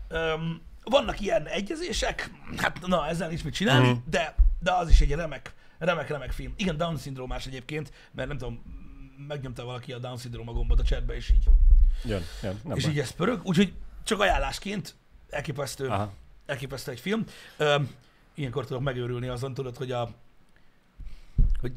Öm, 0.09 0.61
vannak 0.85 1.21
ilyen 1.21 1.47
egyezések, 1.47 2.31
hát 2.57 2.87
na, 2.87 3.07
ezzel 3.07 3.29
nincs 3.29 3.45
mit 3.45 3.55
csinálni, 3.55 3.88
Mhm. 3.88 3.99
de, 4.11 4.35
de 4.59 4.73
az 4.73 4.88
is 4.90 5.01
egy 5.01 5.12
remek, 5.12 5.55
remek, 5.79 6.09
remek 6.09 6.33
film. 6.33 6.55
Igen, 6.57 6.77
Down 6.77 6.97
szindrómás 6.97 7.47
egyébként, 7.47 7.92
mert 8.12 8.29
nem 8.29 8.38
tudom, 8.38 8.62
megnyomta 9.29 9.64
valaki 9.64 9.92
a 9.92 9.99
Down 9.99 10.16
szindróma 10.16 10.53
gombot 10.53 10.81
a 10.81 10.83
chatbe, 10.83 11.14
és 11.14 11.31
így, 11.31 11.45
Jön, 12.05 12.23
jön. 12.43 12.61
Nem 12.65 12.77
és 12.77 12.83
baj. 12.83 12.93
így 12.93 12.99
ez 12.99 13.11
pörög. 13.11 13.41
Úgyhogy 13.45 13.73
csak 14.05 14.21
ajánlásként 14.21 14.95
elképesztő, 15.31 15.87
Aha. 15.89 16.13
elképesztő 16.47 16.91
egy 16.91 17.01
film. 17.01 17.25
Öm, 17.57 17.91
ilyenkor 18.35 18.67
tudok 18.67 18.83
megőrülni 18.83 19.29
azon, 19.29 19.55
tudod, 19.55 19.77
hogy 19.77 19.91
a 19.91 20.11
hogy, 21.61 21.73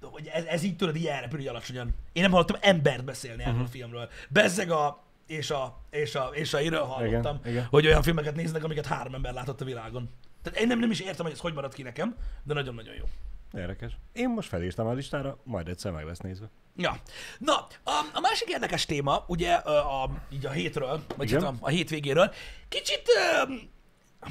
hogy 0.00 0.26
ez, 0.26 0.44
ez 0.44 0.62
így 0.62 0.76
tudod, 0.76 0.96
így 0.96 1.06
elrepül, 1.06 1.40
így 1.40 1.46
alacsonyan. 1.46 1.94
Én 2.12 2.22
nem 2.22 2.30
hallottam 2.30 2.56
embert 2.60 3.04
beszélni 3.04 3.42
erről 3.42 3.54
Mhm. 3.54 3.62
a 3.64 3.66
filmről. 3.68 4.08
Bezzeg 4.28 4.70
a 4.70 5.02
és 5.26 5.50
a, 5.50 5.78
és 5.90 6.14
a, 6.14 6.30
és 6.32 6.54
a 6.54 6.60
iről 6.60 6.82
hallottam, 6.82 7.38
Igen, 7.40 7.52
igen. 7.52 7.66
hogy 7.70 7.86
olyan 7.86 8.02
filmeket 8.02 8.34
néznek, 8.34 8.64
amiket 8.64 8.86
három 8.86 9.14
ember 9.14 9.32
látott 9.32 9.60
a 9.60 9.64
világon. 9.64 10.08
Tehát 10.42 10.58
én 10.60 10.66
nem, 10.66 10.78
nem 10.78 10.90
is 10.90 11.00
értem, 11.00 11.24
hogy 11.24 11.34
ez 11.34 11.40
hogy 11.40 11.54
maradt 11.54 11.74
ki 11.74 11.82
nekem, 11.82 12.16
de 12.42 12.54
nagyon-nagyon 12.54 12.94
jó. 12.94 13.04
Érdekes. 13.52 13.96
Én 14.12 14.28
most 14.28 14.48
felírtam 14.48 14.86
a 14.86 14.92
listára, 14.92 15.38
majd 15.44 15.68
egyszer 15.68 15.92
meg 15.92 16.04
lesz 16.04 16.18
nézve. 16.18 16.50
Ja. 16.76 16.96
Na, 17.38 17.66
a, 17.84 18.00
a 18.12 18.20
másik 18.20 18.48
érdekes 18.48 18.86
téma, 18.86 19.24
ugye 19.26 19.60
ö, 19.64 19.70
a, 19.70 20.10
így 20.30 20.46
a 20.46 20.50
hétről, 20.50 21.02
vagy 21.16 21.32
hát 21.32 21.42
a, 21.42 21.54
a 21.60 21.68
hétvégéről, 21.68 22.32
kicsit, 22.68 23.02
ö, 23.16 23.52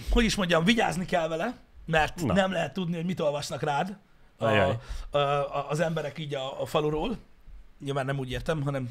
hogy 0.09 0.23
is 0.23 0.35
mondjam, 0.35 0.63
vigyázni 0.63 1.05
kell 1.05 1.27
vele, 1.27 1.57
mert 1.85 2.21
Na. 2.21 2.33
nem 2.33 2.51
lehet 2.51 2.73
tudni, 2.73 2.95
hogy 2.95 3.05
mit 3.05 3.19
olvasnak 3.19 3.61
rád 3.61 3.97
a, 4.37 4.45
Ajaj. 4.45 4.77
a, 5.09 5.17
a, 5.17 5.69
az 5.69 5.79
emberek 5.79 6.17
így 6.17 6.35
a, 6.35 6.61
a 6.61 6.65
faluról. 6.65 7.17
Nyilván 7.79 8.05
nem 8.05 8.19
úgy 8.19 8.31
értem, 8.31 8.61
hanem 8.63 8.89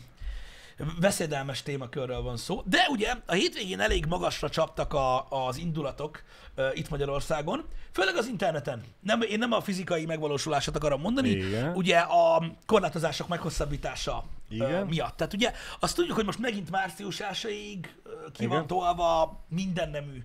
veszedelmes 1.01 1.62
témakörről 1.62 2.23
van 2.23 2.37
szó. 2.37 2.62
De 2.65 2.87
ugye 2.91 3.15
a 3.27 3.33
hétvégén 3.33 3.81
elég 3.81 4.07
magasra 4.07 4.51
csaptak 4.51 4.93
a, 4.93 5.27
az 5.47 5.57
indulatok 5.57 6.23
uh, 6.57 6.65
itt 6.75 6.89
Magyarországon, 6.89 7.65
főleg 7.93 8.17
az 8.17 8.27
interneten. 8.27 8.85
Nem, 9.01 9.23
én 9.23 9.39
nem 9.39 9.53
a 9.53 9.61
fizikai 9.61 10.07
megvalósulását 10.07 10.77
akarom 10.77 11.01
mondani, 11.01 11.29
Igen. 11.29 11.75
ugye 11.75 11.99
a 11.99 12.45
korlátozások 12.67 13.29
meghosszabbítása 13.29 14.25
Igen. 14.49 14.83
uh, 14.83 14.89
miatt. 14.89 15.17
Tehát 15.17 15.33
ugye 15.33 15.53
azt 15.81 15.97
tudjuk, 15.97 16.17
hogy 16.17 16.25
most 16.25 16.39
megint 16.39 16.71
március 16.71 17.21
1-ig 17.33 17.79
uh, 17.79 18.33
ki 18.33 18.45
Igen. 18.45 18.49
van 18.49 18.67
tolva 18.67 19.41
minden 19.49 19.91
nemű 19.91 20.25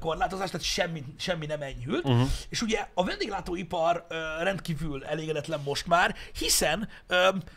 korlátozás, 0.00 0.50
tehát 0.50 0.66
semmi, 0.66 1.04
semmi 1.18 1.46
nem 1.46 1.62
enyhült. 1.62 2.04
Mhm. 2.04 2.12
Uh-huh. 2.12 2.28
És 2.48 2.62
ugye 2.62 2.88
a 2.94 3.04
vendéglátóipar 3.04 4.06
rendkívül 4.40 5.04
elégedetlen 5.04 5.60
most 5.64 5.86
már, 5.86 6.14
hiszen 6.38 6.88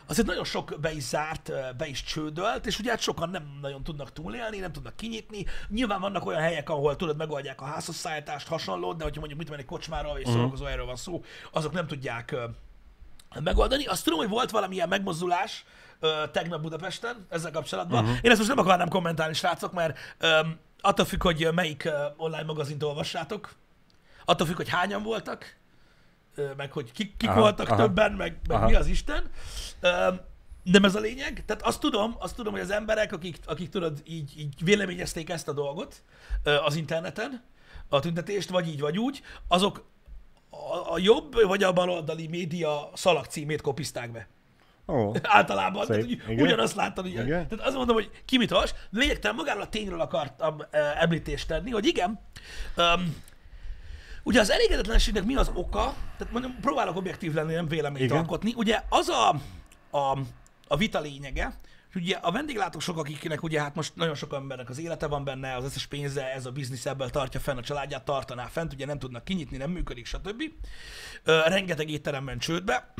azért 0.06 0.28
nagyon 0.28 0.44
sok 0.44 0.78
be 0.82 0.92
is 0.92 1.04
zárt, 1.04 1.52
be 1.78 1.88
is 1.88 2.04
csődölt, 2.04 2.66
és 2.66 2.80
ugye 2.80 2.90
hát 2.90 3.00
sokan 3.00 3.30
nem 3.30 3.58
nagyon 3.62 3.84
tudnak 3.84 4.14
túlélni, 4.14 4.58
nem 4.58 4.72
tudnak 4.72 4.96
kinyitni. 4.96 5.46
Nyilván 5.70 6.02
vannak 6.02 6.26
olyan 6.26 6.42
helyek, 6.42 6.70
ahol 6.70 6.96
tudod, 6.96 7.18
megoldják 7.18 7.62
a 7.62 7.66
házhozszállítást, 7.66 8.48
hasonló, 8.48 8.94
de 8.94 9.04
hogyha 9.04 9.20
mondjuk 9.20 9.40
mit 9.40 9.50
menni 9.50 9.66
kocsmáról 9.66 10.18
és 10.18 10.24
uh-huh. 10.24 10.36
szórakozó 10.36 10.66
erről 10.66 10.86
van 10.86 10.96
szó, 10.96 11.24
azok 11.52 11.72
nem 11.72 11.88
tudják 11.88 12.36
megoldani. 13.44 13.86
Azt 13.86 14.04
tudom, 14.04 14.20
hogy 14.20 14.30
volt 14.30 14.52
valamilyen 14.52 14.90
megmozdulás 14.90 15.66
tegnap 16.32 16.62
Budapesten 16.62 17.26
ezzel 17.30 17.52
kapcsolatban. 17.52 18.04
Uh-huh. 18.04 18.18
Én 18.22 18.30
ezt 18.32 18.38
most 18.40 18.50
nem 18.56 18.60
akarnám 18.60 18.90
kommentálni, 18.90 19.34
srácok, 19.34 19.74
mert 19.74 19.98
ö, 20.18 20.40
attól 20.82 21.06
függ, 21.06 21.24
hogy 21.24 21.50
melyik 21.54 21.90
online 22.18 22.44
magazint 22.44 22.84
olvassátok, 22.84 23.56
attól 24.26 24.48
függ, 24.48 24.56
hogy 24.56 24.70
hányan 24.70 25.04
voltak, 25.04 25.58
meg 26.58 26.72
hogy 26.72 26.92
kik, 26.92 27.18
kik 27.18 27.30
Aha, 27.30 27.40
voltak 27.40 27.70
aha. 27.70 27.82
többen, 27.82 28.12
meg, 28.12 28.40
meg 28.48 28.58
Aha. 28.58 28.68
mi 28.68 28.76
az 28.76 28.88
Isten. 28.88 29.30
Nem 30.64 30.84
ez 30.84 30.96
a 30.96 31.00
lényeg. 31.00 31.44
Tehát 31.46 31.62
azt 31.62 31.80
tudom, 31.80 32.16
azt 32.20 32.36
tudom, 32.36 32.54
hogy 32.54 32.62
az 32.62 32.72
emberek, 32.72 33.12
akik, 33.14 33.38
akik 33.46 33.70
tudod, 33.70 34.02
így, 34.06 34.34
így 34.38 34.64
véleményezték 34.64 35.30
ezt 35.30 35.48
a 35.48 35.54
dolgot 35.54 36.04
az 36.66 36.76
interneten, 36.76 37.44
a 37.90 38.00
tüntetést, 38.00 38.50
vagy 38.50 38.68
így, 38.68 38.80
vagy 38.80 38.98
úgy, 38.98 39.22
azok 39.48 39.86
a, 40.50 40.94
a 40.94 40.98
jobb 40.98 41.46
vagy 41.46 41.64
a 41.64 41.74
baloldali 41.74 42.28
média 42.28 42.90
szalag 42.94 43.26
címét 43.26 43.62
kopizták 43.62 44.12
be. 44.12 44.28
Ó, 44.90 45.14
Általában. 45.24 45.86
Tehát, 45.88 46.02
Szép. 46.02 46.24
hogy 46.24 46.34
Igen. 46.34 46.46
ugyanazt 46.46 46.78
ugye. 46.98 47.24
Igen. 47.24 47.48
Tehát 47.48 47.66
azt 47.66 47.76
mondom, 47.76 47.96
hogy 47.96 48.10
ki 48.26 48.38
mit. 48.38 48.50
De 48.50 48.66
lényegtelen 48.92 49.36
magáról 49.36 49.62
a 49.62 49.70
tényről 49.70 50.02
akartam 50.02 50.56
uh, 50.56 51.02
említést 51.02 51.48
tenni, 51.48 51.72
hogy 51.72 51.86
igen, 51.86 52.20
um, 52.78 53.16
ugye 54.24 54.40
az 54.40 54.52
elégedetlenségnek 54.52 55.24
mi 55.24 55.36
az 55.36 55.52
oka, 55.54 55.94
tehát 56.18 56.34
mondom, 56.34 56.56
próbálok 56.62 56.96
objektív 56.96 57.34
lenni, 57.34 57.54
nem 57.54 57.68
véleményt 57.68 58.04
Igen. 58.04 58.18
alkotni. 58.18 58.54
Ugye 58.56 58.82
az 58.90 59.10
a, 59.10 59.30
a, 59.98 60.18
a 60.68 60.78
vita 60.78 61.00
lényege, 61.00 61.60
hogy 61.94 62.02
ugye 62.02 62.16
a 62.16 62.32
vendéglátósok, 62.32 62.98
akiknek 62.98 63.44
ugye 63.44 63.62
hát 63.62 63.76
most 63.76 63.96
nagyon 63.96 64.16
sok 64.16 64.34
embernek 64.34 64.70
az 64.70 64.80
élete 64.80 65.08
van 65.08 65.24
benne, 65.24 65.56
az 65.56 65.64
összes 65.64 65.86
pénze, 65.86 66.34
ez 66.34 66.46
a 66.46 66.52
biznisz 66.52 66.86
ebből 66.86 67.10
tartja 67.10 67.40
fenn 67.40 67.58
a 67.58 67.62
családját, 67.62 68.06
tartaná 68.06 68.46
fent, 68.46 68.74
ugye 68.74 68.86
nem 68.86 69.00
tudnak 69.00 69.24
kinyitni, 69.24 69.58
nem 69.58 69.72
működik, 69.72 70.06
stb. 70.06 70.44
Ö, 71.24 71.42
rengeteg 71.46 71.90
étteremben 71.90 72.38
csődbe. 72.38 72.94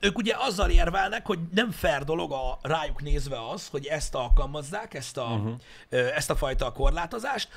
Ők 0.00 0.18
ugye 0.18 0.34
azzal 0.38 0.70
érvelnek, 0.70 1.26
hogy 1.26 1.38
nem 1.54 1.70
fair 1.70 2.04
dolog 2.04 2.32
a 2.32 2.58
rájuk 2.62 3.02
nézve 3.02 3.48
az, 3.48 3.68
hogy 3.68 3.86
ezt 3.86 4.14
alkalmazzák, 4.14 4.94
ezt 4.94 5.16
a, 5.16 5.24
uh-huh. 5.24 5.54
ezt 5.88 6.30
a 6.30 6.36
fajta 6.36 6.72
korlátozást, 6.72 7.48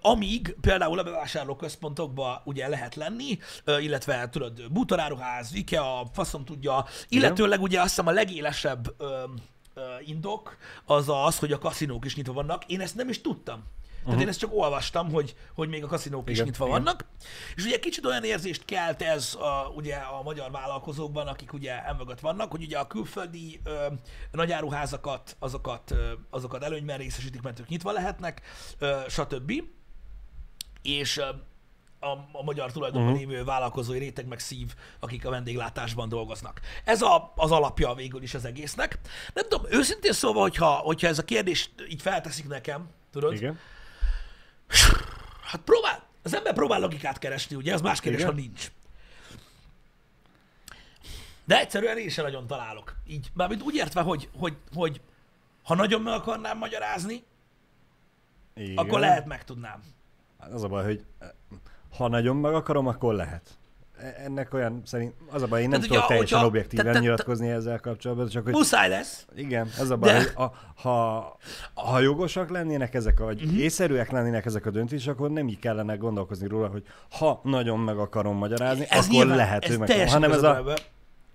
amíg 0.00 0.56
például 0.60 0.98
a 0.98 1.02
bevásárlóközpontokba 1.02 2.42
ugye 2.44 2.68
lehet 2.68 2.94
lenni, 2.94 3.38
illetve 3.80 4.28
tudod, 4.28 4.72
bútoráruház, 4.72 5.54
IKEA, 5.54 6.06
faszom 6.12 6.44
tudja, 6.44 6.84
illetőleg 7.08 7.62
ugye 7.62 7.80
azt 7.80 7.88
hiszem 7.88 8.06
a 8.06 8.10
legélesebb 8.10 8.94
indok 10.04 10.56
az 10.84 11.08
az, 11.08 11.38
hogy 11.38 11.52
a 11.52 11.58
kaszinók 11.58 12.04
is 12.04 12.16
nyitva 12.16 12.32
vannak. 12.32 12.64
Én 12.66 12.80
ezt 12.80 12.94
nem 12.94 13.08
is 13.08 13.20
tudtam. 13.20 13.62
Tehát 14.06 14.20
én 14.20 14.28
ezt 14.28 14.38
csak 14.38 14.54
olvastam, 14.54 15.10
hogy, 15.12 15.36
hogy 15.54 15.68
még 15.68 15.84
a 15.84 15.86
kaszinók 15.86 16.30
is 16.30 16.34
Igen, 16.34 16.46
nyitva 16.46 16.66
igen. 16.66 16.82
vannak. 16.82 17.04
És 17.54 17.64
ugye 17.64 17.78
kicsit 17.78 18.06
olyan 18.06 18.24
érzést 18.24 18.64
kelt 18.64 19.02
ez 19.02 19.34
a, 19.34 19.72
ugye 19.74 19.94
a 19.94 20.22
magyar 20.22 20.50
vállalkozókban, 20.50 21.26
akik 21.26 21.52
ugye 21.52 21.84
emögött 21.84 22.20
vannak, 22.20 22.50
hogy 22.50 22.62
ugye 22.62 22.78
a 22.78 22.86
külföldi 22.86 23.60
ö, 23.64 23.86
nagyáruházakat, 24.30 25.36
azokat, 25.38 25.90
ö, 25.90 26.12
azokat 26.30 26.62
előnyben 26.62 26.98
részesítik, 26.98 27.42
mert 27.42 27.60
ők 27.60 27.68
nyitva 27.68 27.92
lehetnek, 27.92 28.42
ö, 28.78 29.00
stb. 29.08 29.52
És 30.82 31.16
ö, 31.16 31.24
a, 32.00 32.38
a 32.38 32.42
magyar 32.42 32.72
tulajdonban 32.72 33.12
uh-huh. 33.12 33.28
lévő 33.28 33.44
vállalkozói 33.44 33.98
réteg 33.98 34.26
meg 34.26 34.38
szív, 34.38 34.74
akik 35.00 35.26
a 35.26 35.30
vendéglátásban 35.30 36.08
dolgoznak. 36.08 36.60
Ez 36.84 37.02
a, 37.02 37.32
az 37.36 37.50
alapja 37.50 37.94
végül 37.94 38.22
is 38.22 38.34
az 38.34 38.44
egésznek. 38.44 38.98
Nem 39.34 39.48
tudom, 39.48 39.66
őszintén 39.70 40.12
szóval, 40.12 40.42
hogyha, 40.42 40.70
hogyha 40.70 41.06
ez 41.06 41.18
a 41.18 41.24
kérdés 41.24 41.70
így 41.88 42.02
felteszik 42.02 42.48
nekem, 42.48 42.88
tudod, 43.10 43.32
Igen. 43.32 43.58
Hát 45.42 45.60
próbál, 45.60 46.02
az 46.22 46.34
ember 46.34 46.54
próbál 46.54 46.80
logikát 46.80 47.18
keresni, 47.18 47.56
ugye, 47.56 47.74
az 47.74 47.80
más 47.80 48.00
kérdés, 48.00 48.20
Igen. 48.20 48.32
ha 48.32 48.38
nincs. 48.40 48.70
De 51.44 51.60
egyszerűen 51.60 51.98
én 51.98 52.08
sem 52.08 52.24
nagyon 52.24 52.46
találok. 52.46 52.96
Így, 53.06 53.30
mármint 53.34 53.62
úgy 53.62 53.74
értve, 53.74 54.00
hogy, 54.00 54.28
hogy, 54.38 54.56
hogy 54.74 55.00
ha 55.62 55.74
nagyon 55.74 56.02
meg 56.02 56.14
akarnám 56.14 56.58
magyarázni, 56.58 57.24
Igen. 58.54 58.76
akkor 58.76 59.00
lehet 59.00 59.26
megtudnám. 59.26 59.82
Hát 60.40 60.52
Az 60.52 60.62
a 60.62 60.68
baj, 60.68 60.84
hogy 60.84 61.04
eh, 61.18 61.28
ha 61.96 62.08
nagyon 62.08 62.36
meg 62.36 62.54
akarom, 62.54 62.86
akkor 62.86 63.14
lehet. 63.14 63.58
E- 64.00 64.14
Ennek 64.24 64.54
olyan 64.54 64.82
szerint, 64.84 65.14
az 65.30 65.42
a 65.42 65.46
baj, 65.46 65.62
én 65.62 65.68
nem 65.68 65.80
Tehát, 65.80 65.86
tudok 65.86 66.02
hogyha- 66.02 66.08
teljesen 66.08 66.38
hogyha- 66.38 66.56
objektíven 66.56 67.02
nyilatkozni 67.02 67.48
ezzel 67.50 67.80
kapcsolatban, 67.80 68.28
csak 68.28 68.44
hogy 68.44 68.52
Muszáj 68.52 68.88
lesz. 68.88 69.26
igen, 69.34 69.70
ez 69.78 69.90
a 69.90 69.96
baj, 69.96 70.12
De- 70.12 70.18
hogy 70.18 70.32
a, 70.34 70.52
ha, 70.82 71.36
ha 71.74 72.00
jogosak 72.00 72.50
lennének 72.50 72.94
ezek, 72.94 73.18
vagy 73.18 73.42
uh-huh. 73.42 73.58
észszerűek 73.60 74.10
lennének 74.10 74.44
ezek 74.46 74.66
a 74.66 74.70
döntések, 74.70 75.14
akkor 75.14 75.30
nem 75.30 75.48
így 75.48 75.58
kellene 75.58 75.96
gondolkozni 75.96 76.48
róla, 76.48 76.68
hogy 76.68 76.82
ha 77.18 77.40
nagyon 77.44 77.78
meg 77.78 77.98
akarom 77.98 78.36
magyarázni, 78.36 78.86
Ez 78.88 78.98
akkor 78.98 79.10
nyilván, 79.10 79.36
lehet, 79.36 79.66
hogy 79.66 79.78
meg 79.78 80.08
hanem 80.08 80.32
ez 80.32 80.42
a... 80.42 80.64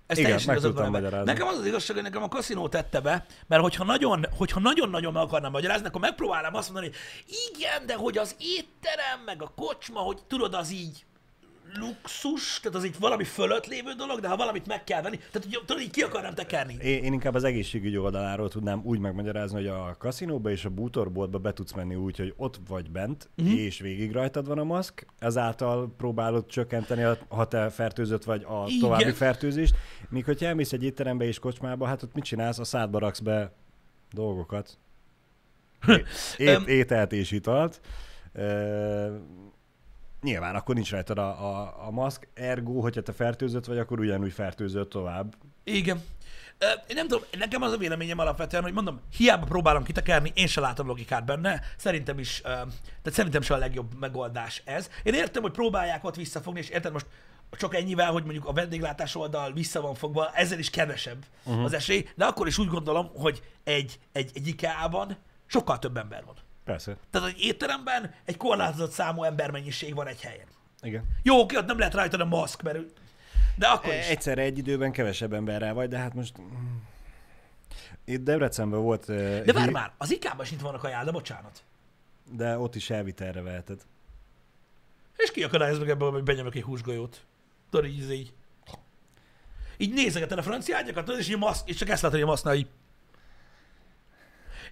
Ez 0.06 0.18
Igen, 0.18 0.30
teljesen 0.30 0.54
meg 0.54 0.62
tudtam 0.62 0.90
magyarázni. 0.90 1.32
Nekem 1.32 1.46
az 1.46 1.58
az 1.58 1.66
igazság, 1.66 1.96
hogy 1.96 2.04
nekem 2.04 2.22
a 2.22 2.28
kaszinó 2.28 2.68
tette 2.68 3.00
be, 3.00 3.24
mert 3.46 3.62
hogyha 3.62 3.84
nagyon, 3.84 4.26
hogyha 4.36 4.60
nagyon-nagyon 4.60 5.12
meg 5.12 5.22
akarnám 5.22 5.50
magyarázni, 5.50 5.86
akkor 5.86 6.00
megpróbálnám 6.00 6.54
azt 6.54 6.72
mondani, 6.72 6.92
hogy 6.92 6.96
igen, 7.56 7.86
de 7.86 7.94
hogy 7.94 8.18
az 8.18 8.36
étterem, 8.38 9.20
meg 9.26 9.42
a 9.42 9.52
kocsma, 9.56 10.00
hogy 10.00 10.18
tudod, 10.28 10.54
az 10.54 10.72
így 10.72 11.04
luxus, 11.78 12.60
tehát 12.60 12.76
az 12.76 12.84
így 12.84 12.98
valami 12.98 13.24
fölött 13.24 13.66
lévő 13.66 13.92
dolog, 13.92 14.20
de 14.20 14.28
ha 14.28 14.36
valamit 14.36 14.66
meg 14.66 14.84
kell 14.84 15.02
venni, 15.02 15.16
tehát 15.16 15.48
hogy 15.48 15.62
tudod, 15.66 15.82
így 15.82 15.90
ki 15.90 16.02
akarnám 16.02 16.34
tekerni. 16.34 16.76
Én, 16.82 17.04
én 17.04 17.12
inkább 17.12 17.34
az 17.34 17.44
egészségügy 17.44 17.96
oldaláról 17.96 18.48
tudnám 18.48 18.80
úgy 18.84 18.98
megmagyarázni, 18.98 19.56
hogy 19.56 19.66
a 19.66 19.96
kaszinóba 19.98 20.50
és 20.50 20.64
a 20.64 20.68
bútorboltba 20.70 21.38
be 21.38 21.52
tudsz 21.52 21.72
menni 21.72 21.94
úgy, 21.94 22.16
hogy 22.18 22.34
ott 22.36 22.60
vagy 22.68 22.90
bent, 22.90 23.28
uh-huh. 23.36 23.58
és 23.58 23.78
végig 23.80 24.12
rajtad 24.12 24.46
van 24.46 24.58
a 24.58 24.64
maszk, 24.64 25.06
ezáltal 25.18 25.94
próbálod 25.96 26.46
csökkenteni, 26.46 27.02
a- 27.02 27.18
ha 27.28 27.44
te 27.48 27.70
fertőzött 27.70 28.24
vagy 28.24 28.44
a 28.48 28.64
Igen. 28.66 28.80
további 28.80 29.12
fertőzést. 29.12 29.74
Míg 30.08 30.24
hogyha 30.24 30.46
elmész 30.46 30.72
egy 30.72 30.84
étterembe 30.84 31.24
és 31.24 31.38
kocsmába, 31.38 31.86
hát 31.86 32.02
ott 32.02 32.14
mit 32.14 32.24
csinálsz? 32.24 32.58
A 32.58 32.64
szádba 32.64 32.98
raksz 32.98 33.20
be 33.20 33.52
dolgokat. 34.12 34.78
É- 35.86 36.04
Ét, 36.36 36.66
ételt 36.66 37.12
és 37.12 37.30
italt. 37.30 37.80
Nyilván 40.22 40.54
akkor 40.54 40.74
nincs 40.74 40.90
rajtad 40.90 41.18
a, 41.18 41.28
a, 41.28 41.74
a 41.86 41.90
maszk, 41.90 42.28
ergo, 42.34 42.80
hogyha 42.80 43.00
te 43.00 43.12
fertőzött 43.12 43.64
vagy, 43.64 43.78
akkor 43.78 44.00
ugyanúgy 44.00 44.32
fertőzött 44.32 44.90
tovább. 44.90 45.34
Igen. 45.64 46.02
Én 46.86 46.96
nem 46.96 47.08
tudom, 47.08 47.24
nekem 47.38 47.62
az 47.62 47.72
a 47.72 47.76
véleményem 47.76 48.18
alapvetően, 48.18 48.62
hogy 48.62 48.72
mondom, 48.72 49.00
hiába 49.16 49.46
próbálom 49.46 49.82
kitekerni, 49.82 50.32
én 50.34 50.46
se 50.46 50.60
látom 50.60 50.86
logikát 50.86 51.24
benne, 51.24 51.60
szerintem 51.76 52.18
is, 52.18 52.40
tehát 52.40 53.12
szerintem 53.12 53.42
se 53.42 53.54
a 53.54 53.56
legjobb 53.56 53.98
megoldás 53.98 54.62
ez. 54.64 54.90
Én 55.02 55.14
értem, 55.14 55.42
hogy 55.42 55.52
próbálják 55.52 56.04
ott 56.04 56.16
visszafogni, 56.16 56.60
és 56.60 56.68
értem 56.68 56.92
most 56.92 57.06
csak 57.50 57.74
ennyivel, 57.74 58.12
hogy 58.12 58.24
mondjuk 58.24 58.46
a 58.46 58.52
vendéglátás 58.52 59.14
oldal 59.14 59.52
vissza 59.52 59.80
van 59.80 59.94
fogva, 59.94 60.30
ezzel 60.34 60.58
is 60.58 60.70
kevesebb 60.70 61.24
uh-huh. 61.44 61.64
az 61.64 61.72
esély, 61.72 62.08
de 62.14 62.24
akkor 62.24 62.46
is 62.46 62.58
úgy 62.58 62.68
gondolom, 62.68 63.10
hogy 63.14 63.42
egy, 63.64 63.98
egy, 64.12 64.30
egy 64.34 64.46
IKEA-ban 64.46 65.16
sokkal 65.46 65.78
több 65.78 65.96
ember 65.96 66.24
van. 66.24 66.34
Persze. 66.64 66.96
Tehát 67.10 67.28
egy 67.28 67.40
étteremben 67.40 68.14
egy 68.24 68.36
korlátozott 68.36 68.90
számú 68.90 69.22
embermennyiség 69.22 69.94
van 69.94 70.06
egy 70.06 70.20
helyen. 70.20 70.46
Igen. 70.82 71.04
Jó, 71.22 71.40
oké, 71.40 71.56
ott 71.56 71.66
nem 71.66 71.78
lehet 71.78 71.94
rajtad 71.94 72.20
a 72.20 72.24
maszk, 72.24 72.62
mert 72.62 72.78
de 73.56 73.66
akkor 73.66 73.94
is. 73.94 74.06
Egyszerre 74.06 74.42
egy 74.42 74.58
időben 74.58 74.92
kevesebb 74.92 75.32
emberrel 75.32 75.74
vagy, 75.74 75.88
de 75.88 75.98
hát 75.98 76.14
most... 76.14 76.34
Itt 78.04 78.22
Debrecenben 78.24 78.80
volt... 78.80 79.08
eh, 79.10 79.16
De 79.44 79.52
várj 79.52 79.64
hí- 79.64 79.72
már, 79.72 79.92
az 79.98 80.12
IKEA-ban 80.12 80.44
is 80.44 80.50
itt 80.52 80.60
vannak 80.60 80.84
ajánl, 80.84 81.04
de 81.04 81.10
bocsánat. 81.10 81.62
De 82.30 82.58
ott 82.58 82.74
is 82.74 82.90
elvitelre 82.90 83.40
veheted. 83.42 83.80
És 85.16 85.30
ki 85.30 85.42
akadályozza 85.42 85.80
meg 85.80 85.90
ebből, 85.90 86.10
hogy 86.10 86.22
benyomok 86.22 86.54
egy 86.54 86.62
húsgolyót. 86.62 87.24
Tudod, 87.70 87.86
így, 87.86 88.10
így. 88.10 88.32
Így 89.76 89.92
nézegeted 89.92 90.38
a 90.38 90.42
francia 90.42 90.76
ágyakat, 90.76 91.08
és, 91.08 91.28
így 91.28 91.38
maszk, 91.38 91.68
és 91.68 91.76
csak 91.76 91.88
ezt 91.88 92.02
látod, 92.02 92.18
hogy 92.18 92.28
a 92.28 92.30
masznál 92.30 92.54
így. 92.54 92.66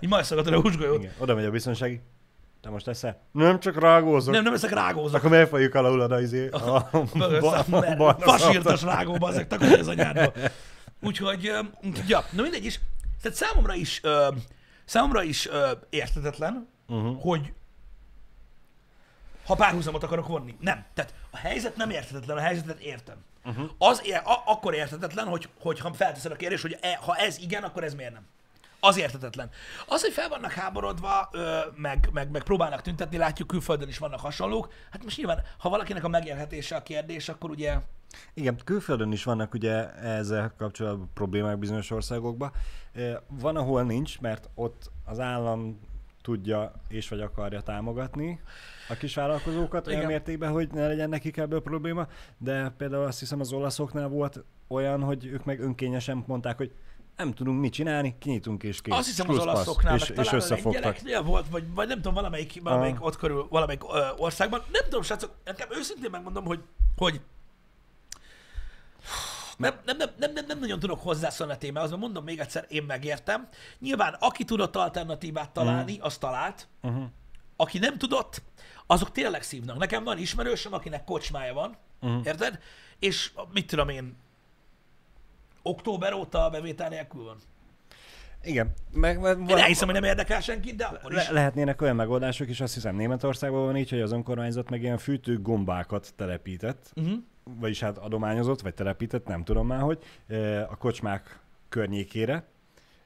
Így 0.00 0.08
majszogatod 0.08 0.52
a 0.52 0.60
húsgolyót. 0.60 1.02
Igen. 1.02 1.12
Oda 1.18 1.34
megy 1.34 1.44
a 1.44 1.50
biztonsági. 1.50 2.00
Te 2.60 2.70
most 2.70 2.88
eszel? 2.88 3.20
Nem, 3.32 3.60
csak 3.60 3.80
rágózok. 3.80 4.34
Nem, 4.34 4.42
nem 4.42 4.52
ezek 4.52 4.70
rágózok. 4.70 5.16
Akkor 5.16 5.30
megfogjuk 5.30 5.74
alul 5.74 6.00
oda 6.00 6.20
izé. 6.20 6.48
A, 6.48 6.88
barna 7.96 8.18
Fasírtas 8.18 8.82
rágóba, 8.82 9.28
ezek 9.28 9.46
takarja 9.46 9.78
az 9.78 9.88
anyádba. 9.88 10.32
Úgyhogy, 11.02 11.52
ja, 12.06 12.24
na 12.32 12.42
mindegy 12.42 12.64
is. 12.64 12.80
Tehát 13.22 13.38
számomra 13.38 13.74
is, 13.74 14.00
ö, 14.02 14.28
számomra 14.84 15.22
is 15.22 15.48
ö, 15.48 15.70
értetetlen, 15.90 16.68
uh-huh. 16.88 17.20
hogy 17.22 17.52
ha 19.46 19.54
párhuzamot 19.54 20.02
akarok 20.02 20.26
vonni. 20.26 20.56
Nem. 20.60 20.84
Tehát 20.94 21.14
a 21.30 21.36
helyzet 21.36 21.76
nem 21.76 21.90
értetetlen, 21.90 22.36
a 22.36 22.40
helyzetet 22.40 22.80
értem. 22.80 23.16
Uh-huh. 23.44 23.70
Az 23.78 24.02
ér, 24.04 24.20
a, 24.24 24.42
akkor 24.46 24.74
értetetlen, 24.74 25.26
hogy, 25.26 25.48
hogy 25.60 25.80
ha 25.80 25.92
felteszed 25.92 26.32
a 26.32 26.36
kérdést, 26.36 26.62
hogy 26.62 26.78
e, 26.80 26.98
ha 27.02 27.14
ez 27.16 27.38
igen, 27.38 27.62
akkor 27.62 27.84
ez 27.84 27.94
miért 27.94 28.12
nem. 28.12 28.26
Az 28.80 28.98
értetetlen. 28.98 29.50
Az, 29.86 30.00
hogy 30.02 30.12
fel 30.12 30.28
vannak 30.28 30.52
háborodva, 30.52 31.28
ö, 31.32 31.58
meg, 31.74 32.08
meg, 32.12 32.30
meg 32.30 32.42
próbálnak 32.42 32.82
tüntetni, 32.82 33.16
látjuk 33.16 33.48
külföldön 33.48 33.88
is 33.88 33.98
vannak 33.98 34.20
hasonlók. 34.20 34.72
Hát 34.90 35.04
most 35.04 35.16
nyilván, 35.16 35.42
ha 35.58 35.68
valakinek 35.68 36.04
a 36.04 36.08
megélhetése 36.08 36.76
a 36.76 36.82
kérdés, 36.82 37.28
akkor 37.28 37.50
ugye 37.50 37.78
Igen, 38.34 38.60
külföldön 38.64 39.12
is 39.12 39.24
vannak 39.24 39.54
ugye 39.54 39.92
ezzel 39.92 40.54
kapcsolatban 40.58 41.10
problémák 41.14 41.58
bizonyos 41.58 41.90
országokban. 41.90 42.52
Van, 43.28 43.56
ahol 43.56 43.82
nincs, 43.82 44.20
mert 44.20 44.48
ott 44.54 44.90
az 45.04 45.20
állam 45.20 45.80
tudja 46.22 46.72
és 46.88 47.08
vagy 47.08 47.20
akarja 47.20 47.60
támogatni 47.60 48.40
a 48.88 48.94
kisvállalkozókat 48.94 49.86
olyan 49.86 49.98
Igen. 49.98 50.10
mértékben, 50.10 50.50
hogy 50.50 50.68
ne 50.72 50.86
legyen 50.86 51.08
nekik 51.08 51.36
ebből 51.36 51.62
probléma, 51.62 52.06
de 52.38 52.68
például 52.76 53.04
azt 53.04 53.18
hiszem 53.18 53.40
az 53.40 53.52
olaszoknál 53.52 54.08
volt 54.08 54.44
olyan, 54.68 55.02
hogy 55.02 55.26
ők 55.26 55.44
meg 55.44 55.60
önkényesen 55.60 56.24
mondták, 56.26 56.56
hogy 56.56 56.72
nem 57.20 57.34
tudunk 57.34 57.60
mit 57.60 57.72
csinálni, 57.72 58.14
kinyitunk 58.18 58.62
és 58.62 58.80
kész. 58.82 58.94
Azt 58.94 59.06
hiszem 59.06 59.30
az 59.30 59.38
olaszoknál, 59.38 59.96
és, 59.96 60.08
és 60.08 60.32
összefogtak. 60.32 60.72
lengyeleknél 60.72 61.22
volt, 61.22 61.48
vagy, 61.48 61.74
vagy 61.74 61.88
nem 61.88 61.96
tudom, 61.96 62.14
valamelyik, 62.14 62.62
valamelyik 62.62 62.96
Aha. 62.96 63.04
ott 63.04 63.16
körül, 63.16 63.46
valamelyik 63.50 63.82
ö, 63.92 64.06
országban. 64.16 64.62
Nem 64.72 64.82
tudom, 64.84 65.02
srácok, 65.02 65.34
nekem 65.44 65.68
őszintén 65.70 66.10
megmondom, 66.10 66.44
hogy, 66.44 66.60
hogy 66.96 67.20
nem, 69.56 69.74
nem, 69.84 69.96
nem, 69.96 70.10
nem, 70.18 70.32
nem, 70.32 70.44
nem 70.46 70.58
nagyon 70.58 70.78
tudok 70.78 71.02
hozzászólni 71.02 71.52
a 71.52 71.56
témához, 71.56 71.90
mert 71.90 72.02
mondom 72.02 72.24
még 72.24 72.38
egyszer, 72.38 72.66
én 72.68 72.82
megértem. 72.82 73.48
Nyilván, 73.78 74.16
aki 74.18 74.44
tudott 74.44 74.76
alternatívát 74.76 75.50
találni, 75.50 75.98
az 76.00 76.18
talált. 76.18 76.68
Uh-huh. 76.82 77.04
Aki 77.56 77.78
nem 77.78 77.98
tudott, 77.98 78.42
azok 78.86 79.12
tényleg 79.12 79.42
szívnak. 79.42 79.78
Nekem 79.78 80.04
van 80.04 80.18
ismerősöm, 80.18 80.72
akinek 80.72 81.04
kocsmája 81.04 81.54
van, 81.54 81.76
uh-huh. 82.00 82.26
érted? 82.26 82.58
És 82.98 83.32
mit 83.52 83.66
tudom 83.66 83.88
én, 83.88 84.16
október 85.62 86.12
óta 86.12 86.44
a 86.44 86.50
bevétel 86.50 86.88
nélkül 86.88 87.24
van. 87.24 87.36
Igen, 88.44 88.72
meg, 88.92 89.20
meg 89.20 89.38
Én 89.48 89.56
elhiszem, 89.56 89.88
hogy 89.88 90.00
nem 90.00 90.08
érdekel 90.10 90.40
senkit, 90.40 90.76
de 90.76 90.84
akkor 90.84 91.12
is. 91.12 91.16
Le- 91.26 91.32
lehetnének 91.32 91.82
olyan 91.82 91.96
megoldások 91.96 92.48
is, 92.48 92.60
azt 92.60 92.74
hiszem 92.74 92.96
Németországban 92.96 93.64
van 93.64 93.76
így, 93.76 93.90
hogy 93.90 94.00
az 94.00 94.12
önkormányzat 94.12 94.70
meg 94.70 94.82
ilyen 94.82 94.98
fűtő 94.98 95.40
gombákat 95.40 96.12
telepített, 96.16 96.92
Uh-huh. 96.96 97.18
vagyis 97.60 97.80
hát 97.80 97.98
adományozott, 97.98 98.60
vagy 98.60 98.74
telepített, 98.74 99.26
nem 99.26 99.44
tudom 99.44 99.66
már 99.66 99.80
hogy, 99.80 99.98
eh, 100.26 100.70
a 100.72 100.76
kocsmák 100.76 101.38
környékére. 101.68 102.44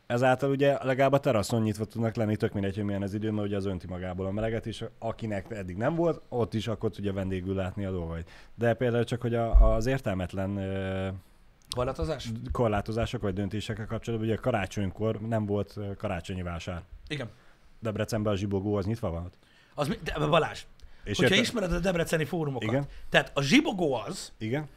Ezáltal 0.06 0.50
ugye 0.50 0.84
legalább 0.84 1.12
a 1.12 1.18
teraszon 1.20 1.62
nyitva 1.62 1.84
tudnak 1.84 2.14
lenni, 2.14 2.36
tök 2.36 2.52
mindegy, 2.52 2.74
hogy 2.74 2.84
milyen 2.84 3.02
az 3.02 3.14
idő, 3.14 3.30
mert 3.30 3.46
ugye 3.46 3.56
az 3.56 3.66
önti 3.66 3.86
magából 3.88 4.26
a 4.26 4.30
meleget, 4.30 4.66
és 4.66 4.84
akinek 4.98 5.50
eddig 5.50 5.76
nem 5.76 5.94
volt, 5.94 6.22
ott 6.28 6.54
is 6.54 6.68
akkor 6.68 6.90
tudja 6.90 7.12
vendégül 7.12 7.54
látni 7.54 7.84
a 7.84 7.90
dolgait. 7.90 8.30
De 8.54 8.74
például 8.74 9.04
csak, 9.04 9.20
hogy 9.20 9.34
a, 9.34 9.74
az 9.74 9.86
értelmetlen 9.86 10.58
eh, 10.58 11.12
Korlátozás? 11.70 12.28
korlátozások 12.52 13.22
vagy 13.22 13.34
döntésekkel 13.34 13.86
kapcsolatban, 13.86 14.28
ugye 14.28 14.36
karácsonykor 14.38 15.20
nem 15.20 15.46
volt 15.46 15.78
karácsonyi 15.98 16.42
vásár. 16.42 16.82
Igen. 17.08 17.28
Debrecenben 17.80 18.32
a 18.32 18.36
zsibogó 18.36 18.76
az 18.76 18.84
nyitva 18.86 19.10
van? 19.10 19.30
Az 19.74 19.88
mi, 19.88 19.98
de 20.04 20.26
Balázs, 20.26 20.64
És 21.04 21.16
hogyha 21.18 21.34
érte- 21.34 21.48
ismered 21.48 21.72
a 21.72 21.78
debreceni 21.78 22.24
fórumokat, 22.24 22.68
Igen. 22.68 22.86
tehát 23.08 23.30
a 23.34 23.42
zsibogó 23.42 23.94
az, 23.94 24.32
Igen? 24.38 24.68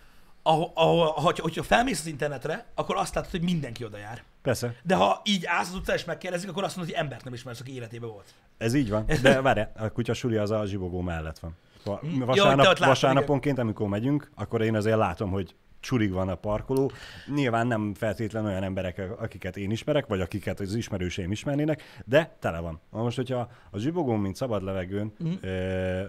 ahol, 0.42 0.72
ahol, 0.76 1.08
hogyha, 1.12 1.44
hogyha 1.44 1.64
felmész 1.64 2.00
az 2.00 2.06
internetre, 2.08 2.66
akkor 2.76 2.96
azt 2.96 3.16
látod, 3.16 3.32
hogy 3.32 3.42
mindenki 3.42 3.84
oda 3.86 3.98
jár. 3.98 4.24
Persze, 4.42 4.76
De 4.84 4.96
ha 4.96 5.22
így 5.26 5.46
állsz 5.46 5.70
az 5.70 5.76
utcán 5.76 5.96
és 5.96 6.06
megkérdezik, 6.06 6.50
akkor 6.50 6.64
azt 6.64 6.76
mondod, 6.76 6.94
hogy 6.96 7.04
embert 7.04 7.24
nem 7.24 7.34
ismersz, 7.34 7.60
aki 7.60 7.74
életében 7.74 8.10
volt. 8.10 8.34
ez 8.58 8.74
így 8.74 8.90
van. 8.90 9.06
De 9.22 9.42
várj, 9.42 9.62
a 9.76 9.90
kutyasuli 9.92 10.36
az 10.36 10.52
a 10.52 10.66
zsibogó 10.66 11.02
mellett 11.02 11.40
van. 11.40 11.56
Va- 11.84 12.00
Hm. 12.02 12.20
Vasárnap, 12.24 12.60
ott 12.60 12.66
látod, 12.66 12.88
vasárnaponként, 12.88 13.58
amikor 13.60 13.88
megyünk, 13.88 14.30
akkor 14.36 14.62
én 14.62 14.76
azért 14.76 14.98
látom, 14.98 15.30
hogy 15.30 15.56
csurig 15.80 16.12
van 16.12 16.30
a 16.30 16.36
parkoló. 16.36 16.92
Nyilván 17.36 17.68
nem 17.68 17.94
feltétlenül 17.94 18.50
olyan 18.50 18.64
emberek, 18.64 19.02
akiket 19.20 19.58
én 19.58 19.72
ismerek, 19.72 20.08
vagy 20.08 20.22
akiket 20.22 20.60
az 20.60 20.76
ismerőseim 20.76 21.32
ismernének, 21.32 21.84
de 22.06 22.36
tele 22.40 22.60
van. 22.60 22.80
Most, 22.90 23.16
hogyha 23.16 23.50
a 23.72 23.78
zsibogón, 23.78 24.20
mint 24.20 24.36
szabad 24.36 24.64
levegőn, 24.64 25.14
Mhm. 25.20 25.34
ö, 25.42 26.04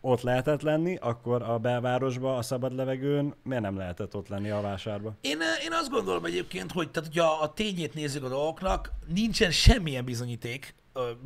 ott 0.00 0.20
lehetett 0.20 0.62
lenni, 0.62 0.96
akkor 1.00 1.42
a 1.42 1.58
belvárosba, 1.58 2.36
a 2.36 2.42
szabad 2.42 2.74
levegőn 2.74 3.34
miért 3.42 3.62
nem 3.62 3.76
lehetett 3.76 4.16
ott 4.16 4.28
lenni 4.28 4.50
a 4.50 4.60
vásárba? 4.60 5.14
Én, 5.20 5.38
én 5.64 5.72
azt 5.72 5.90
gondolom 5.90 6.24
egyébként, 6.24 6.72
hogy 6.72 6.90
tehát, 6.90 7.08
hogyha 7.08 7.38
a 7.42 7.52
tényét 7.52 7.94
nézzük 7.94 8.24
a 8.24 8.28
dolgoknak, 8.28 8.90
nincsen 9.14 9.50
semmilyen 9.50 10.04
bizonyíték, 10.04 10.74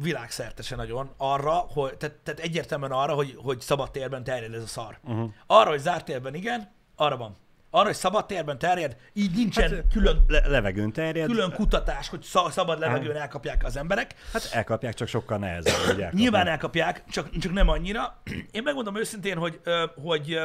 világszerte 0.02 0.62
se 0.62 0.76
nagyon 0.76 1.10
arra, 1.16 1.50
hogy, 1.52 1.96
tehát, 1.96 2.16
tehát 2.16 2.40
egyértelműen 2.40 2.90
arra, 2.90 3.14
hogy, 3.14 3.34
hogy 3.36 3.60
szabad 3.60 3.90
térben 3.90 4.24
terjed 4.24 4.54
ez 4.54 4.62
a 4.62 4.66
szar. 4.66 4.98
Uh-huh. 5.04 5.30
Arra, 5.46 5.70
hogy 5.70 5.78
zárt 5.80 6.04
térben 6.04 6.34
igen, 6.34 6.70
arra 6.96 7.16
van. 7.16 7.36
Arra, 7.70 7.86
hogy 7.86 7.94
szabad 7.94 8.26
térben 8.26 8.58
terjed, 8.58 8.96
így 9.12 9.34
nincsen 9.34 9.70
hát, 9.70 9.84
külön, 9.92 10.24
Le- 10.26 10.48
levegőn 10.48 10.92
terjed. 10.92 11.26
külön 11.26 11.52
kutatás, 11.52 12.08
hogy 12.08 12.22
sza- 12.22 12.52
szabad 12.52 12.78
levegőn 12.78 13.16
elkapják 13.16 13.64
az 13.64 13.76
emberek. 13.76 14.14
Hát 14.32 14.48
elkapják, 14.52 14.94
csak 14.94 15.08
sokkal 15.08 15.38
nehezebb, 15.38 15.74
hogy 15.74 15.84
elkapják. 15.84 16.12
Nyilván 16.12 16.46
elkapják, 16.46 17.04
csak, 17.10 17.38
csak 17.38 17.52
nem 17.52 17.68
annyira. 17.68 18.22
Én 18.50 18.62
megmondom 18.62 18.96
őszintén, 18.96 19.36
hogy, 19.36 19.60
hogy, 20.02 20.40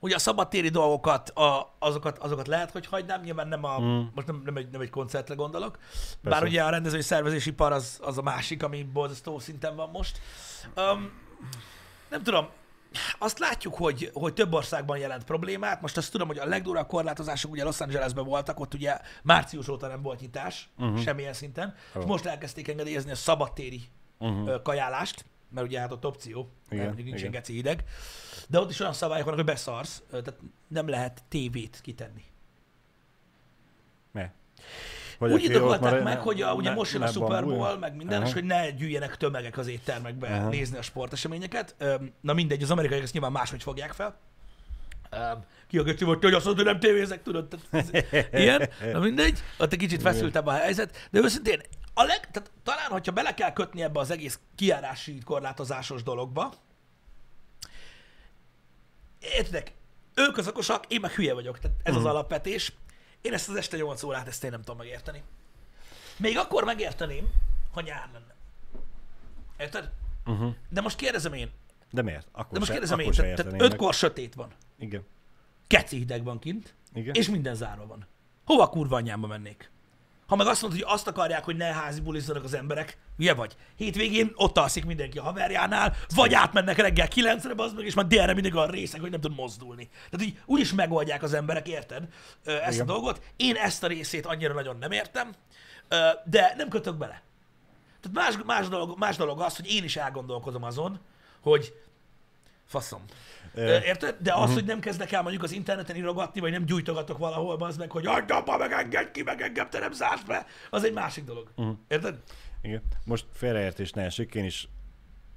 hogy 0.00 0.12
a 0.12 0.18
szabadtéri 0.18 0.68
dolgokat, 0.68 1.28
a, 1.28 1.74
azokat, 1.78 2.18
azokat 2.18 2.46
lehet, 2.46 2.70
hogy 2.70 2.86
hagynám, 2.86 3.20
nyilván 3.20 3.48
nem 3.48 3.64
a, 3.64 3.80
mm. 3.80 4.00
most 4.14 4.26
nem, 4.26 4.42
nem, 4.44 4.56
egy, 4.56 4.68
nem 4.70 4.80
egy 4.80 4.90
koncertre 4.90 5.34
gondolok, 5.34 5.78
Persze. 5.78 6.38
bár 6.38 6.42
ugye 6.42 6.62
a 6.62 6.70
rendezői 6.70 7.02
szervezési 7.02 7.52
par 7.52 7.72
az, 7.72 7.98
az 8.02 8.18
a 8.18 8.22
másik, 8.22 8.62
ami 8.62 8.82
borzasztó 8.82 9.38
szinten 9.38 9.76
van 9.76 9.90
most. 9.90 10.20
Um, 10.76 11.10
nem 12.08 12.22
tudom, 12.22 12.48
azt 13.18 13.38
látjuk, 13.38 13.74
hogy, 13.74 14.10
hogy 14.14 14.32
több 14.34 14.52
országban 14.52 14.98
jelent 14.98 15.24
problémát. 15.24 15.80
Most 15.80 15.96
azt 15.96 16.12
tudom, 16.12 16.26
hogy 16.26 16.38
a 16.38 16.46
legdurvább 16.46 16.86
korlátozások 16.86 17.50
ugye 17.50 17.64
Los 17.64 17.80
Angelesben 17.80 18.24
voltak, 18.24 18.60
ott 18.60 18.74
ugye 18.74 18.98
március 19.22 19.68
óta 19.68 19.86
nem 19.86 20.02
volt 20.02 20.20
nyitás, 20.20 20.68
uh-huh. 20.78 20.98
semmilyen 21.00 21.32
szinten. 21.32 21.74
Oh. 21.94 22.02
És 22.02 22.08
most 22.08 22.24
elkezdték 22.24 22.68
engedélyezni 22.68 23.10
a 23.10 23.14
szabadtéri 23.14 23.82
uh-huh. 24.18 24.62
kajálást, 24.62 25.24
mert 25.50 25.66
ugye 25.66 25.80
hát 25.80 25.92
ott 25.92 26.06
opció, 26.06 26.50
Igen, 26.68 26.84
mert 26.84 26.96
nincsen 26.96 27.18
igen. 27.18 27.30
geci 27.30 27.52
hideg. 27.52 27.84
De 28.48 28.60
ott 28.60 28.70
is 28.70 28.80
olyan 28.80 28.92
szabályok 28.92 29.24
vannak, 29.24 29.40
hogy 29.40 29.54
beszarsz, 29.54 30.02
tehát 30.10 30.34
nem 30.68 30.88
lehet 30.88 31.22
tévét 31.28 31.80
kitenni. 31.82 32.24
Mi? 35.28 35.32
Úgy 35.32 35.44
indokolták 35.44 36.02
meg, 36.02 36.20
hogy 36.20 36.42
a, 36.42 36.52
ugye 36.54 36.68
ne- 36.68 36.74
most 36.74 36.92
jön 36.92 37.02
a 37.02 37.06
Super? 37.06 37.44
Bowl, 37.44 37.76
meg 37.78 37.96
minden, 37.96 38.18
Aha. 38.18 38.28
és 38.28 38.32
hogy 38.32 38.44
ne 38.44 38.70
gyűjjenek 38.70 39.16
tömegek 39.16 39.58
az 39.58 39.66
éttermekbe 39.66 40.28
Aha. 40.28 40.48
nézni 40.48 40.78
a 40.78 40.82
sporteseményeket. 40.82 41.76
Na 42.20 42.32
mindegy, 42.32 42.62
az 42.62 42.70
amerikaiak 42.70 43.02
ezt 43.02 43.12
nyilván 43.12 43.32
máshogy 43.32 43.62
fogják 43.62 43.92
fel. 43.92 44.18
Ki 45.68 45.78
a 45.78 45.82
göcsi 45.82 46.04
volt, 46.04 46.22
hogy 46.22 46.34
azt 46.34 46.44
mondta, 46.44 46.62
hogy 46.62 46.72
nem 46.72 46.80
tévézek, 46.80 47.22
tudod? 47.22 47.58
Ilyen. 48.32 48.68
Na 48.92 48.98
mindegy, 48.98 49.42
ott 49.58 49.72
egy 49.72 49.78
kicsit 49.78 50.02
feszültebb 50.02 50.46
a 50.46 50.52
helyzet, 50.52 51.08
de 51.10 51.20
őszintén, 51.20 51.60
a 51.94 52.02
leg, 52.02 52.30
tehát 52.30 52.50
talán, 52.62 52.90
hogyha 52.90 53.12
bele 53.12 53.34
kell 53.34 53.52
kötni 53.52 53.82
ebbe 53.82 54.00
az 54.00 54.10
egész 54.10 54.38
kiárási 54.54 55.18
korlátozásos 55.24 56.02
dologba, 56.02 56.52
értedek, 59.20 59.72
ők 60.14 60.36
az 60.36 60.48
okosak, 60.48 60.84
én 60.88 61.00
meg 61.00 61.10
hülye 61.10 61.34
vagyok, 61.34 61.58
tehát 61.58 61.76
ez 61.82 61.96
az 61.96 62.04
alapvetés. 62.04 62.72
Én 63.20 63.32
ezt 63.32 63.48
az 63.48 63.56
este 63.56 63.76
8 63.76 64.02
órát, 64.02 64.26
ezt 64.28 64.44
én 64.44 64.50
nem 64.50 64.60
tudom 64.62 64.76
megérteni. 64.76 65.22
Még 66.16 66.38
akkor 66.38 66.64
megérteném, 66.64 67.28
ha 67.72 67.80
nyár 67.80 68.08
lenne. 68.12 68.34
Érted? 69.58 69.90
Uh-huh. 70.26 70.54
De 70.68 70.80
most 70.80 70.96
kérdezem 70.96 71.32
én, 71.32 71.50
De 71.90 72.02
miért? 72.02 72.26
Akkor 72.32 72.52
de 72.52 72.58
most 72.58 72.64
se- 72.64 72.72
kérdezem 72.72 72.98
én, 72.98 73.12
se 73.12 73.34
tehát, 73.34 73.62
ötkor 73.62 73.94
sötét 73.94 74.34
van, 74.34 74.52
Igen. 74.78 75.06
keci 75.66 75.96
hideg 75.96 76.24
van 76.24 76.38
kint, 76.38 76.74
Igen. 76.94 77.14
és 77.14 77.28
minden 77.28 77.54
zárva 77.54 77.86
van. 77.86 78.06
Hova 78.44 78.68
kurva 78.68 78.96
anyámba 78.96 79.26
mennék? 79.26 79.70
Ha 80.30 80.36
meg 80.36 80.46
azt 80.46 80.62
mondod, 80.62 80.80
hogy 80.80 80.92
azt 80.92 81.06
akarják, 81.06 81.44
hogy 81.44 81.56
ne 81.56 81.64
házi 81.64 82.00
bulizzanak 82.00 82.44
az 82.44 82.54
emberek, 82.54 82.98
hülye 83.16 83.34
vagy. 83.34 83.56
Hétvégén 83.76 84.32
ott 84.34 84.58
alszik 84.58 84.84
mindenki 84.84 85.18
a 85.18 85.22
haverjánál, 85.22 85.96
vagy 86.14 86.34
átmennek 86.34 86.76
reggel 86.76 87.08
kilencre, 87.08 87.52
az 87.56 87.72
meg, 87.72 87.84
és 87.84 87.94
már 87.94 88.06
délre 88.06 88.34
mindig 88.34 88.54
a 88.54 88.70
részek, 88.70 89.00
hogy 89.00 89.10
nem 89.10 89.20
tud 89.20 89.34
mozdulni. 89.34 89.88
Tehát 90.10 90.26
így 90.26 90.38
úgyis 90.46 90.72
megoldják 90.72 91.22
az 91.22 91.34
emberek, 91.34 91.68
érted? 91.68 92.08
Ezt 92.44 92.74
Igen. 92.74 92.88
a 92.88 92.92
dolgot. 92.92 93.22
Én 93.36 93.54
ezt 93.54 93.82
a 93.82 93.86
részét 93.86 94.26
annyira 94.26 94.54
nagyon 94.54 94.76
nem 94.76 94.92
értem, 94.92 95.34
de 96.24 96.54
nem 96.56 96.68
kötök 96.68 96.96
bele. 96.96 97.22
Tehát 98.00 98.36
más, 98.36 98.44
más, 98.46 98.68
dolog, 98.68 98.98
más 98.98 99.16
dolog 99.16 99.40
az, 99.40 99.56
hogy 99.56 99.72
én 99.74 99.84
is 99.84 99.96
elgondolkozom 99.96 100.62
azon, 100.62 101.00
hogy 101.40 101.74
faszom. 102.70 103.00
Érted? 103.56 104.16
De 104.20 104.34
az, 104.34 104.52
hogy 104.54 104.64
nem 104.64 104.80
kezdek 104.80 105.12
el 105.12 105.22
mondjuk 105.22 105.42
az 105.42 105.52
interneten 105.52 105.96
írogatni, 105.96 106.40
vagy 106.40 106.50
nem 106.50 106.64
gyújtogatok 106.64 107.18
valahol, 107.18 107.56
az 107.62 107.76
meg, 107.76 107.90
hogy 107.90 108.06
adj 108.06 108.32
apa, 108.32 108.56
meg 108.56 108.72
engedj 108.72 109.10
ki, 109.10 109.22
meg 109.22 109.40
engem, 109.42 109.70
te 109.70 109.78
nem 109.78 109.92
zársz 109.92 110.22
be, 110.22 110.46
az 110.70 110.84
egy 110.84 110.92
másik 110.92 111.24
dolog. 111.24 111.52
Érted? 111.88 112.18
Igen. 112.62 112.82
Most 113.04 113.26
félreértés 113.32 113.90
ne 113.92 114.02
esik, 114.04 114.34
én 114.34 114.44
is 114.44 114.68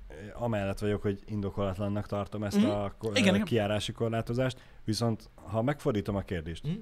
eh, 0.08 0.42
amellett 0.42 0.80
vagyok, 0.80 1.02
hogy 1.02 1.20
indokolatlannak 1.26 2.08
tartom 2.08 2.44
ezt 2.44 2.58
Mhm. 2.58 2.70
a 2.70 2.94
ko- 2.98 3.18
Igen, 3.18 3.28
eh, 3.30 3.34
igen. 3.34 3.46
kiárási 3.46 3.92
korlátozást, 3.92 4.58
viszont 4.84 5.30
ha 5.36 5.62
megfordítom 5.62 6.16
a 6.16 6.22
kérdést, 6.22 6.64
Mhm. 6.64 6.74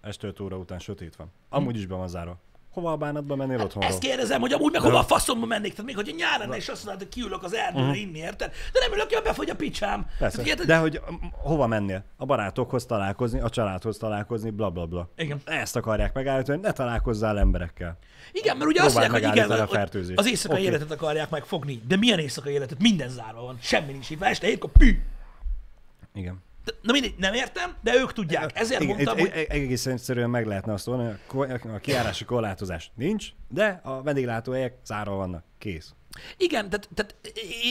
este 0.00 0.26
5 0.26 0.40
óra 0.40 0.56
után 0.56 0.78
sötét 0.78 1.16
van, 1.16 1.32
amúgy 1.48 1.76
is 1.76 1.86
be 1.86 1.94
van 1.94 2.08
zárva. 2.08 2.40
Hova 2.70 2.92
a 2.92 2.96
bánatba 2.96 3.36
mennél 3.36 3.60
otthonról? 3.60 3.90
Ezt 3.90 3.98
kérdezem, 4.00 4.40
hogy 4.40 4.52
amúgy 4.52 4.72
meg 4.72 4.80
hova 4.80 4.98
a 4.98 5.02
faszomba 5.02 5.46
mennék, 5.46 5.70
tehát 5.70 5.86
még 5.86 5.94
hogyha 5.94 6.16
nyár 6.16 6.38
lenne, 6.38 6.56
és 6.56 6.68
azt 6.68 6.84
mondod, 6.84 7.02
hogy 7.02 7.12
kiülök 7.12 7.42
az 7.42 7.54
erdőre 7.54 7.96
inni, 7.96 8.18
érted? 8.18 8.50
De 8.72 8.80
nem 8.80 8.92
ülök 8.92 9.06
ki, 9.06 9.16
befogy 9.24 9.50
a 9.50 9.54
picsám. 9.54 10.06
Persze. 10.18 10.36
Tehát, 10.36 10.50
érted? 10.50 10.66
De 10.66 10.76
hogy 10.76 11.00
hova 11.32 11.66
mennél? 11.66 12.04
A 12.16 12.24
barátokhoz 12.24 12.86
találkozni, 12.86 13.40
a 13.40 13.48
családhoz 13.48 13.96
találkozni, 13.98 14.50
bla 14.50 14.70
bla 14.70 14.86
bla. 14.86 15.08
Igen. 15.16 15.40
Ezt 15.44 15.76
akarják 15.76 16.14
megállítani, 16.14 16.56
hogy 16.58 16.66
ne 16.66 16.72
találkozzál 16.72 17.38
emberekkel. 17.38 17.98
Igen, 18.32 18.56
mert 18.56 18.70
ugye 18.70 18.82
azt 18.82 18.90
Próbáld 18.90 19.10
mondják, 19.12 19.32
hogy 19.34 19.44
igen, 19.46 19.58
a 19.58 19.66
hogy 19.66 19.76
fertőzést. 19.76 20.18
az 20.18 20.26
éjszakai 20.26 20.58
Oké. 20.58 20.66
életet 20.66 20.90
akarják 20.90 21.30
megfogni. 21.30 21.82
De 21.88 21.96
milyen 21.96 22.18
éjszakai 22.18 22.52
életet? 22.52 22.78
Minden 22.80 23.08
zárva 23.08 23.42
van. 23.42 23.58
Semmi 23.60 23.92
nincs 23.92 24.10
itt. 24.10 24.22
Este 24.22 24.46
hétkor 24.46 24.70
pű. 24.70 24.98
Igen. 26.14 26.42
Na 26.82 26.92
mindegy, 26.92 27.14
nem 27.18 27.34
értem, 27.34 27.76
de 27.82 27.94
ők 27.94 28.12
tudják. 28.12 28.58
Ezért 28.58 28.80
Igen, 28.80 28.94
mondtam, 28.94 29.18
itt 29.18 29.32
hogy 29.32 29.46
e- 29.48 29.54
egész 29.54 29.86
egyszerűen 29.86 30.30
meg 30.30 30.46
lehetne 30.46 30.72
azt 30.72 30.86
mondani, 30.86 31.18
a 31.74 31.78
kiárási 31.78 32.24
korlátozás 32.24 32.90
nincs, 32.94 33.28
de 33.48 33.80
a 33.84 34.02
vendéglátóhelyek 34.02 34.74
zárva 34.84 35.14
vannak. 35.14 35.44
Kész. 35.58 35.94
Igen, 36.36 36.70
tehát, 36.70 36.88
tehát, 36.94 37.14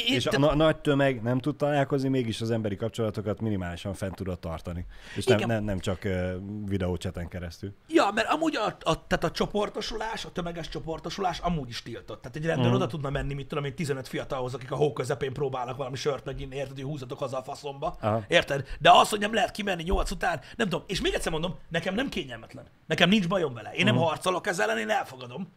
És 0.08 0.26
a 0.26 0.30
tehát 0.30 0.48
na- 0.50 0.56
nagy 0.64 0.78
tömeg 0.78 1.22
nem 1.22 1.40
tud 1.40 1.56
találkozni, 1.56 2.10
mégis 2.10 2.42
az 2.42 2.52
emberi 2.52 2.76
kapcsolatokat 2.76 3.42
minimálisan 3.42 3.94
fent 3.94 4.16
tudod 4.16 4.40
tartani. 4.40 4.86
És 5.16 5.26
nem, 5.26 5.40
nem, 5.48 5.64
nem 5.64 5.80
csak 5.80 6.02
uh, 6.06 6.32
videócseten 6.66 7.28
keresztül. 7.28 7.74
Ja, 7.88 8.12
mert 8.14 8.28
amúgy 8.30 8.56
a, 8.56 8.66
a, 8.66 9.08
tehát 9.08 9.24
a 9.24 9.32
csoportosulás, 9.32 10.26
a 10.26 10.32
tömeges 10.32 10.70
csoportosulás 10.70 11.40
amúgy 11.40 11.70
is 11.70 11.82
tiltott. 11.84 12.22
Tehát 12.22 12.38
egy 12.38 12.46
rendőr 12.46 12.66
Mhm. 12.66 12.76
oda 12.76 12.88
tudna 12.88 13.10
menni, 13.10 13.34
mit 13.34 13.48
tudom 13.48 13.64
én, 13.64 13.76
15 13.76 14.08
fiatalhoz, 14.08 14.54
akik 14.54 14.72
a 14.72 14.76
hó 14.76 14.94
közepén 14.94 15.34
próbálnak 15.34 15.78
valami 15.78 15.96
sört 15.96 16.26
meginni, 16.26 16.56
érted, 16.56 16.76
hogy 16.76 16.84
húzatok 16.86 17.20
haza 17.20 17.38
a 17.38 17.44
faszomba. 17.44 17.98
Aha. 18.02 18.24
Érted? 18.28 18.68
De 18.80 18.92
az, 18.92 19.10
hogy 19.10 19.20
nem 19.20 19.34
lehet 19.34 19.52
kimenni 19.52 19.84
8 19.84 20.12
után, 20.12 20.40
nem 20.56 20.70
tudom. 20.70 20.86
És 20.88 21.02
még 21.02 21.14
egyszer 21.14 21.32
mondom, 21.32 21.56
nekem 21.70 21.96
nem 21.96 22.10
kényelmetlen. 22.10 22.66
Nekem 22.88 23.10
nincs 23.10 23.28
bajom 23.28 23.54
vele. 23.54 23.72
Én 23.74 23.86
nem 23.86 23.96
Mhm. 23.96 24.04
harcolok 24.04 24.48
ezzel 24.48 24.70
ellen, 24.70 24.82
én 24.82 24.90
elfogadom. 24.90 25.52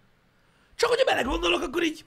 Csak 0.74 0.88
hogyha 0.88 1.04
belegondolok, 1.04 1.62
akkor 1.62 1.82
így 1.82 2.04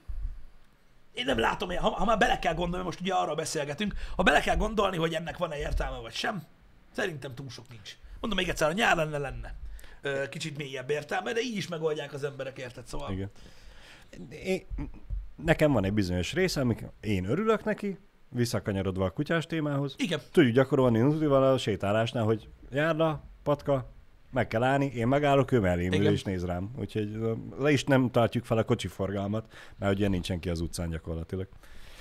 én 1.15 1.25
nem 1.25 1.39
látom, 1.39 1.69
ha, 1.69 1.89
ha 1.89 2.05
már 2.05 2.17
bele 2.17 2.39
kell 2.39 2.53
gondolni, 2.53 2.85
most 2.85 3.01
ugye 3.01 3.13
arról 3.13 3.35
beszélgetünk, 3.35 3.93
ha 4.15 4.23
bele 4.23 4.39
kell 4.39 4.55
gondolni, 4.55 4.97
hogy 4.97 5.13
ennek 5.13 5.37
van-e 5.37 5.57
értelme 5.57 5.97
vagy 5.97 6.13
sem, 6.13 6.43
szerintem 6.91 7.35
túl 7.35 7.49
sok 7.49 7.65
nincs. 7.69 7.97
Mondom 8.19 8.39
még 8.39 8.49
egyszer, 8.49 8.69
a 8.69 8.73
nyár 8.73 8.95
lenne 8.95 9.17
lenne 9.17 9.55
kicsit 10.29 10.57
mélyebb 10.57 10.89
értelme, 10.89 11.33
de 11.33 11.41
így 11.41 11.55
is 11.55 11.67
megoldják 11.67 12.13
az 12.13 12.23
emberek, 12.23 12.57
érted? 12.57 12.85
Szóval 12.87 13.11
Igen. 13.11 13.29
Én, 14.29 14.65
nekem 15.35 15.71
van 15.71 15.85
egy 15.85 15.93
bizonyos 15.93 16.33
része, 16.33 16.61
amik 16.61 16.83
én 16.99 17.25
örülök 17.25 17.63
neki, 17.63 17.97
visszakanyarodva 18.29 19.05
a 19.05 19.09
kutyás 19.09 19.45
témához. 19.45 19.95
igen, 19.97 20.19
Tudjuk 20.31 20.53
gyakorolni 20.53 20.99
Nutrival 20.99 21.43
a 21.43 21.57
sétálásnál, 21.57 22.23
hogy 22.23 22.49
járda, 22.71 23.23
patka, 23.43 23.93
meg 24.35 24.47
kell 24.47 24.63
állni, 24.63 24.85
én 24.95 25.07
megállok, 25.07 25.51
ő 25.51 25.59
mellém 25.59 25.93
ül 25.93 26.07
és 26.07 26.23
néz 26.23 26.45
rám. 26.45 26.71
Úgyhogy 26.77 27.19
le 27.59 27.71
is 27.71 27.83
nem 27.83 28.11
tartjuk 28.11 28.45
fel 28.45 28.57
a 28.57 28.63
kocsi 28.63 28.87
forgalmat, 28.87 29.53
mert 29.79 29.93
ugye 29.93 30.07
nincsen 30.07 30.39
ki 30.39 30.49
az 30.49 30.59
utcán 30.59 30.89
gyakorlatilag. 30.89 31.47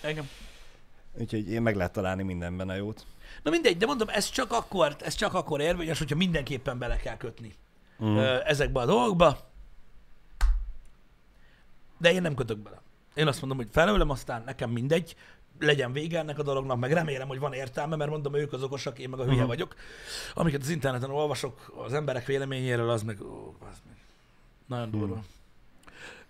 igen. 0.09 0.28
Úgyhogy 1.18 1.51
én 1.51 1.62
meg 1.62 1.76
lehet 1.76 1.93
találni 1.93 2.22
mindenben 2.22 2.68
a 2.68 2.74
jót. 2.74 3.07
Na 3.43 3.51
mindegy, 3.51 3.76
de 3.76 3.87
mondom, 3.87 4.09
ez 4.09 4.30
csak 4.30 4.53
akkor, 4.53 4.97
ez 5.01 5.14
csak 5.14 5.35
akkor 5.35 5.61
érvényes, 5.61 5.99
hogyha 5.99 6.16
mindenképpen 6.16 6.78
bele 6.78 6.97
kell 6.97 7.16
kötni 7.16 7.55
Mm. 8.05 8.16
ezekbe 8.45 8.80
a 8.80 8.85
dolgokba. 8.87 9.39
De 11.99 12.12
én 12.12 12.22
nem 12.22 12.35
kötök 12.35 12.59
bele. 12.59 12.82
Én 13.14 13.26
azt 13.26 13.41
mondom, 13.41 13.59
hogy 13.59 13.68
felőlem, 13.70 14.11
aztán 14.11 14.43
nekem 14.47 14.70
mindegy, 14.70 15.16
legyen 15.64 15.92
vége 15.92 16.18
ennek 16.18 16.38
a 16.38 16.42
dolognak, 16.42 16.78
meg 16.78 16.92
remélem, 16.92 17.28
hogy 17.28 17.38
van 17.38 17.52
értelme, 17.52 17.96
mert 17.96 18.10
mondom, 18.10 18.34
ők 18.34 18.52
az 18.52 18.62
okosak, 18.62 18.98
én 18.98 19.08
meg 19.08 19.20
a 19.20 19.24
hülye 19.24 19.36
Mhm. 19.38 19.46
vagyok. 19.46 19.74
Amiket 20.34 20.60
az 20.62 20.68
interneten 20.68 21.10
olvasok 21.10 21.72
az 21.86 21.92
emberek 21.92 22.26
véleményéről, 22.26 22.90
az 22.90 23.02
meg, 23.02 23.20
ó, 23.22 23.54
az 23.70 23.76
meg 23.86 23.96
nagyon 24.66 24.90
durva. 24.90 25.22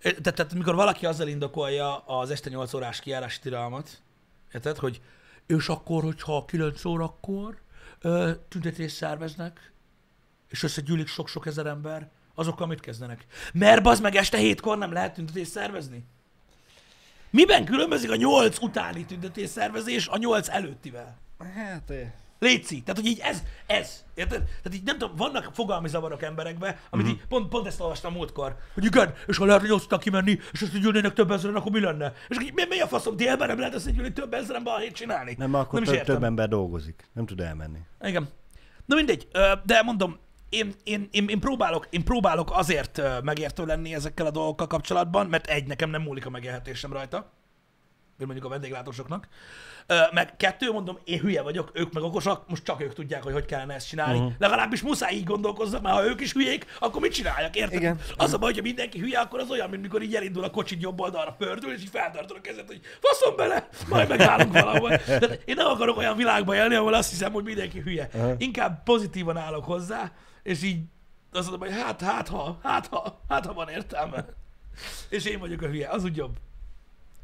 Tehát, 0.01 0.35
tehát 0.35 0.55
mikor 0.55 0.75
valaki 0.75 1.07
azzal 1.07 1.29
indokolja 1.29 1.97
az 1.99 2.31
este 2.31 2.51
8 2.51 2.75
órás 2.75 3.01
kijárási 3.01 3.41
tilalmat, 3.41 4.03
érted, 4.55 4.77
hogy 4.77 5.01
és 5.47 5.69
akkor, 5.69 6.03
hogyha 6.03 6.45
9 6.45 6.85
órakor 6.85 7.59
ö, 8.01 8.31
tüntetést 8.49 8.95
szerveznek, 8.97 9.73
és 10.49 10.63
összegyűlik 10.63 11.07
sok-sok 11.07 11.47
ezer 11.47 11.67
ember, 11.67 12.11
azokkal 12.35 12.67
mit 12.67 12.81
kezdenek? 12.81 13.27
Mert 13.53 13.87
az 13.87 14.01
meg 14.01 14.15
este 14.17 14.37
hétkor 14.39 14.79
nem 14.79 14.93
lehet 14.93 15.15
tüntetést 15.15 15.51
szervezni? 15.51 16.05
Miben 17.35 17.65
különbözik 17.65 18.11
a 18.11 18.17
8 18.17 18.59
utáni 18.59 19.05
tüntetés 19.05 19.49
szervezés 19.49 20.07
a 20.07 20.17
8 20.17 20.49
előttivel? 20.49 21.17
Hát, 21.55 21.93
Léci. 22.39 22.83
Tehát, 22.83 23.01
hogy 23.01 23.11
így 23.11 23.19
ez, 23.23 23.43
ez. 23.67 24.05
Érted? 24.15 24.43
Tehát 24.43 24.75
így 24.75 24.83
nem 24.85 24.99
tudom, 24.99 25.17
vannak 25.17 25.51
fogalmi 25.53 25.89
zavarok 25.89 26.23
emberekbe, 26.23 26.81
amit 26.91 27.09
így, 27.09 27.27
pont, 27.29 27.49
pont 27.49 27.67
ezt 27.67 27.81
olvastam 27.81 28.13
múltkor, 28.13 28.57
hogy 28.75 28.85
igen, 28.85 29.15
és 29.27 29.37
ha 29.37 29.45
lehetne 29.45 29.69
nyolcnak 29.69 30.01
kimenni, 30.01 30.39
és 30.53 30.63
azt 30.63 30.75
így 30.75 30.85
ülnének 30.85 31.13
több 31.13 31.31
ezeren, 31.31 31.57
akkor 31.57 31.73
mi 31.73 31.81
lenne? 31.81 32.13
És 32.29 32.37
így, 32.41 32.53
mi, 32.55 32.63
mi 32.69 32.81
a 32.81 32.87
faszom, 32.87 33.17
délben 33.17 33.49
nem 33.49 33.59
lehet 33.59 33.75
azt 33.75 33.89
így 33.89 33.99
ülni 33.99 34.13
több 34.13 34.35
ezeren 34.35 34.65
balhét 34.65 34.93
csinálni? 34.93 35.35
nem, 35.39 35.55
akkor 35.55 35.81
nem 35.81 35.95
több, 35.95 36.05
több 36.05 36.25
ember 36.25 36.49
dolgozik. 36.49 37.11
Nem 37.13 37.27
tud 37.27 37.41
elmenni. 37.41 37.79
Igen. 38.01 38.29
Na 38.87 38.95
mindegy, 38.95 39.29
de 39.65 39.83
mondom, 39.83 40.19
én, 40.49 40.75
én, 40.85 41.09
én, 41.11 41.29
én, 41.29 41.41
próbálok, 41.41 41.87
én 41.91 42.05
próbálok 42.05 42.51
azért 42.53 43.03
megértő 43.23 43.65
lenni 43.65 43.95
ezekkel 43.95 44.27
a 44.27 44.31
dolgokkal 44.31 44.67
kapcsolatban, 44.67 45.27
mert 45.27 45.47
egy, 45.47 45.67
nekem 45.67 45.91
nem 45.91 46.03
múlik 46.03 46.27
a 46.27 46.31
megélhetésem 46.31 46.93
rajta, 46.93 47.33
mint 48.17 48.31
mondjuk 48.31 48.45
a 48.45 48.49
vendéglátósoknak. 48.49 49.29
Meg 50.13 50.37
kettő, 50.37 50.73
mondom, 50.73 50.99
én 51.05 51.21
hülye 51.21 51.43
vagyok, 51.43 51.71
ők 51.73 51.93
meg 51.93 52.03
okosak, 52.03 52.49
most 52.49 52.65
csak 52.65 52.83
ők 52.83 52.93
tudják, 52.93 53.23
hogy 53.23 53.33
hogy 53.33 53.45
kellene 53.45 53.75
ezt 53.75 53.89
csinálni. 53.89 54.19
Uh-huh. 54.19 54.33
Legalábbis 54.39 54.83
muszáj 54.83 55.15
így 55.15 55.25
gondolkozzak, 55.25 55.83
mert 55.83 55.95
ha 55.95 56.05
ők 56.05 56.21
is 56.21 56.33
hülyék, 56.33 56.67
akkor 56.79 57.01
mit 57.01 57.13
csináljak, 57.13 57.57
érted? 57.57 57.79
Igen. 57.79 58.01
Az 58.17 58.33
a 58.33 58.39
baj, 58.39 58.49
hogyha 58.49 58.63
mindenki 58.63 58.99
hülye, 58.99 59.19
akkor 59.19 59.41
az 59.41 59.51
olyan, 59.51 59.71
mint 59.71 59.83
mikor 59.83 60.03
így 60.03 60.15
elindul 60.15 60.45
a 60.45 60.51
kocsit 60.51 60.83
jobb 60.83 61.01
oldalra 61.01 61.33
pördül, 61.33 61.73
és 61.73 61.83
így 61.83 61.89
feltartod 61.89 62.37
a 62.37 62.41
kezed, 62.41 62.67
hogy 62.67 62.81
faszom 63.01 63.37
bele, 63.37 63.69
majd 63.89 64.09
megállunk 64.09 64.53
valahol. 64.53 64.89
Tehát 64.89 65.43
én 65.45 65.55
nem 65.55 65.67
akarok 65.67 65.97
olyan 65.97 66.17
világba 66.17 66.55
élni, 66.55 66.75
ahol 66.75 66.95
azt 66.95 67.11
hiszem, 67.11 67.33
hogy 67.33 67.45
mindenki 67.45 67.81
hülye. 67.81 68.09
Aha. 68.15 68.33
Inkább 68.39 68.83
pozitívan 68.83 69.37
állok 69.37 69.65
hozzá, 69.65 70.13
és 70.45 70.63
így 70.63 70.83
azt 71.33 71.51
mondom, 71.51 71.69
hogy 71.69 71.79
hát, 71.79 72.01
hát 72.01 72.29
ha, 72.29 72.59
hát 72.63 72.87
ha, 72.87 73.21
hát 73.29 73.47
ha 73.47 73.53
van 73.53 73.69
értelme. 73.69 74.27
És 75.09 75.25
én 75.25 75.39
vagyok 75.39 75.63
a 75.63 75.67
hülye, 75.67 75.89
az 75.89 76.05
úgy 76.05 76.17
jobb. 76.17 76.37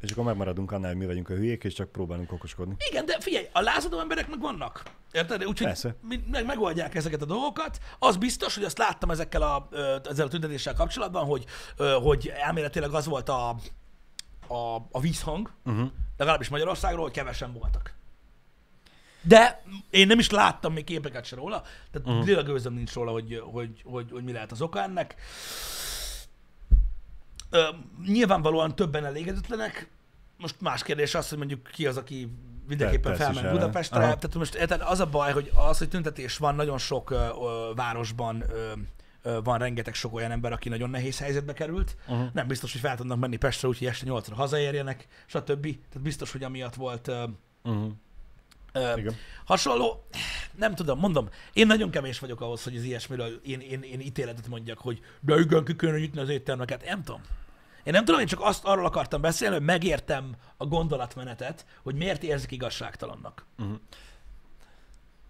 És 0.01 0.11
akkor 0.11 0.23
megmaradunk 0.23 0.71
annál, 0.71 0.89
hogy 0.89 0.99
mi 0.99 1.05
vagyunk 1.05 1.29
a 1.29 1.33
hülyék, 1.33 1.63
és 1.63 1.73
csak 1.73 1.91
próbálunk 1.91 2.31
okoskodni. 2.31 2.75
Igen, 2.89 3.05
de 3.05 3.19
figyelj, 3.19 3.47
a 3.51 3.61
lázadó 3.61 3.99
emberek 3.99 4.29
meg 4.29 4.39
vannak. 4.39 4.83
Érted? 5.11 5.45
Úgyhogy 5.45 5.95
meg, 6.27 6.45
megoldják 6.45 6.95
ezeket 6.95 7.21
a 7.21 7.25
dolgokat. 7.25 7.79
Az 7.99 8.17
biztos, 8.17 8.55
hogy 8.55 8.63
azt 8.63 8.77
láttam 8.77 9.11
ezekkel 9.11 9.41
a, 9.41 9.69
ezzel 10.09 10.25
a 10.25 10.29
tüntetéssel 10.29 10.73
kapcsolatban, 10.73 11.25
hogy, 11.25 11.45
hogy 12.03 12.27
elméletileg 12.35 12.93
az 12.93 13.05
volt 13.05 13.29
a, 13.29 13.49
a, 14.47 14.75
a 14.91 14.99
vízhang, 14.99 15.51
Uh-huh. 15.65 15.89
legalábbis 16.17 16.49
Magyarországról, 16.49 17.03
hogy 17.03 17.13
kevesen 17.13 17.53
voltak. 17.53 17.93
De 19.21 19.63
én 19.89 20.07
nem 20.07 20.19
is 20.19 20.29
láttam 20.29 20.73
még 20.73 20.83
képeket 20.83 21.25
se 21.25 21.35
róla, 21.35 21.61
tehát 21.91 22.07
uh-huh. 22.07 22.25
tényleg 22.25 22.45
gőzöm 22.45 22.73
nincs 22.73 22.93
róla, 22.93 23.11
hogy, 23.11 23.41
hogy, 23.51 23.81
hogy, 23.83 24.11
hogy 24.11 24.23
mi 24.23 24.31
lehet 24.31 24.51
az 24.51 24.61
oka 24.61 24.81
ennek. 24.81 25.15
Ö, 27.49 27.63
nyilvánvalóan 28.05 28.75
többen 28.75 29.05
elégedetlenek. 29.05 29.89
Most 30.37 30.55
más 30.61 30.83
kérdés 30.83 31.15
az, 31.15 31.29
hogy 31.29 31.37
mondjuk 31.37 31.67
ki 31.73 31.87
az, 31.87 31.97
aki 31.97 32.31
mindenképpen 32.67 33.15
felment. 33.15 33.51
Budapestre. 33.51 33.97
Aha. 33.97 34.15
Tehát 34.15 34.35
most 34.35 34.55
érted, 34.55 34.81
az 34.81 34.99
a 34.99 35.05
baj, 35.05 35.31
hogy 35.31 35.51
az, 35.55 35.77
hogy 35.77 35.89
tüntetés 35.89 36.37
van, 36.37 36.55
nagyon 36.55 36.77
sok 36.77 37.09
ö, 37.09 37.15
ö, 37.15 37.71
városban 37.75 38.43
ö, 38.49 38.71
ö, 39.21 39.39
van 39.43 39.57
rengeteg 39.57 39.93
sok 39.93 40.13
olyan 40.13 40.31
ember, 40.31 40.51
aki 40.51 40.69
nagyon 40.69 40.89
nehéz 40.89 41.19
helyzetbe 41.19 41.53
került. 41.53 41.95
Uh-huh. 42.07 42.27
Nem 42.33 42.47
biztos, 42.47 42.71
hogy 42.71 42.81
fel 42.81 42.95
tudnak 42.95 43.19
menni 43.19 43.37
Pestre, 43.37 43.67
úgyhogy 43.67 43.87
este 43.87 44.05
8-ra 44.09 44.33
hazaérjenek, 44.35 45.07
stb. 45.25 45.61
Tehát 45.61 46.01
biztos, 46.01 46.31
hogy 46.31 46.43
amiatt 46.43 46.75
volt 46.75 47.07
ö, 47.07 47.23
Uh-huh. 47.63 47.91
Ö, 48.71 48.97
Igen. 48.97 49.15
hasonló. 49.45 50.05
Nem 50.55 50.75
tudom, 50.75 50.99
mondom, 50.99 51.29
én 51.53 51.67
nagyon 51.67 51.89
kevés 51.91 52.19
vagyok 52.19 52.41
ahhoz, 52.41 52.63
hogy 52.63 52.75
az 52.77 52.83
ilyesmiről 52.83 53.39
én, 53.43 53.59
én, 53.59 53.81
én 53.81 53.99
ítéletet 53.99 54.47
mondjak, 54.47 54.77
hogy 54.77 54.99
de 55.19 55.39
igen, 55.39 55.63
ki 55.63 55.75
kéne 55.75 55.97
nyitni 55.99 56.19
az 56.19 56.29
éttermeket. 56.29 56.85
Nem 56.85 57.03
tudom. 57.03 57.21
Én 57.83 57.93
nem 57.93 58.05
tudom, 58.05 58.19
én 58.19 58.27
csak 58.27 58.41
azt 58.41 58.65
arról 58.65 58.85
akartam 58.85 59.21
beszélni, 59.21 59.55
hogy 59.55 59.63
megértem 59.65 60.35
a 60.57 60.65
gondolatmenetet, 60.65 61.65
hogy 61.83 61.95
miért 61.95 62.23
érzik 62.23 62.51
igazságtalannak. 62.51 63.45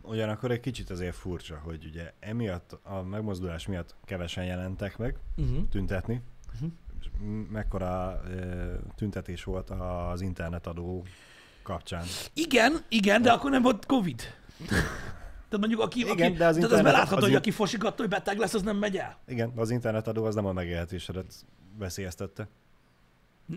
Ugyanakkor 0.01 0.51
egy 0.51 0.59
kicsit 0.59 0.89
azért 0.89 1.15
furcsa, 1.15 1.57
hogy 1.63 1.85
ugye 1.85 2.13
emiatt, 2.19 2.79
a 2.83 3.01
megmozdulás 3.01 3.67
miatt 3.67 3.95
kevesen 4.05 4.43
jelentek 4.45 4.97
meg 4.97 5.15
Uh-huh. 5.37 5.67
tüntetni. 5.69 6.21
M- 7.19 7.51
Mekkora 7.51 8.21
ö, 8.27 8.73
tüntetés 8.95 9.43
volt 9.43 9.69
az 9.69 10.21
internetadó 10.21 11.05
kapcsán. 11.63 12.03
Igen, 12.33 12.83
igen, 12.89 13.21
de 13.21 13.31
akkor 13.31 13.51
nem 13.51 13.61
volt 13.61 13.85
Covid. 13.85 14.21
Tehát 14.67 15.67
mondjuk, 15.67 15.81
aki, 15.81 15.99
Igen, 15.99 16.11
aki 16.11 16.21
de 16.21 16.29
az 16.29 16.37
tehát 16.37 16.55
internet- 16.55 16.83
belátható, 16.83 17.21
hogy 17.21 17.35
aki 17.35 17.51
fosik 17.51 17.83
attól, 17.83 18.05
hogy 18.05 18.15
beteg 18.15 18.37
lesz, 18.37 18.53
az 18.53 18.61
nem 18.61 18.77
megy 18.77 18.97
el. 18.97 19.17
Igen, 19.27 19.51
de 19.55 19.61
az 19.61 19.69
internetadó 19.69 20.25
az 20.25 20.35
nem 20.35 20.45
a 20.45 20.53
megélhetésedet 20.53 21.33
veszélyeztette. 21.77 22.47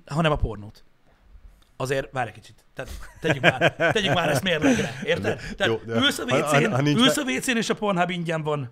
hanem 0.07 0.33
a 0.33 0.37
pornót. 0.37 0.85
Azért, 1.77 2.13
várj 2.13 2.29
egy 2.29 2.35
kicsit. 2.35 2.65
Tehát 2.75 2.91
tegyük 3.21 3.43
már, 3.43 3.75
tegyük 3.93 4.15
már 4.15 4.29
ezt 4.29 4.43
mérlegre, 4.43 5.01
érted? 5.05 5.39
Tehát 5.57 5.67
Jó, 5.67 5.81
de 5.87 5.95
ülsz 6.01 6.19
a 6.19 6.25
ha- 6.29 6.43
ha- 6.45 6.59
WC-n, 6.61 6.71
ha 6.73 6.81
nincs 6.81 6.99
ülsz 7.01 7.17
a 7.17 7.23
WC-n 7.23 7.57
és 7.57 7.69
a 7.71 7.75
Pornhub 7.75 8.11
ingyen 8.11 8.43
van, 8.43 8.71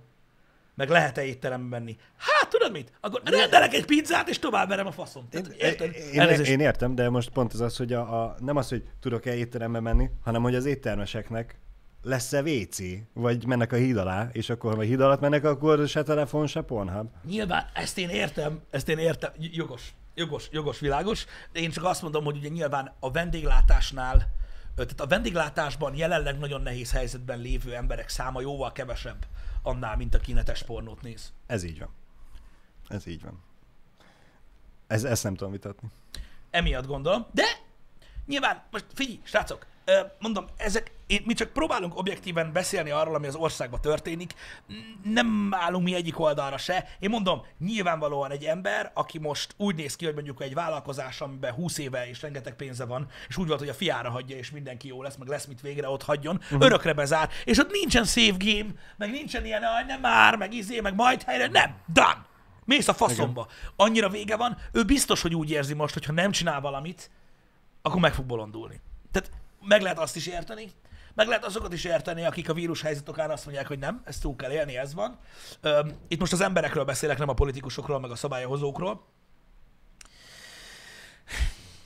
meg 0.83 0.91
lehet-e 0.91 1.25
étterembe 1.25 1.79
menni? 1.79 1.97
Hát, 2.17 2.51
tudod 2.51 2.73
mit? 2.73 2.93
Akkor 3.01 3.21
rendelek 3.25 3.75
egy 3.75 3.85
pizzát, 3.85 4.29
és 4.29 4.39
tovább 4.39 4.69
verem 4.69 4.87
a 4.87 4.93
faszom. 4.93 5.29
Tehát, 5.29 5.47
érted? 5.47 5.95
Én, 5.95 6.13
én, 6.13 6.21
Elnézést. 6.21 6.51
én 6.51 6.61
értem, 6.61 6.95
de 6.95 7.11
most 7.11 7.31
pont 7.31 7.53
az 7.53 7.61
az, 7.61 7.77
hogy 7.77 7.93
a, 7.93 8.23
a, 8.23 8.35
nem 8.39 8.57
az, 8.57 8.69
hogy 8.69 8.83
tudok-e 9.01 9.35
étterembe 9.35 9.81
menni, 9.81 10.11
hanem 10.23 10.43
hogy 10.43 10.55
az 10.55 10.65
éttermeseknek 10.65 11.59
lesz-e 12.03 12.41
WC, 12.43 12.79
vagy 13.13 13.47
mennek 13.47 13.73
a 13.73 13.77
híd 13.77 13.97
alá, 13.97 14.29
és 14.33 14.51
akkor, 14.51 14.75
ha 14.75 14.79
a 14.79 14.83
híd 14.83 15.01
alatt 15.01 15.21
mennek, 15.21 15.45
akkor 15.45 15.89
se 15.89 16.03
telefon, 16.03 16.47
se 16.47 16.61
Pornhub. 16.61 17.09
Nyilván, 17.27 17.67
ezt 17.75 17.99
én 17.99 18.09
értem, 18.09 18.61
ezt 18.71 18.89
én 18.89 18.99
értem, 18.99 19.31
jogos, 19.39 19.95
jogos, 20.15 20.49
jogos, 20.53 20.79
világos, 20.79 21.25
de 21.53 21.61
én 21.61 21.71
csak 21.71 21.85
azt 21.85 22.03
mondom, 22.03 22.25
hogy 22.25 22.37
ugye 22.37 22.49
nyilván 22.49 22.93
a 23.01 23.11
vendéglátásnál, 23.11 24.29
tehát 24.77 25.01
a 25.01 25.07
vendéglátásban 25.07 25.97
jelenleg 25.97 26.39
nagyon 26.39 26.63
nehéz 26.63 26.93
helyzetben 26.93 27.39
lévő 27.39 27.75
emberek 27.75 28.09
száma 28.09 28.41
jóval 28.41 28.73
kevesebb 28.73 29.27
annál, 29.63 29.97
mint 29.97 30.15
aki 30.15 30.33
netes 30.33 30.63
pornót 30.63 31.03
néz. 31.03 31.33
Ez 31.47 31.63
így 31.63 31.79
van. 31.79 31.89
Ez 32.89 33.07
így 33.07 33.23
van. 33.23 33.43
Ez, 34.87 35.05
ezt 35.05 35.23
nem 35.23 35.35
tudom 35.35 35.53
vitatni. 35.53 35.89
Emiatt 36.51 36.87
gondolom, 36.87 37.27
de 37.33 37.45
nyilván, 38.27 38.63
most 38.71 38.85
figyelj, 38.95 39.21
srácok, 39.23 39.67
mondom, 40.19 40.47
ezek, 40.57 40.91
én, 41.07 41.23
mi 41.25 41.35
csak 41.35 41.53
próbálunk 41.53 41.97
objektíven 41.97 42.53
beszélni 42.53 42.91
arról, 42.91 43.15
ami 43.15 43.27
az 43.27 43.35
országban 43.35 43.81
történik, 43.81 44.35
nem 45.05 45.49
állunk 45.51 45.85
mi 45.85 45.95
egyik 45.95 46.19
oldalra 46.19 46.57
se. 46.57 46.89
Én 46.99 47.11
mondom, 47.11 47.43
nyilvánvalóan 47.59 48.31
egy 48.31 48.45
ember, 48.45 48.91
aki 48.95 49.19
most 49.19 49.55
úgy 49.57 49.75
néz 49.75 49.97
ki, 49.97 50.05
hogy 50.05 50.15
mondjuk 50.15 50.43
egy 50.43 50.55
vállalkozás, 50.55 51.21
amiben 51.21 51.53
20 51.53 51.79
éve 51.79 52.09
és 52.09 52.23
rengeteg 52.23 52.55
pénze 52.55 52.85
van, 52.85 53.09
és 53.29 53.37
úgy 53.37 53.47
volt, 53.47 53.59
hogy 53.59 53.69
a 53.69 53.75
fiára 53.75 54.11
hagyja, 54.11 54.37
és 54.37 54.51
mindenki 54.51 54.89
jó 54.89 55.03
lesz, 55.03 55.17
meg 55.17 55.29
lesz 55.29 55.47
mit 55.47 55.61
végre 55.61 55.89
ott 55.89 56.03
hagyjon, 56.03 56.37
uh-huh. 56.37 56.65
örökre 56.65 56.93
bezár, 56.93 57.31
és 57.45 57.59
ott 57.59 57.71
nincsen 57.71 58.05
save 58.05 58.37
game, 58.39 58.71
meg 58.97 59.11
nincsen 59.11 59.45
ilyen, 59.45 59.63
hogy 59.63 59.87
nem 59.87 60.01
már, 60.01 60.37
meg 60.37 60.55
izé, 60.55 60.81
meg 60.81 60.95
majd 60.95 61.23
helyre, 61.23 61.47
nem, 61.47 61.77
done! 61.93 62.31
Mész 62.65 62.89
a 62.89 62.95
faszomba. 62.95 63.49
Annyira 63.77 64.09
vége 64.09 64.37
van, 64.37 64.57
ő 64.73 64.85
biztos, 64.85 65.23
hogy 65.23 65.35
úgy 65.35 65.51
érzi 65.51 65.75
most, 65.75 65.95
hogy 65.95 66.05
ha 66.05 66.13
nem 66.13 66.31
csinál 66.31 66.61
valamit, 66.61 67.11
akkor 67.83 68.01
meg 68.01 68.15
fog 68.15 68.25
bolondulni. 68.25 68.81
Tehát 69.11 69.31
meg 69.61 69.83
lehet 69.83 69.99
azt 69.99 70.17
is 70.17 70.27
érteni, 70.27 70.73
meg 71.15 71.27
lehet 71.27 71.45
azokat 71.45 71.73
is 71.73 71.85
érteni, 71.85 72.25
akik 72.25 72.49
a 72.49 72.55
vírus 72.55 72.83
helyzet 72.83 73.09
okán 73.09 73.31
azt 73.31 73.45
mondják, 73.45 73.67
hogy 73.67 73.79
nem, 73.79 74.03
ezt 74.05 74.21
túl 74.23 74.37
kell 74.37 74.51
élni, 74.51 74.77
ez 74.77 74.95
van. 74.95 75.19
Itt 76.09 76.21
most 76.21 76.33
az 76.33 76.41
emberekről 76.41 76.85
beszélek, 76.85 77.19
nem 77.19 77.29
a 77.29 77.35
politikusokról, 77.35 78.01
meg 78.01 78.11
a 78.11 78.17
szabályozókról. 78.17 79.07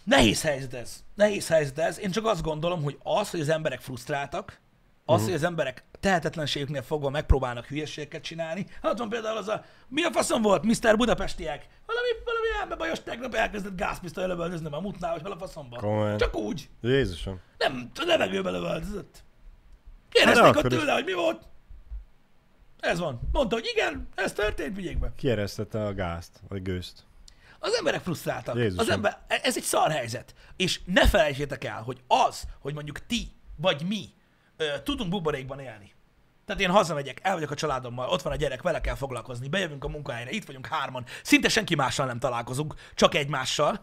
Nehéz 0.05 0.43
helyzet 0.43 0.75
ez. 0.75 1.05
Nehéz 1.15 1.49
helyzet 1.49 1.79
ez. 1.79 1.99
Én 1.99 2.11
csak 2.11 2.27
azt 2.27 2.43
gondolom, 2.43 2.83
hogy 2.83 2.99
az, 3.03 3.31
hogy 3.31 3.41
az 3.41 3.49
emberek 3.49 3.81
frusztráltak, 3.81 4.61
az, 5.09 5.15
uh-huh. 5.15 5.25
hogy 5.25 5.35
az 5.35 5.43
emberek 5.43 5.85
tehetetlenségüknél 6.01 6.83
fogva 6.83 7.11
megpróbálnak 7.11 7.67
hülyeségeket 7.67 8.23
csinálni. 8.23 8.67
Hát 8.83 8.93
ott 8.93 8.99
van 8.99 9.09
például 9.09 9.37
az 9.37 9.49
a, 9.49 9.65
mi 9.89 10.03
a 10.03 10.11
faszom 10.13 10.43
volt, 10.43 10.65
Mr. 10.65 10.97
Budapestiek? 10.97 11.67
Valami, 11.87 12.09
valami 12.25 12.47
elmebajos 12.61 13.03
tegnap 13.03 13.35
elkezdett 13.35 13.77
gázpisztoly 13.77 14.27
lövöldözni 14.27 14.69
a 14.71 14.81
mutnál, 14.81 15.13
vagy 15.13 15.23
hol 15.23 15.33
a 15.33 15.37
faszomba. 15.39 15.77
Komolyan. 15.77 16.19
Csak 16.19 16.37
úgy. 16.37 16.69
Jézusom. 16.81 17.41
Nem, 17.59 17.91
a 17.95 18.03
levegőbe 18.07 18.51
lövöldözött. 18.51 19.15
Hát 19.15 20.25
Kérdezték 20.25 20.53
de 20.53 20.59
ott 20.59 20.69
tőle, 20.69 20.93
hogy 20.93 21.05
mi 21.05 21.13
volt. 21.13 21.43
Ez 22.81 22.99
van. 22.99 23.21
Mondta, 23.33 23.55
hogy 23.55 23.71
igen, 23.75 24.09
ez 24.15 24.33
történt, 24.33 24.77
vigyék 24.77 24.99
be. 24.99 25.13
Kieresztette 25.17 25.85
a 25.85 25.95
gázt, 25.95 26.41
vagy 26.49 26.63
gőzt. 26.63 27.05
Az 27.59 27.75
emberek 27.79 28.03
frusztráltak. 28.03 28.57
Jézusom. 28.57 28.79
Az 28.79 28.89
ember, 28.89 29.19
ez 29.29 29.57
egy 29.57 29.63
szar 29.63 29.91
helyzet. 29.91 30.35
És 30.57 30.81
ne 30.85 31.09
felejtsétek 31.09 31.65
el, 31.65 31.83
hogy 31.83 32.01
az, 32.07 32.43
hogy 32.61 32.75
mondjuk 32.75 33.07
ti, 33.07 33.29
vagy 33.57 33.83
mi 33.89 34.15
tudunk 34.83 35.11
buborékban 35.11 35.59
élni. 35.59 35.95
Tehát 36.47 36.63
én 36.63 36.71
hazamegyek, 36.71 37.21
elmegyek 37.23 37.51
a 37.51 37.55
családommal, 37.55 38.09
ott 38.09 38.23
van 38.23 38.33
a 38.33 38.37
gyerek, 38.37 38.63
vele 38.63 38.81
kell 38.81 38.95
foglalkozni, 38.95 39.49
bejövünk 39.49 39.85
a 39.85 39.89
munkahelyre, 39.89 40.31
itt 40.31 40.45
vagyunk 40.45 40.67
hárman, 40.67 41.05
szinte 41.23 41.49
senki 41.49 41.75
mással 41.75 42.07
nem 42.07 42.19
találkozunk, 42.19 42.75
csak 42.95 43.15
egymással, 43.15 43.81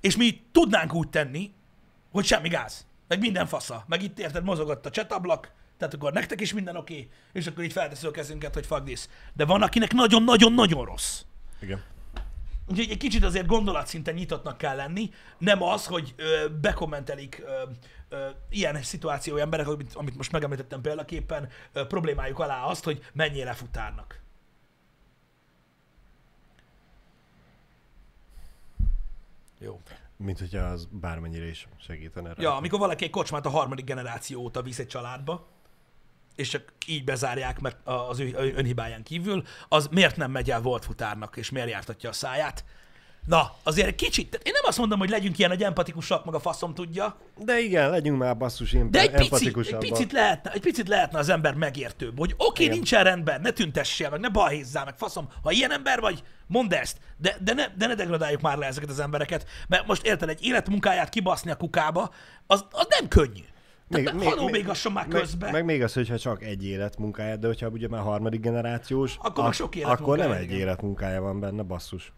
és 0.00 0.16
mi 0.16 0.42
tudnánk 0.52 0.94
úgy 0.94 1.08
tenni, 1.08 1.52
hogy 2.10 2.24
semmi 2.24 2.48
gáz, 2.48 2.86
meg 3.08 3.18
minden 3.18 3.46
fasza, 3.46 3.84
meg 3.86 4.02
itt 4.02 4.18
érted, 4.18 4.44
mozogott 4.44 4.86
a 4.86 4.90
csetablak, 4.90 5.52
tehát 5.78 5.94
akkor 5.94 6.12
nektek 6.12 6.40
is 6.40 6.52
minden 6.52 6.76
oké, 6.76 6.92
okay, 6.92 7.08
és 7.32 7.46
akkor 7.46 7.64
így 7.64 7.72
feltesszük 7.72 8.08
a 8.08 8.12
kezünket, 8.12 8.54
hogy 8.54 8.66
fuck 8.66 8.84
this. 8.84 9.06
De 9.32 9.44
van, 9.44 9.62
akinek 9.62 9.92
nagyon-nagyon-nagyon 9.92 10.84
rossz. 10.84 11.22
Igen. 11.60 11.82
Úgyhogy 12.70 12.90
egy 12.90 12.96
kicsit 12.96 13.24
azért 13.24 13.46
gondolatszinten 13.46 14.14
nyitottnak 14.14 14.58
kell 14.58 14.76
lenni, 14.76 15.10
nem 15.38 15.62
az, 15.62 15.86
hogy 15.86 16.14
ö, 16.16 16.48
bekommentelik 16.60 17.42
ö, 17.44 17.62
ö, 18.08 18.28
ilyen 18.50 18.82
szituáció 18.82 19.36
emberek, 19.36 19.68
amit, 19.68 19.94
amit 19.94 20.16
most 20.16 20.32
megemlítettem 20.32 20.80
példaképpen, 20.80 21.48
ö, 21.72 21.86
problémájuk 21.86 22.38
alá 22.38 22.62
azt, 22.62 22.84
hogy 22.84 23.04
mennyire 23.12 23.52
futárnak. 23.52 24.20
Jó. 29.58 29.80
Mint 30.16 30.38
hogyha 30.38 30.64
az 30.64 30.88
bármennyire 30.90 31.46
is 31.48 31.68
segítene 31.78 32.28
rá. 32.28 32.42
Ja, 32.42 32.56
amikor 32.56 32.78
valaki 32.78 33.04
egy 33.04 33.10
kocsmát 33.10 33.46
a 33.46 33.50
harmadik 33.50 33.84
generáció 33.84 34.40
óta 34.40 34.62
visz 34.62 34.78
egy 34.78 34.86
családba, 34.86 35.48
és 36.36 36.48
csak 36.48 36.72
így 36.86 37.04
bezárják, 37.04 37.60
mert 37.60 37.76
az 37.84 38.18
ő 38.18 38.52
önhibáján 38.56 39.02
kívül, 39.02 39.42
az 39.68 39.88
miért 39.90 40.16
nem 40.16 40.30
megy 40.30 40.50
el 40.50 40.60
volt 40.60 40.84
futárnak, 40.84 41.36
és 41.36 41.50
miért 41.50 41.70
jártatja 41.70 42.08
a 42.08 42.12
száját? 42.12 42.64
Na, 43.26 43.54
azért 43.62 43.94
kicsit, 43.94 44.40
én 44.44 44.52
nem 44.52 44.62
azt 44.64 44.78
mondom, 44.78 44.98
hogy 44.98 45.08
legyünk 45.08 45.38
ilyen 45.38 45.50
nagy 45.50 45.62
empatikusak, 45.62 46.24
meg 46.24 46.34
a 46.34 46.40
faszom 46.40 46.74
tudja, 46.74 47.16
De 47.36 47.60
igen, 47.60 47.90
legyünk 47.90 48.18
már 48.18 48.36
basszus 48.36 48.72
em- 48.72 48.90
de 48.90 49.00
egy 49.00 49.28
picit, 49.28 49.56
egy 49.56 49.76
picit, 49.76 50.12
lehetne, 50.12 50.52
egy 50.52 50.60
picit 50.60 50.88
lehetne 50.88 51.18
az 51.18 51.28
ember 51.28 51.54
megértőbb, 51.54 52.18
hogy 52.18 52.32
oké, 52.32 52.44
okay, 52.46 52.64
Igen. 52.64 52.76
nincsen 52.76 53.04
rendben, 53.04 53.40
ne 53.40 53.50
tüntessél 53.50 54.10
meg, 54.10 54.20
ne 54.20 54.28
balhézzál 54.28 54.84
meg, 54.84 54.94
faszom, 54.96 55.28
ha 55.42 55.50
ilyen 55.50 55.72
ember 55.72 56.00
vagy, 56.00 56.22
mondd 56.46 56.74
ezt, 56.74 56.98
de, 57.16 57.36
de, 57.40 57.52
ne, 57.52 57.66
de 57.76 57.86
ne 57.86 57.94
degradáljuk 57.94 58.40
már 58.40 58.56
le 58.56 58.66
ezeket 58.66 58.90
az 58.90 59.00
embereket, 59.00 59.46
mert 59.68 59.86
most 59.86 60.06
érted, 60.06 60.28
egy 60.28 60.44
életmunkáját 60.44 61.08
kibaszni 61.08 61.50
a 61.50 61.56
kukába, 61.56 62.10
az, 62.46 62.64
az 62.70 62.86
nem 62.88 63.08
könnyű. 63.08 63.44
Még, 63.90 64.10
még, 64.12 64.50
még 64.50 64.66
már 64.66 64.76
meg, 64.92 65.08
közbe. 65.08 65.50
meg, 65.50 65.64
még 65.64 65.82
az, 65.82 65.92
hogyha 65.92 66.18
csak 66.18 66.42
egy 66.42 66.64
életmunkája, 66.64 67.36
de 67.36 67.46
hogyha 67.46 67.68
ugye 67.68 67.88
már 67.88 68.02
harmadik 68.02 68.40
generációs, 68.40 69.16
Akkor 69.20 69.44
meg 69.44 69.52
sok 69.52 69.66
akkor 69.66 69.78
életmunkája, 69.78 70.28
nem 70.28 70.36
egy 70.38 70.42
igen. 70.44 70.58
életmunkája 70.58 71.20
van 71.20 71.40
benne, 71.40 71.62
basszus. 71.62 72.12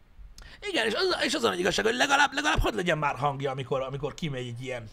Igen, 0.71 0.87
és 0.87 0.95
az, 0.95 1.17
és 1.25 1.35
az 1.35 1.45
a 1.45 1.49
nagy 1.49 1.59
igazság, 1.59 1.85
hogy 1.85 1.95
legalább, 1.95 2.33
legalább 2.33 2.59
hadd 2.59 2.75
legyen 2.75 2.99
már 2.99 3.17
hangja, 3.17 3.51
amikor, 3.51 3.81
amikor 3.81 4.15
kimegy 4.15 4.47
egy 4.47 4.63
ilyen. 4.63 4.85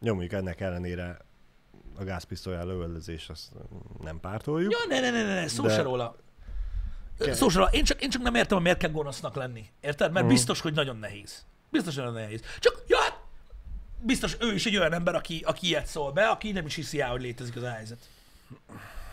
Jó, 0.00 0.12
mondjuk 0.14 0.32
ennek 0.40 0.60
ellenére 0.60 1.16
a 1.98 2.04
gázpisztolyán 2.04 2.66
lövöldözés, 2.66 3.28
azt 3.28 3.48
nem 4.02 4.20
pártoljuk. 4.20 4.72
Ja, 4.72 4.78
ne, 4.88 5.00
ne, 5.00 5.10
ne, 5.10 5.22
ne, 5.26 5.34
ne 5.40 5.48
szó 5.48 5.62
De- 5.62 5.74
se 5.74 5.82
róla. 5.82 6.16
Ke- 7.18 7.34
Szó 7.34 7.48
se 7.48 7.58
róla. 7.58 7.70
Én 7.70 7.84
csak, 7.84 8.02
én 8.02 8.10
csak 8.10 8.22
nem 8.22 8.34
értem, 8.34 8.54
hogy 8.56 8.62
miért 8.62 8.78
kell 8.78 8.90
gonosznak 8.90 9.34
lenni. 9.34 9.66
Érted? 9.80 10.12
Mert 10.12 10.24
Mhm. 10.24 10.34
biztos, 10.34 10.60
hogy 10.60 10.74
nagyon 10.74 10.96
nehéz. 10.96 11.44
Biztos, 11.70 11.94
hogy 11.94 12.04
nagyon 12.04 12.20
nehéz. 12.20 12.40
Csak, 12.58 12.82
ja, 12.86 12.98
biztos 14.02 14.36
ő 14.40 14.54
is 14.54 14.66
egy 14.66 14.76
olyan 14.76 14.92
ember, 14.92 15.14
aki, 15.14 15.42
aki 15.46 15.66
ilyet 15.66 15.86
szól 15.86 16.12
be, 16.12 16.28
aki 16.28 16.52
nem 16.52 16.66
is 16.66 16.74
hiszi 16.74 17.00
el, 17.00 17.10
hogy 17.10 17.20
létezik 17.20 17.56
az 17.56 17.62
a 17.62 17.70
helyzet. 17.70 18.08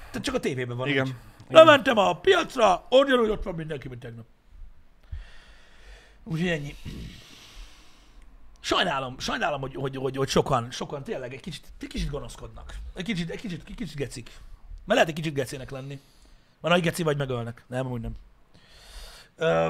Tehát 0.10 0.24
csak 0.24 0.36
a 0.36 0.40
tévében 0.40 0.78
van 0.78 0.88
Igen. 0.88 1.06
így. 1.06 1.14
Igen. 1.50 1.66
Lementem 1.66 1.98
a 1.98 2.20
piacra, 2.20 2.86
ugyanúgy 2.90 3.30
ott 3.30 3.44
van 3.44 3.56
mindenki, 3.56 3.88
mint 3.88 4.02
tegnap. 4.02 4.26
Úgyhogy 6.24 6.50
ennyi. 6.50 6.76
Sajnálom, 8.60 9.20
sajnálom, 9.20 9.62
hogy, 9.62 9.76
hogy, 9.76 9.96
hogy, 9.96 10.16
hogy 10.16 10.30
sokan, 10.30 10.72
sokan 10.72 11.04
tényleg 11.04 11.34
egy 11.34 11.40
kicsit, 11.40 11.68
egy 11.80 11.88
kicsit 11.88 12.10
gonoszkodnak. 12.10 12.74
Egy 12.94 13.04
kicsit, 13.04 13.30
egy 13.30 13.40
kicsit, 13.42 13.64
egy 13.68 13.76
kicsit 13.76 13.96
gecik. 13.96 14.30
Mert 14.86 15.00
lehet 15.00 15.08
egy 15.08 15.14
kicsit 15.16 15.34
gecének 15.34 15.70
lenni. 15.70 16.00
Van, 16.60 16.72
nagy 16.72 16.82
geci 16.82 17.04
vagy 17.04 17.18
megölnek. 17.18 17.64
Nem, 17.68 17.86
amúgy 17.86 18.02
nem. 18.02 18.16
Ö, 19.36 19.68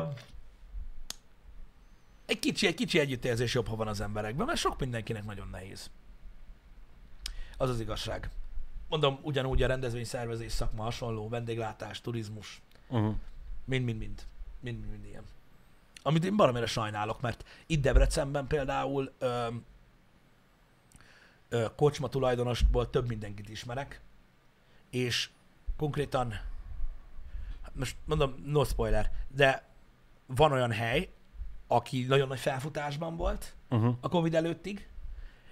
egy 2.27 2.39
kicsi, 2.39 2.67
egy 2.67 2.75
kicsi 2.75 2.99
együttérzés 2.99 3.53
jobb, 3.53 3.67
ha 3.67 3.75
van 3.75 3.87
az 3.87 4.01
emberekben, 4.01 4.45
mert 4.45 4.59
sok 4.59 4.79
mindenkinek 4.79 5.25
nagyon 5.25 5.47
nehéz. 5.51 5.89
Az 7.57 7.69
az 7.69 7.79
igazság. 7.79 8.29
Mondom, 8.89 9.19
ugyanúgy 9.21 9.63
a 9.63 9.67
rendezvényszervezés 9.67 10.51
szakma 10.51 10.83
hasonló, 10.83 11.29
vendéglátás, 11.29 12.01
turizmus, 12.01 12.61
Uh-huh. 12.89 13.15
mind-mind-mind. 13.65 14.21
Mind-mind 14.59 15.05
ilyen. 15.05 15.23
Amit 16.01 16.25
én 16.25 16.35
baromira 16.35 16.65
sajnálok, 16.65 17.21
mert 17.21 17.45
itt 17.65 17.81
Debrecenben 17.81 18.47
például 18.47 19.13
ö, 19.17 19.47
ö, 21.49 21.65
kocsma 21.75 22.09
tulajdonosból 22.09 22.89
több 22.89 23.07
mindenkit 23.07 23.49
ismerek, 23.49 24.01
és 24.89 25.29
konkrétan, 25.77 26.33
most 27.73 27.95
mondom, 28.05 28.43
no 28.45 28.63
spoiler, 28.63 29.11
de 29.27 29.67
van 30.25 30.51
olyan 30.51 30.71
hely, 30.71 31.09
aki 31.67 32.03
nagyon 32.05 32.27
nagy 32.27 32.39
felfutásban 32.39 33.15
volt 33.15 33.55
Uh-huh. 33.69 33.95
a 34.01 34.09
Covid 34.09 34.35
előttig, 34.35 34.87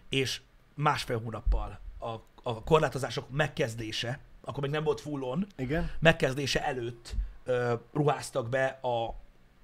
és 0.10 0.42
másfél 0.74 1.20
hónappal 1.20 1.80
a, 2.00 2.08
a 2.44 2.64
korlátozások 2.64 3.30
megkezdése, 3.30 4.20
akkor 4.42 4.64
még 4.64 4.72
nem 4.72 4.84
volt 4.84 5.02
full 5.02 5.22
on, 5.22 5.48
Igen. 5.58 5.92
megkezdése 6.00 6.66
előtt 6.66 7.16
ö, 7.44 7.74
ruháztak 7.94 8.50
be 8.50 8.66
a, 8.66 9.16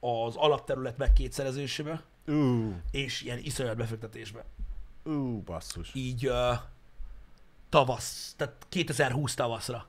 az 0.08 0.36
alapterület 0.36 0.98
megkétszerezésébe, 0.98 2.04
Ú, 2.28 2.74
és 2.92 3.22
ilyen 3.22 3.38
iszonyat 3.38 3.78
befektetésbe. 3.78 4.44
ú, 5.04 5.42
basszus. 5.42 5.92
Így 5.96 6.26
ö, 6.26 6.54
tavasz, 7.70 8.34
tehát 8.38 8.66
2020 8.70 9.34
tavaszra. 9.34 9.88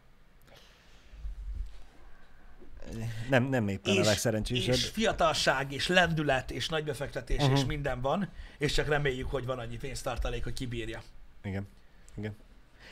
Nem, 3.28 3.45
nem 3.45 3.68
éppen 3.68 3.97
a 3.97 3.99
És, 3.99 4.07
legszerencsésebb. 4.07 4.74
és 4.74 4.85
fiatalság, 4.85 5.72
és 5.72 5.87
lendület, 5.89 6.51
és 6.51 6.68
nagy 6.68 6.85
befektetés, 6.85 7.37
uh-huh. 7.37 7.59
és 7.59 7.64
minden 7.64 8.01
van, 8.01 8.28
és 8.59 8.72
csak 8.72 8.89
reméljük, 8.89 9.30
hogy 9.30 9.47
van 9.47 9.59
annyi 9.59 9.76
pénztartalék, 9.76 10.45
hogy 10.45 10.53
kibírja. 10.53 11.03
Igen. 11.43 11.68
Igen. 12.16 12.37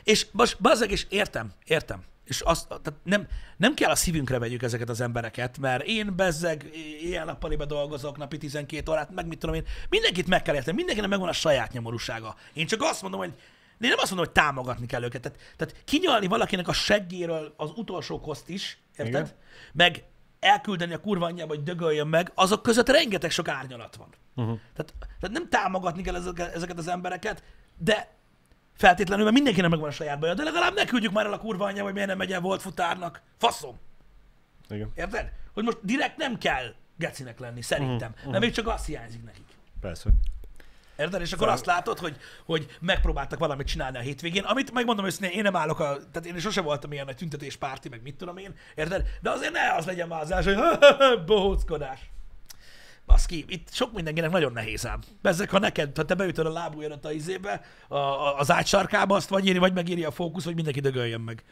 És 0.04 0.26
most 0.30 0.60
bazzeg, 0.60 0.90
és 0.90 1.06
értem, 1.08 1.52
értem. 1.64 2.04
És 2.24 2.40
azt, 2.40 2.68
tehát 2.68 2.92
nem, 3.02 3.28
nem 3.56 3.74
kell 3.74 3.90
a 3.90 3.94
szívünkre 3.94 4.38
vegyük 4.38 4.62
ezeket 4.62 4.88
az 4.88 5.00
embereket, 5.00 5.58
mert 5.58 5.84
én 5.86 6.16
bezzeg 6.16 6.70
ilyen 7.00 7.26
nappaliba 7.26 7.64
dolgozok, 7.64 8.16
napi 8.16 8.38
12 8.38 8.90
órát, 8.90 9.10
meg 9.10 9.26
mit 9.26 9.38
tudom 9.38 9.54
én, 9.54 9.64
mindenkit 9.88 10.26
meg 10.26 10.42
kell 10.42 10.54
érteni, 10.54 10.76
mindenkinek 10.76 11.10
megvan 11.10 11.28
a 11.28 11.32
saját 11.32 11.72
nyomorúsága. 11.72 12.36
Én 12.52 12.66
csak 12.66 12.82
azt 12.82 13.02
mondom, 13.02 13.20
hogy 13.20 13.32
de 13.80 13.86
én 13.86 13.92
nem 13.92 13.98
azt 14.02 14.10
mondom, 14.10 14.26
hogy 14.26 14.42
támogatni 14.44 14.86
kell 14.86 15.02
őket. 15.02 15.20
Tehát, 15.20 15.38
tehát 15.56 15.84
kinyalni 15.84 16.26
valakinek 16.26 16.68
a 16.68 16.72
seggéről 16.72 17.54
az 17.56 17.70
utolsó 17.74 18.20
koszt 18.20 18.48
is, 18.48 18.78
érted? 18.96 19.26
Igen. 19.26 19.36
Meg 19.72 20.04
elküldeni 20.40 20.94
a 20.94 21.00
kurva 21.00 21.26
anyjába, 21.26 21.54
hogy 21.54 21.62
dögöljön 21.62 22.06
meg, 22.06 22.32
azok 22.34 22.62
között 22.62 22.88
rengeteg 22.88 23.30
sok 23.30 23.48
árnyalat 23.48 23.96
van. 23.96 24.08
Uh-huh. 24.34 24.58
Tehát, 24.74 24.94
tehát 24.98 25.36
nem 25.36 25.48
támogatni 25.48 26.02
kell 26.02 26.14
ezeket, 26.14 26.54
ezeket 26.54 26.78
az 26.78 26.88
embereket, 26.88 27.42
de 27.78 28.14
feltétlenül, 28.76 29.24
mert 29.24 29.36
mindenkinek 29.36 29.70
megvan 29.70 29.88
a 29.88 29.92
saját 29.92 30.18
baja, 30.18 30.34
de 30.34 30.42
legalább 30.42 30.74
ne 30.74 30.84
küldjük 30.84 31.12
már 31.12 31.26
el 31.26 31.32
a 31.32 31.38
kurva 31.38 31.64
anyja, 31.64 31.82
hogy 31.82 31.92
miért 31.92 32.08
nem 32.08 32.18
megy 32.18 32.32
el 32.32 32.40
volt 32.40 32.62
futárnak. 32.62 33.22
Faszom. 33.38 33.78
Igen. 34.68 34.90
Érted? 34.94 35.32
Hogy 35.52 35.64
most 35.64 35.78
direkt 35.82 36.16
nem 36.16 36.38
kell 36.38 36.74
gecinek 36.96 37.38
lenni, 37.38 37.62
szerintem. 37.62 38.14
Mhm, 38.20 38.30
Mert 38.30 38.42
még 38.42 38.52
csak 38.52 38.66
azt 38.66 38.86
hiányzik 38.86 39.24
nekik. 39.24 39.44
Persze. 39.80 40.10
Érted? 41.00 41.20
És 41.20 41.32
akkor 41.32 41.48
azt 41.48 41.66
látod, 41.66 41.98
hogy, 41.98 42.16
hogy 42.44 42.66
megpróbáltak 42.80 43.38
valamit 43.38 43.66
csinálni 43.66 43.98
a 43.98 44.00
hétvégén, 44.00 44.42
amit 44.42 44.72
megmondom 44.72 45.06
őszintén, 45.06 45.36
én 45.36 45.42
nem 45.42 45.56
állok 45.56 45.80
a, 45.80 45.96
tehát 46.12 46.26
én 46.26 46.38
sose 46.38 46.60
voltam 46.60 46.92
ilyen 46.92 47.04
nagy 47.04 47.16
tüntetéspárti, 47.16 47.88
meg 47.88 48.02
mit 48.02 48.16
tudom 48.16 48.36
én, 48.36 48.54
érted? 48.74 49.06
De 49.20 49.30
azért 49.30 49.52
ne 49.52 49.74
az 49.76 49.84
legyen 49.84 50.08
már 50.08 50.20
az 50.20 50.30
első, 50.30 50.54
hogy 50.54 50.78
bohóckodás. 51.26 52.10
Baszki, 53.06 53.44
itt 53.48 53.72
sok 53.72 53.92
mindenkinek 53.92 54.30
nagyon 54.30 54.52
nehéz 54.52 54.86
ám. 54.86 55.00
Bezzek, 55.22 55.50
ha 55.50 55.58
neked, 55.58 55.96
ha 55.96 56.04
te 56.04 56.14
beütöd 56.14 56.46
a 56.46 56.52
lábujjadat 56.52 57.04
a 57.04 57.12
izébe, 57.12 57.64
a, 57.88 57.96
a, 57.96 58.38
az 58.38 58.50
ágy 58.50 58.66
sarkába, 58.66 59.16
azt 59.16 59.28
vagy 59.28 59.46
írni, 59.46 59.58
vagy 59.58 59.72
megírja 59.72 60.08
a 60.08 60.12
fókusz, 60.12 60.44
vagy 60.44 60.54
mindenki 60.54 60.80
dögöljön 60.80 61.20
meg. 61.20 61.44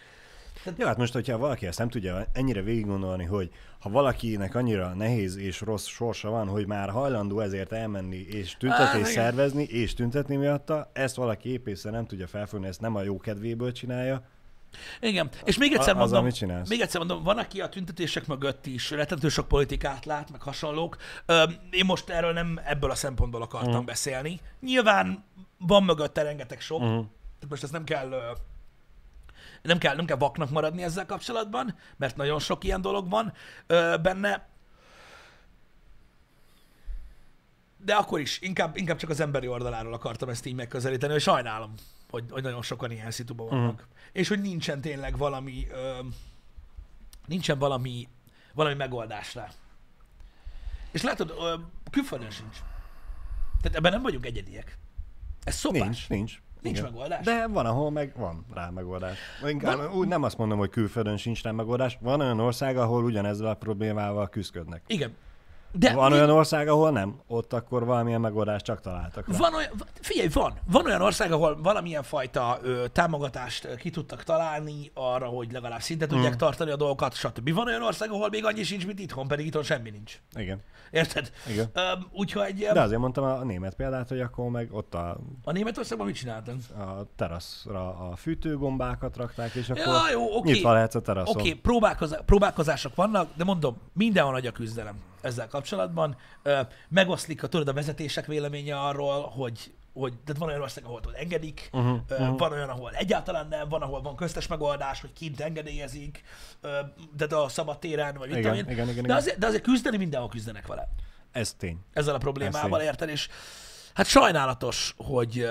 Jó, 0.76 0.86
hát 0.86 0.96
most, 0.96 1.12
hogyha 1.12 1.38
valaki 1.38 1.66
ezt 1.66 1.78
nem 1.78 1.88
tudja 1.88 2.26
ennyire 2.32 2.62
végig 2.62 2.86
gondolni, 2.86 3.24
hogy 3.24 3.50
ha 3.80 3.90
valakinek 3.90 4.54
annyira 4.54 4.94
nehéz 4.94 5.36
és 5.36 5.60
rossz 5.60 5.86
sorsa 5.86 6.30
van, 6.30 6.48
hogy 6.48 6.66
már 6.66 6.90
hajlandó 6.90 7.40
ezért 7.40 7.72
elmenni 7.72 8.26
és 8.30 8.56
tüntetést 8.56 8.94
igen. 8.94 9.04
szervezni, 9.12 9.62
és 9.62 9.94
tüntetni 9.94 10.36
miatta, 10.36 10.90
ezt 10.92 11.16
valaki 11.16 11.50
épészen 11.50 11.92
nem 11.92 12.06
tudja 12.06 12.26
felfogni, 12.26 12.66
ezt 12.66 12.80
nem 12.80 12.96
a 12.96 13.02
jó 13.02 13.18
kedvéből 13.18 13.72
csinálja. 13.72 14.22
Igen, 15.00 15.30
és 15.44 15.58
még 15.58 15.72
egyszer 15.72 15.94
mondom, 15.94 16.30
csinálsz? 16.30 16.68
még 16.68 16.80
egyszer 16.80 16.98
mondom, 16.98 17.22
van, 17.22 17.38
aki 17.38 17.60
a 17.60 17.68
tüntetések 17.68 18.26
mögött 18.26 18.66
is 18.66 18.90
rettentő 18.90 19.28
sok 19.28 19.48
politikát 19.48 20.04
lát, 20.04 20.30
meg 20.30 20.42
hasonlók. 20.42 20.96
Én 21.70 21.84
most 21.84 22.08
erről 22.08 22.32
nem 22.32 22.60
ebből 22.64 22.90
a 22.90 22.94
szempontból 22.94 23.42
akartam 23.42 23.78
uh. 23.78 23.84
beszélni. 23.84 24.40
Nyilván 24.60 25.24
van 25.58 25.82
mögötte 25.82 26.22
rengeteg 26.22 26.60
sok. 26.60 26.80
Uh-huh. 26.80 26.94
tehát 26.94 27.48
most 27.48 27.62
ezt 27.62 27.72
nem 27.72 27.84
kell, 27.84 28.10
nem 29.62 29.78
kell, 29.78 29.96
nem 29.96 30.06
kell 30.06 30.16
vaknak 30.16 30.50
maradni 30.50 30.82
ezzel 30.82 31.06
kapcsolatban, 31.06 31.74
mert 31.96 32.16
nagyon 32.16 32.38
sok 32.38 32.64
ilyen 32.64 32.80
dolog 32.80 33.10
van 33.10 33.32
ö, 33.66 33.96
benne. 34.02 34.48
De 37.84 37.94
akkor 37.94 38.20
is, 38.20 38.40
inkább, 38.40 38.76
inkább 38.76 38.96
csak 38.96 39.10
az 39.10 39.20
emberi 39.20 39.48
oldaláról 39.48 39.92
akartam 39.92 40.28
ezt 40.28 40.46
így 40.46 40.54
megközelíteni, 40.54 41.12
hogy 41.12 41.22
sajnálom, 41.22 41.74
hogy, 42.10 42.24
hogy 42.30 42.42
nagyon 42.42 42.62
sokan 42.62 42.90
ilyen 42.90 43.10
szituban 43.10 43.48
vannak. 43.48 43.72
Uh-huh. 43.72 43.88
És 44.12 44.28
hogy 44.28 44.40
nincsen 44.40 44.80
tényleg 44.80 45.16
valami, 45.16 45.66
ö, 45.70 45.98
nincsen 47.26 47.58
valami, 47.58 48.08
valami 48.54 48.74
megoldás 48.74 49.34
rá. 49.34 49.48
És 50.90 51.02
látod, 51.02 51.34
ö, 51.38 51.54
külföldön 51.90 52.30
sincs. 52.30 52.56
Tehát 53.62 53.76
ebben 53.76 53.92
nem 53.92 54.02
vagyunk 54.02 54.26
egyediek. 54.26 54.78
Ez 55.44 55.54
szopás. 55.54 55.80
Nincs, 55.80 56.08
nincs. 56.08 56.40
Nincs 56.62 56.78
Igen. 56.78 56.90
megoldás. 56.92 57.24
De 57.24 57.46
van, 57.46 57.66
ahol 57.66 57.90
meg 57.90 58.12
van 58.16 58.44
rá 58.54 58.70
megoldás. 58.70 59.18
Inkább, 59.48 59.92
úgy 59.94 60.08
nem 60.08 60.22
azt 60.22 60.38
mondom, 60.38 60.58
hogy 60.58 60.70
külföldön 60.70 61.16
sincs 61.16 61.42
rá 61.42 61.50
megoldás. 61.50 61.98
Van 62.00 62.20
olyan 62.20 62.40
ország, 62.40 62.76
ahol 62.76 63.04
ugyanezzel 63.04 63.46
a 63.46 63.54
problémával 63.54 64.28
küzdködnek. 64.28 64.82
Igen. 64.86 65.16
De 65.72 65.92
Van 65.94 66.10
mi- 66.10 66.16
olyan 66.16 66.30
ország, 66.30 66.68
ahol 66.68 66.90
nem. 66.90 67.20
Ott 67.26 67.52
akkor 67.52 67.84
valamilyen 67.84 68.20
megoldást 68.20 68.64
csak 68.64 68.80
találtak 68.80 69.28
rá. 69.28 69.36
Van 69.38 69.54
olyan, 69.54 69.70
figyelj, 70.00 70.28
van. 70.28 70.54
Van 70.70 70.84
olyan 70.86 71.02
ország, 71.02 71.32
ahol 71.32 71.58
valamilyen 71.62 72.02
fajta 72.02 72.58
ö, 72.62 72.84
támogatást 72.92 73.64
ö, 73.64 73.74
ki 73.74 73.90
tudtak 73.90 74.22
találni 74.24 74.90
arra, 74.94 75.26
hogy 75.26 75.52
legalább 75.52 75.80
szinte 75.80 76.06
tudják 76.06 76.34
Mm. 76.34 76.36
tartani 76.36 76.70
a 76.70 76.76
dolgokat, 76.76 77.14
stb. 77.14 77.54
Van 77.54 77.66
olyan 77.66 77.82
ország, 77.82 78.10
ahol 78.10 78.28
még 78.28 78.44
annyi 78.44 78.62
sincs, 78.62 78.86
mint 78.86 78.98
itthon, 78.98 79.28
pedig 79.28 79.46
itthon 79.46 79.62
semmi 79.62 79.90
nincs. 79.90 80.20
Igen. 80.34 80.62
Érted? 80.90 81.32
Igen. 81.50 81.70
Öm, 81.72 82.06
úgyhogy 82.12 82.54
De 82.72 82.80
azért 82.80 83.00
mondtam 83.00 83.24
a 83.24 83.44
német 83.44 83.74
példát, 83.74 84.08
hogy 84.08 84.20
akkor 84.20 84.50
meg 84.50 84.68
ott 84.72 84.94
a, 84.94 85.16
a 85.44 85.52
Németországban 85.52 86.06
mit 86.06 86.16
csináltak? 86.16 86.54
a 86.78 87.06
teraszra 87.16 87.88
a 88.10 88.16
fűtőgombákat 88.16 89.16
rakták, 89.16 89.54
és 89.54 89.70
akkor 89.70 89.82
Ja, 89.86 90.00
jó, 90.12 90.36
oké. 90.36 90.50
nyitva 90.52 90.72
lehetsz 90.72 90.94
a 90.94 91.00
teraszon. 91.00 91.34
Oké, 91.36 91.48
okay, 91.48 91.60
próbálkozá- 91.60 92.20
próbálkozások 92.24 92.94
vannak, 92.94 93.28
de 93.34 93.44
mondom, 93.44 93.76
mindenhol 93.92 94.32
nagy 94.32 94.46
a 94.46 94.52
küzdelem 94.52 94.94
ezzel 95.20 95.48
kapcsolatban. 95.48 96.16
Megoszlik 96.88 97.42
a, 97.42 97.46
tudod, 97.46 97.68
a 97.68 97.72
vezetések 97.72 98.26
véleménye 98.26 98.80
arról, 98.80 99.22
hogy 99.22 99.72
hogy 99.98 100.12
tehát 100.24 100.40
van 100.40 100.48
olyan 100.48 100.60
ország, 100.60 100.84
ahol 100.84 101.00
tudod, 101.00 101.18
engedik, 101.18 101.68
uh-huh, 101.72 101.98
mhm. 102.08 102.36
van 102.36 102.52
olyan, 102.52 102.68
ahol 102.68 102.90
egyáltalán 102.92 103.48
nem, 103.48 103.68
van, 103.68 103.82
ahol 103.82 104.02
van 104.02 104.16
köztes 104.16 104.46
megoldás, 104.46 105.00
hogy 105.00 105.12
kint 105.12 105.40
engedélyezik, 105.40 106.22
de 107.16 107.36
a 107.36 107.48
szabad 107.48 107.78
téren, 107.78 108.14
vagy 108.18 108.28
mit 108.28 108.38
Igen, 108.38 108.50
tudom 108.50 108.66
én. 108.66 108.72
igen, 108.72 108.88
igen, 108.88 109.04
de, 109.04 109.14
azért, 109.14 109.38
de 109.38 109.46
azért 109.46 109.62
küzdeni 109.62 109.96
mindenhol 109.96 110.28
küzdenek 110.28 110.66
vele 110.66 110.88
Ez 111.32 111.52
tény. 111.52 111.78
ezzel 111.92 112.14
a 112.14 112.18
problémával, 112.18 112.80
érted? 112.80 113.08
És 113.08 113.28
hát 113.94 114.06
sajnálatos, 114.06 114.94
hogy, 114.96 115.50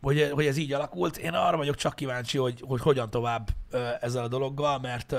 hogy, 0.00 0.30
hogy 0.32 0.46
ez 0.46 0.56
így 0.56 0.72
alakult. 0.72 1.16
Én 1.16 1.32
arra 1.32 1.56
vagyok 1.56 1.76
csak 1.76 1.94
kíváncsi, 1.94 2.38
hogy, 2.38 2.62
hogy 2.66 2.80
hogyan 2.80 3.10
tovább 3.10 3.48
ezzel 4.00 4.24
a 4.24 4.28
dologgal, 4.28 4.78
mert 4.78 5.16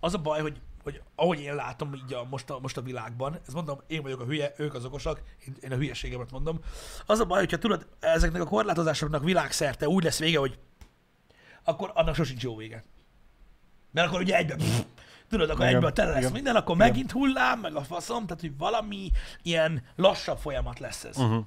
az 0.00 0.14
a 0.14 0.18
baj, 0.18 0.40
hogy, 0.40 0.60
hogy 0.82 1.02
ahogy 1.14 1.40
én 1.40 1.54
látom 1.54 1.94
így 1.94 2.12
a, 2.12 2.24
most, 2.30 2.50
a, 2.50 2.58
most 2.58 2.76
a 2.76 2.82
világban, 2.82 3.38
ez 3.46 3.54
mondom, 3.54 3.80
én 3.86 4.02
vagyok 4.02 4.20
a 4.20 4.24
hülye, 4.24 4.52
ők 4.56 4.74
az 4.74 4.84
okosak, 4.84 5.22
én, 5.46 5.56
én 5.60 5.72
a 5.72 5.76
hülyeségemet 5.76 6.30
mondom, 6.30 6.60
az 7.06 7.20
a 7.20 7.24
baj, 7.24 7.38
hogyha 7.38 7.58
tudod, 7.58 7.86
ezeknek 8.00 8.42
a 8.42 8.46
korlátozásoknak 8.46 9.24
világszerte 9.24 9.88
úgy 9.88 10.04
lesz 10.04 10.18
vége, 10.18 10.38
hogy 10.38 10.58
akkor 11.64 11.90
annak 11.94 12.14
sosincs 12.14 12.42
jó 12.42 12.56
vége. 12.56 12.84
Mert 13.90 14.08
akkor 14.08 14.20
ugye 14.20 14.36
egyben, 14.36 14.58
pff, 14.58 14.80
tudod, 15.28 15.50
akkor 15.50 15.64
Igen, 15.64 15.74
egyből 15.74 15.92
tele 15.92 16.10
lesz 16.10 16.20
igen. 16.20 16.32
minden, 16.32 16.56
akkor 16.56 16.74
Igen. 16.74 16.88
megint 16.88 17.10
hullám, 17.10 17.60
meg 17.60 17.74
a 17.74 17.82
faszom, 17.82 18.26
tehát 18.26 18.40
hogy 18.40 18.56
valami 18.56 19.10
ilyen 19.42 19.82
lassabb 19.96 20.38
folyamat 20.38 20.78
lesz 20.78 21.04
ez. 21.04 21.16
Uh-huh. 21.16 21.44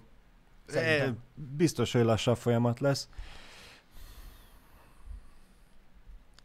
Szerintem. 0.66 1.18
Biztos, 1.34 1.92
hogy 1.92 2.04
lassabb 2.04 2.38
folyamat 2.38 2.80
lesz. 2.80 3.10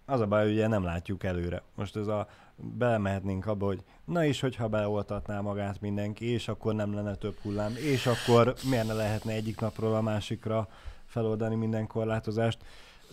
Az 0.06 0.20
a 0.20 0.26
baj, 0.26 0.42
hogy 0.42 0.52
ugye 0.52 0.66
nem 0.66 0.84
látjuk 0.84 1.24
előre. 1.24 1.62
Most 1.74 1.96
ez 1.96 2.06
a 2.06 2.28
belemehetnénk 2.62 3.46
abba, 3.46 3.66
hogy 3.66 3.82
na 4.04 4.24
is, 4.24 4.40
hogyha 4.40 4.68
beoltatná 4.68 5.40
magát 5.40 5.80
mindenki, 5.80 6.24
és 6.24 6.48
akkor 6.48 6.74
nem 6.74 6.94
lenne 6.94 7.14
több 7.14 7.36
hullám, 7.42 7.72
és 7.76 8.06
akkor 8.06 8.54
miért 8.68 8.86
ne 8.86 8.92
lehetne 8.92 9.32
egyik 9.32 9.60
napról 9.60 9.94
a 9.94 10.00
másikra 10.00 10.68
feloldani 11.06 11.54
minden 11.54 11.86
korlátozást. 11.86 12.58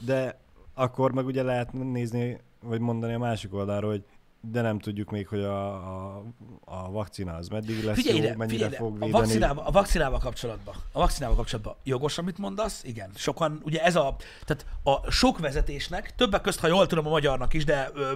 De 0.06 0.39
akkor 0.74 1.12
meg 1.12 1.26
ugye 1.26 1.43
lehet 1.43 1.74
nézni, 1.74 2.39
vagy 2.62 2.80
mondani 2.80 3.14
a 3.14 3.20
másik 3.20 3.54
oldalról, 3.54 3.89
hogy 3.91 4.04
de 4.52 4.62
nem 4.62 4.80
tudjuk 4.80 5.12
még, 5.12 5.28
hogy 5.28 5.39
a, 5.43 5.74
a, 5.76 6.24
a 6.66 6.91
vakcina 6.91 7.34
az 7.36 7.48
meddig 7.48 7.84
lesz 7.84 7.95
Figyelj 7.95 8.18
jó, 8.18 8.24
ide, 8.24 8.36
mennyire 8.36 8.66
figyelj 8.66 8.76
fog 8.76 8.91
A 8.91 8.93
védeni. 8.93 9.12
vakcinával, 9.12 9.66
a 9.66 9.72
vakcinával 9.72 10.20
kapcsolatban, 10.20 10.76
a 10.91 11.00
vakcinával 11.00 11.36
kapcsolatban 11.36 11.76
jogos, 11.84 12.18
amit 12.18 12.38
mondasz, 12.38 12.84
igen. 12.84 13.10
Sokan, 13.16 13.62
ugye 13.64 13.84
ez 13.84 13.95
a, 13.95 14.16
tehát 14.45 14.66
a 14.84 15.12
sok 15.12 15.39
vezetésnek, 15.39 16.16
többek 16.16 16.41
közt, 16.41 16.60
ha 16.60 16.68
jól 16.68 16.88
tudom, 16.88 17.06
a 17.06 17.10
magyarnak 17.10 17.54
is, 17.54 17.66
de 17.66 17.89
ö, 17.93 18.12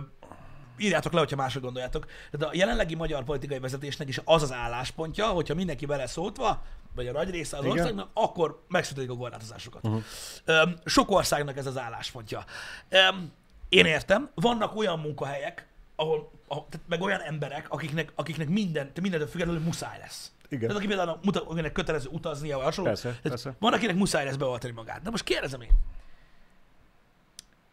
írjátok 0.78 1.14
le, 1.14 1.20
hogyha 1.20 1.36
máshogy 1.36 1.62
gondoljátok. 1.62 2.08
Tehát 2.32 2.54
a 2.54 2.58
jelenlegi 2.58 2.96
magyar 2.96 3.24
politikai 3.24 3.60
vezetésnek 3.60 4.08
is 4.08 4.20
az 4.24 4.42
az 4.42 4.52
álláspontja, 4.52 5.28
hogyha 5.28 5.56
mindenki 5.56 5.86
bele 5.86 6.08
szóltva, 6.08 6.64
vagy 6.96 7.08
a 7.08 7.12
nagy 7.12 7.30
része 7.30 7.58
az 7.58 7.64
Igen. 7.64 7.78
országnak, 7.78 8.10
akkor 8.14 8.64
megszüntetik 8.68 9.10
a 9.10 9.16
korlátozásokat. 9.16 9.84
Uh-huh. 9.84 10.04
Öm, 10.46 10.76
sok 10.86 11.12
országnak 11.12 11.58
ez 11.58 11.66
az 11.66 11.78
álláspontja. 11.78 12.44
Öm, 12.90 13.32
én 13.70 13.86
értem, 13.86 14.30
vannak 14.36 14.76
olyan 14.76 15.00
munkahelyek, 15.00 15.68
ahol, 15.96 16.32
ahol 16.48 16.66
tehát 16.70 16.88
meg 16.88 17.02
olyan 17.02 17.20
emberek, 17.20 17.66
akiknek, 17.70 18.12
akiknek 18.16 18.50
minden, 18.50 18.92
mindentől 19.02 19.28
függetlenül 19.28 19.62
muszáj 19.62 19.98
lesz. 20.00 20.32
Igen. 20.48 20.60
Tehát 20.60 20.78
aki 20.78 20.88
például 20.88 21.20
muta, 21.24 21.48
akinek 21.48 21.72
kötelező 21.72 22.10
utaznia, 22.12 22.56
vagy 22.56 22.66
hasonló. 22.66 22.90
Persze, 22.90 23.08
Tehát 23.08 23.22
persze. 23.22 23.56
Van, 23.60 23.74
akinek 23.74 23.96
muszáj 23.96 24.26
lesz 24.26 24.36
beoltani 24.36 24.74
magát. 24.74 25.02
De 25.02 25.10
most 25.10 25.24
kérdezem 25.24 25.62
én. 25.62 25.72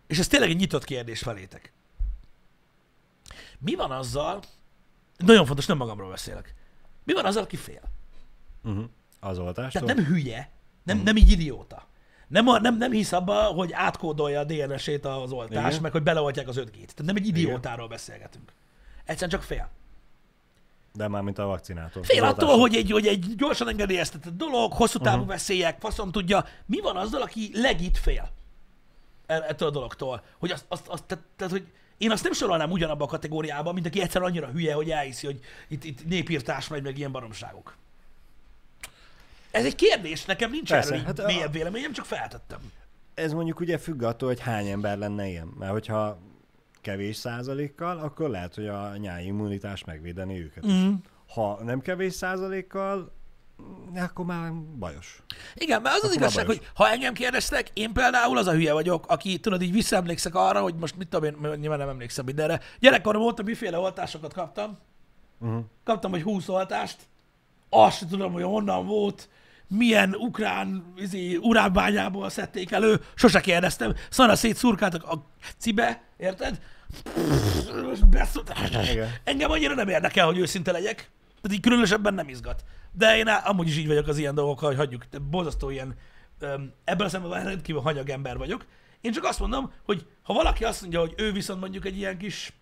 És 0.07 0.19
ez 0.19 0.27
tényleg 0.27 0.51
egy 0.51 0.57
nyitott 0.57 0.85
kérdés 0.85 1.21
felétek. 1.21 1.73
Mi 3.59 3.75
van 3.75 3.91
azzal, 3.91 4.41
nagyon 5.17 5.47
fontos, 5.47 5.67
nem 5.67 5.77
magamról 5.77 6.11
beszélek. 6.11 6.55
Mi 7.05 7.13
van 7.13 7.25
azzal, 7.25 7.43
aki 7.43 7.57
fél? 7.57 7.83
Uh-huh. 8.65 8.85
Az 9.21 9.39
oltástól? 9.39 9.83
Tehát 9.83 9.97
nem 9.97 10.05
hülye, 10.05 10.51
nem, 10.83 10.99
nem 10.99 11.17
így 11.17 11.31
idióta. 11.31 11.87
Nem, 12.29 12.45
nem, 12.45 12.77
nem 12.77 12.91
hisz 12.91 13.13
abba, 13.13 13.43
hogy 13.43 13.73
átkódolja 13.73 14.41
a 14.41 14.45
DNS-ét 14.45 15.05
az 15.05 15.33
oltás, 15.33 15.71
Igen. 15.71 15.83
meg 15.83 15.93
hogy 15.93 16.03
beleoltják 16.03 16.49
az 16.49 16.57
5G-t. 16.57 16.71
Tehát 16.71 17.05
nem 17.05 17.17
egy 17.17 17.27
idiótáról 17.27 17.89
beszélgetünk. 17.89 18.53
Egyszerűen 19.05 19.31
csak 19.31 19.43
fél. 19.43 19.69
De 20.93 21.09
már 21.09 21.23
mint 21.23 21.39
a 21.39 21.47
vakcinától. 21.47 22.03
Fél 22.03 22.25
Az 22.25 22.31
attól, 22.31 22.59
hogy 22.59 22.75
egy, 22.75 22.91
hogy 22.91 23.07
egy 23.07 23.35
gyorsan 23.37 23.69
engedélyeztetett 23.69 24.37
dolog, 24.37 24.73
hosszú 24.73 24.99
távú 24.99 25.17
uh-huh. 25.17 25.33
veszélyek, 25.33 25.81
faszom 25.81 26.11
tudja. 26.11 26.45
Mi 26.67 26.81
van 26.81 26.97
azzal, 26.97 27.23
aki 27.23 27.51
legit 27.55 27.99
fél 27.99 28.31
e- 29.27 29.45
ettől 29.49 29.69
a 29.69 29.71
dologtól? 29.71 30.23
Hogy 30.39 30.51
azt, 30.51 30.65
azt, 30.69 30.89
azt 30.89 31.05
tehát, 31.05 31.25
tehát, 31.37 31.53
hogy 31.53 31.67
én 31.99 32.11
azt 32.11 32.23
nem 32.23 32.33
sorolnám 32.33 32.71
ugyanabba 32.71 33.05
a 33.05 33.09
kategóriába, 33.09 33.73
mint 33.73 33.87
aki 33.87 34.01
egyszer 34.01 34.23
annyira 34.23 34.47
hülye, 34.47 34.75
hogy 34.75 34.91
elhiszi, 34.91 35.27
hogy 35.27 35.41
itt, 35.69 35.85
itt 35.85 36.07
népírtás 36.07 36.69
megy, 36.69 36.83
meg 36.83 36.99
ilyen 36.99 37.13
baromságok. 37.13 37.77
Ez 39.51 39.65
egy 39.65 39.75
kérdés, 39.75 40.25
nekem 40.25 40.51
nincs 40.51 40.69
Persze, 40.69 40.93
erről 40.93 41.05
hát 41.05 41.19
hát 41.19 41.27
a- 41.29 41.33
mélyebb 41.33 41.53
véleményem, 41.53 41.93
csak 41.93 42.05
feltettem. 42.05 42.59
Ez 43.15 43.33
mondjuk 43.33 43.61
ugye 43.61 43.79
függ 43.79 44.03
attól, 44.03 44.29
hogy 44.29 44.41
hány 44.41 44.67
ember 44.67 44.99
lenne 44.99 45.27
ilyen. 45.27 45.47
Mert 45.59 45.73
hogyha 45.73 46.19
kevés 46.81 47.17
százalékkal, 47.17 47.99
akkor 47.99 48.31
lehet, 48.31 48.55
hogy 48.55 48.67
a 48.67 48.97
nyári 48.97 49.25
immunitás 49.25 49.85
megvédeni 49.85 50.41
őket. 50.41 50.67
Mm. 50.67 50.93
Ha 51.35 51.63
nem 51.65 51.81
kevés 51.81 52.13
százalékkal, 52.15 53.13
akkor 53.95 54.25
már 54.25 54.53
bajos. 54.79 55.23
Igen, 55.55 55.83
mert 55.83 55.95
az 55.95 56.03
az 56.03 56.11
Akkor 56.11 56.23
igazság, 56.23 56.47
már 56.47 56.57
hogy 56.57 56.71
ha 56.75 56.91
engem 56.91 57.15
kérdeztek, 57.15 57.71
én 57.73 57.93
például 57.93 58.39
az 58.39 58.47
a 58.47 58.53
hülye 58.53 58.73
vagyok, 58.73 59.07
aki 59.09 59.39
tudod, 59.39 59.63
így 59.63 59.73
visszaemlékszek 59.73 60.35
arra, 60.35 60.61
hogy 60.61 60.75
most 60.75 60.97
mit 60.97 61.09
tudom 61.09 61.35
én, 61.35 61.59
nyilván 61.59 61.79
nem 61.79 61.89
emlékszem 61.89 62.25
mindenre. 62.25 62.61
Gyerekkorom 62.79 63.23
óta 63.23 63.43
miféle 63.43 63.79
oltásokat 63.79 64.33
kaptam. 64.33 64.79
Uh-huh. 65.39 65.65
Kaptam 65.85 66.15
egy 66.15 66.23
20 66.23 66.49
oltást. 66.49 66.97
Azt 67.71 67.99
sem 67.99 68.09
tudom, 68.09 68.33
hogy 68.33 68.43
honnan 68.43 68.87
volt, 68.87 69.29
milyen 69.69 70.15
ukrán 70.15 70.93
izé, 70.97 71.37
uránbányából 71.37 72.31
szedték 72.31 72.73
elő. 72.73 73.01
Sose 73.15 73.41
kérdeztem. 73.41 73.95
Szana 74.11 74.37
szétszurkáltak 74.37 75.05
a 75.05 75.25
cibe, 75.59 76.03
érted? 76.17 76.61
Most. 77.83 78.03
Engem 79.25 79.51
annyira 79.51 79.75
nem 79.75 79.89
érdekel, 79.89 80.27
hogy 80.27 80.39
őszinte 80.39 80.73
legyek. 80.73 81.11
Tehát 81.43 81.57
így 81.57 81.61
különösebben 81.61 82.15
nem 82.15 82.29
izgat. 82.29 82.65
De 82.99 83.17
én 83.17 83.29
á- 83.29 83.47
amúgy 83.47 83.69
is 83.69 83.77
így 83.77 83.87
vagyok 83.87 84.07
az 84.07 84.19
ilyen 84.19 84.35
dolgokkal, 84.35 84.69
hogy 84.69 84.77
hagyjuk. 84.77 85.05
De 85.05 85.19
borzasztó 85.19 85.71
ilyen, 85.71 85.95
öm, 86.39 86.73
ebből 86.85 87.07
a 87.07 87.11
szemben 87.11 87.45
rendkívül 87.45 87.81
hanyag 87.83 88.09
ember 88.09 88.37
vagyok. 88.39 88.67
Én 89.01 89.13
csak 89.13 89.25
azt 89.25 89.39
mondom, 89.41 89.73
hogy 89.85 90.07
ha 90.23 90.33
valaki 90.33 90.65
azt 90.65 90.81
mondja, 90.81 91.01
hogy 91.01 91.15
ő 91.17 91.33
viszont 91.33 91.61
mondjuk 91.61 91.85
egy 91.85 91.97
ilyen 91.97 92.19
kis 92.19 92.53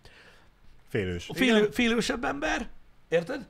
Félős. 0.87 1.29
félő, 1.33 1.69
félősebb 1.71 2.23
ember, 2.23 2.69
érted? 3.07 3.47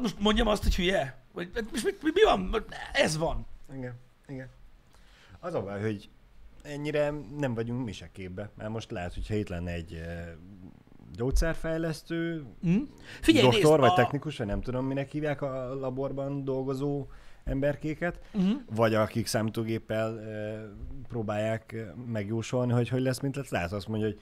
Most 0.00 0.18
mondjam 0.18 0.46
azt, 0.46 0.62
hogy 0.62 0.74
hülye? 0.74 1.16
Vagy 1.32 1.50
most 1.70 1.84
mi, 1.84 1.90
mi, 2.02 2.10
mi 2.14 2.22
van? 2.24 2.64
Ez 2.92 3.16
van. 3.16 3.46
Igen. 3.76 3.94
Igen. 4.28 4.48
Az 5.40 5.54
a 5.54 5.62
baj, 5.62 5.80
hogy 5.80 6.08
ennyire 6.62 7.12
nem 7.36 7.54
vagyunk 7.54 7.84
mi 7.84 7.92
se 7.92 8.08
képbe. 8.12 8.50
Mert 8.54 8.70
most 8.70 8.90
lehet, 8.90 9.14
hogyha 9.14 9.34
itt 9.34 9.48
lenne 9.48 9.72
egy 9.72 10.02
gyógyszerfejlesztő, 11.18 12.44
Hm? 12.62 12.78
Figyelj, 13.20 13.44
doktor, 13.44 13.78
nézd, 13.78 13.80
vagy 13.80 13.90
a... 13.90 14.02
technikus, 14.02 14.36
vagy 14.36 14.46
nem 14.46 14.60
tudom, 14.60 14.86
minek 14.86 15.10
hívják 15.10 15.42
a 15.42 15.74
laborban 15.74 16.44
dolgozó 16.44 17.06
emberkéket, 17.44 18.20
Uh-huh. 18.32 18.60
vagy 18.74 18.94
akik 18.94 19.26
számítógéppel 19.26 20.18
e, 20.20 20.58
próbálják 21.08 21.76
megjósolni, 22.06 22.72
hogy 22.72 22.88
hogy 22.88 23.00
lesz, 23.02 23.20
mint 23.20 23.36
lesz. 23.36 23.48
Lehet 23.50 23.72
azt 23.72 23.88
mondja, 23.88 24.06
hogy 24.06 24.20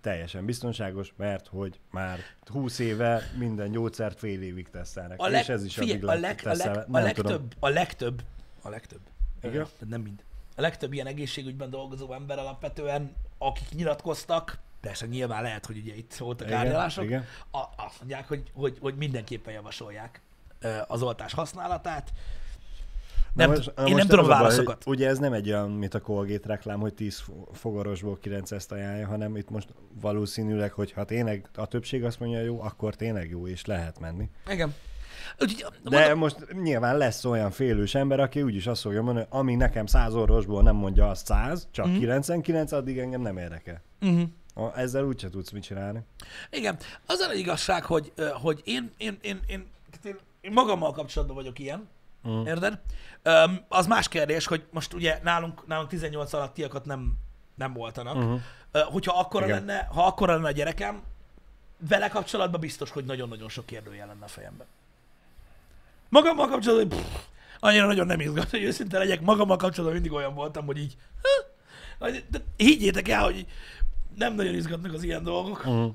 teljesen 0.00 0.44
biztonságos, 0.44 1.12
mert 1.16 1.46
hogy 1.46 1.80
már 1.90 2.18
20 2.46 2.78
éve 2.78 3.22
minden 3.38 3.70
gyógyszert 3.70 4.18
fél 4.18 4.42
évig 4.42 4.68
tesztelnek. 4.70 5.20
A 5.20 5.28
leg, 5.28 5.40
és 5.42 5.48
ez 5.48 5.64
is 5.64 5.74
figyelj, 5.74 5.98
addig 5.98 6.08
a, 6.08 6.14
leg, 6.14 6.40
a, 6.44 6.54
leg, 6.54 6.84
a 6.90 6.98
legtöbb, 6.98 7.24
tudom. 7.26 7.48
a 7.60 7.68
legtöbb, 7.68 8.22
a 8.62 8.68
legtöbb, 8.68 9.00
Igen? 9.42 9.52
tehát 9.52 9.88
nem 9.88 10.00
mind. 10.00 10.22
A 10.56 10.60
legtöbb 10.60 10.92
ilyen 10.92 11.06
egészségügyben 11.06 11.70
dolgozó 11.70 12.12
ember 12.12 12.38
alapvetően, 12.38 13.12
akik 13.38 13.68
nyilatkoztak, 13.74 14.58
persze 14.80 15.06
nyilván 15.06 15.42
lehet, 15.42 15.66
hogy 15.66 15.76
ugye 15.78 15.94
itt 15.94 16.14
voltak 16.14 16.46
Igen, 16.46 16.58
árnyalások, 16.58 17.04
igen. 17.04 17.24
a, 17.52 17.58
azt 17.76 17.98
mondják, 17.98 18.28
hogy, 18.28 18.42
hogy, 18.54 18.76
hogy 18.80 18.94
mindenképpen 18.96 19.54
javasolják 19.54 20.20
az 20.86 21.02
oltás 21.02 21.34
használatát. 21.34 22.12
Nem, 23.34 23.50
most- 23.50 23.66
én 23.66 23.72
nem 23.76 23.92
most 23.92 24.08
tudom 24.08 24.24
az 24.24 24.30
a 24.30 24.32
baj, 24.32 24.40
válaszokat. 24.40 24.84
hogy 24.84 24.96
Ugye 24.96 25.08
ez 25.08 25.18
nem 25.18 25.32
egy 25.32 25.48
olyan, 25.48 25.70
mint 25.70 25.94
a 25.94 26.00
Colgate 26.00 26.48
reklám, 26.48 26.80
hogy 26.80 26.94
10 26.94 27.18
fo- 27.18 27.48
fogorosból 27.56 28.18
9 28.20 28.50
ezt 28.52 28.72
ajánlja, 28.72 29.06
hanem 29.06 29.36
itt 29.36 29.50
most 29.50 29.68
valószínűleg, 30.00 30.72
hogy 30.72 30.92
ha 30.92 31.04
tényleg 31.04 31.48
a 31.54 31.66
többség 31.66 32.04
azt 32.04 32.20
mondja 32.20 32.40
jó, 32.40 32.60
akkor 32.62 32.94
tényleg 32.96 33.30
jó, 33.30 33.46
és 33.48 33.64
lehet 33.64 34.00
menni. 34.00 34.30
Igen. 34.50 34.74
Úgyhogy, 35.40 35.66
De 35.82 35.98
mondom, 35.98 36.18
most 36.18 36.52
nyilván 36.62 36.96
lesz 36.96 37.24
olyan 37.24 37.50
félős 37.50 37.94
ember, 37.94 38.20
aki 38.20 38.42
úgyis 38.42 38.66
azt 38.66 38.80
fogja 38.80 39.02
mondani, 39.02 39.26
hogy 39.30 39.38
ami 39.40 39.54
nekem 39.54 39.86
100 39.86 40.14
orvosból 40.14 40.62
nem 40.62 40.76
mondja 40.76 41.08
azt 41.08 41.26
100, 41.26 41.68
csak 41.70 41.86
Mhm. 41.86 41.98
99, 41.98 42.72
addig 42.72 42.98
engem 42.98 43.20
nem 43.20 43.36
érdekel. 43.36 43.82
uh-huh. 44.00 44.22
A- 44.58 44.78
Ezzel 44.78 45.04
úgyse 45.04 45.30
tudsz 45.30 45.50
mit 45.50 45.62
csinálni. 45.62 46.00
Igen, 46.50 46.78
az 47.06 47.18
a 47.20 47.32
igazság, 47.32 47.84
hogy, 47.84 48.12
hogy 48.42 48.60
én, 48.64 48.92
én, 48.96 49.18
én, 49.20 49.40
én, 49.46 49.66
én, 50.04 50.18
én 50.40 50.52
magammal 50.52 50.92
kapcsolatban 50.92 51.36
vagyok 51.36 51.58
ilyen, 51.58 51.88
Mm. 52.28 52.46
érted? 52.46 52.80
Öm, 53.22 53.64
az 53.68 53.86
más 53.86 54.08
kérdés, 54.08 54.46
hogy 54.46 54.64
most 54.70 54.92
ugye 54.92 55.18
nálunk, 55.22 55.66
nálunk 55.66 55.88
18 55.88 56.32
alattiakat 56.32 56.84
nem, 56.84 57.12
nem 57.54 57.72
voltanak. 57.72 58.16
Uh-huh. 58.16 58.40
Ö, 58.72 58.80
hogyha 58.80 59.18
akkora 59.18 59.44
Igen. 59.44 59.58
lenne, 59.64 59.88
ha 59.92 60.06
akkora 60.06 60.34
lenne 60.34 60.46
a 60.48 60.50
gyerekem, 60.50 61.02
vele 61.88 62.08
kapcsolatban 62.08 62.60
biztos, 62.60 62.90
hogy 62.90 63.04
nagyon-nagyon 63.04 63.48
sok 63.48 63.66
kérdőjel 63.66 64.06
lenne 64.06 64.24
a 64.24 64.28
fejemben. 64.28 64.66
Magammal 66.08 66.48
kapcsolatban, 66.48 66.98
pff, 66.98 67.20
annyira 67.60 67.86
nagyon 67.86 68.06
nem 68.06 68.20
izgat, 68.20 68.50
hogy 68.50 68.62
őszinte 68.62 68.98
legyek, 68.98 69.20
magammal 69.20 69.56
kapcsolatban 69.56 70.00
mindig 70.00 70.12
olyan 70.12 70.34
voltam, 70.34 70.66
hogy 70.66 70.78
így, 70.78 70.96
ha, 71.98 72.10
de 72.10 72.44
higgyétek 72.56 73.08
el, 73.08 73.22
hogy 73.22 73.46
nem 74.18 74.34
nagyon 74.34 74.54
izgatnak 74.54 74.92
az 74.94 75.02
ilyen 75.02 75.22
dolgok. 75.22 75.58
Uh-huh. 75.58 75.90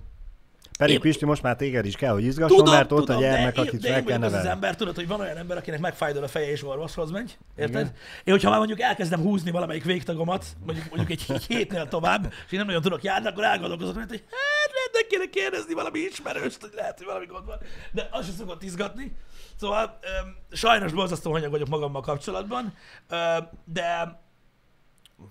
Pedig 0.78 0.96
Én- 0.96 1.02
Pisti, 1.02 1.26
most 1.26 1.42
már 1.42 1.56
téged 1.56 1.86
is 1.86 1.96
kell, 1.96 2.14
hogy 2.14 2.24
izgasson, 2.24 2.58
Tudom, 2.58 2.74
mert 2.74 2.92
ott 2.92 3.00
tudom, 3.00 3.18
a 3.18 3.20
gyermek, 3.20 3.56
de 3.56 3.62
akit 3.62 3.80
de 3.82 3.88
fel 3.88 3.94
kell 3.94 4.04
vagyok 4.04 4.24
az, 4.24 4.32
nevelni. 4.32 4.50
ember, 4.50 4.76
tudod, 4.76 4.96
hogy 4.96 5.08
van 5.08 5.20
olyan 5.20 5.38
ember, 5.38 5.58
akinek 5.58 5.80
megfájdul 5.80 6.24
a 6.24 6.28
feje 6.28 6.52
és 6.52 6.64
orvoshoz 6.64 7.12
megy, 7.12 7.38
érted? 7.56 7.82
Igen. 7.82 7.94
Én, 8.24 8.34
hogyha 8.34 8.50
már 8.50 8.58
mondjuk 8.58 8.80
elkezdem 8.82 9.20
húzni 9.22 9.52
valamelyik 9.52 9.84
végtagomat, 9.84 10.46
mondjuk, 10.66 10.86
mondjuk 10.96 11.10
egy, 11.10 11.26
egy 11.36 11.46
hétnél 11.56 11.88
tovább, 11.88 12.34
és 12.46 12.52
én 12.52 12.58
nem 12.60 12.68
nagyon 12.68 12.82
tudok 12.82 13.04
járni, 13.04 13.28
akkor 13.28 13.44
elgondolkozok, 13.44 13.96
mert, 13.96 14.10
hogy 14.10 14.24
hát 14.30 14.90
meg 14.94 15.06
kéne 15.08 15.26
kérdezni 15.30 15.74
valami 15.74 16.00
ismerőst, 16.00 16.62
hogy 16.62 16.72
lehet, 16.76 16.98
hogy 16.98 17.06
valami 17.08 17.26
gond 17.26 17.46
van. 17.46 17.58
De 17.92 18.08
az 18.12 18.26
sem 18.26 18.36
szokott 18.36 18.64
izgatni. 18.64 19.16
Szóval 19.60 20.00
öm, 20.02 20.36
sajnos 20.52 20.92
borzasztó 20.94 21.32
hanyag 21.32 21.52
vagyok 21.52 21.68
magammal 21.68 22.02
kapcsolatban, 22.02 22.74
öm, 23.10 23.48
de, 23.66 24.20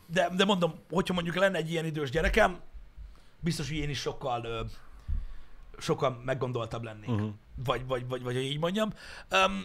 de, 0.07 0.29
de 0.37 0.45
mondom, 0.45 0.75
hogyha 0.91 1.15
mondjuk 1.15 1.37
lenne 1.37 1.59
egy 1.59 1.71
ilyen 1.71 1.85
idős 1.85 2.11
gyerekem, 2.11 2.59
biztos, 3.43 3.69
hogy 3.69 3.77
én 3.77 3.91
is 3.91 4.01
sokkal 4.01 4.45
ö, 4.45 4.61
sokkal 5.79 6.21
meggondoltabb 6.25 6.83
lennék. 6.83 7.09
Uh-huh. 7.09 7.31
Vagy, 7.65 7.87
vagy, 7.87 8.09
vagy, 8.09 8.23
vagy, 8.23 8.35
hogy 8.35 8.45
így 8.45 8.59
mondjam. 8.59 8.93
Um, 9.31 9.65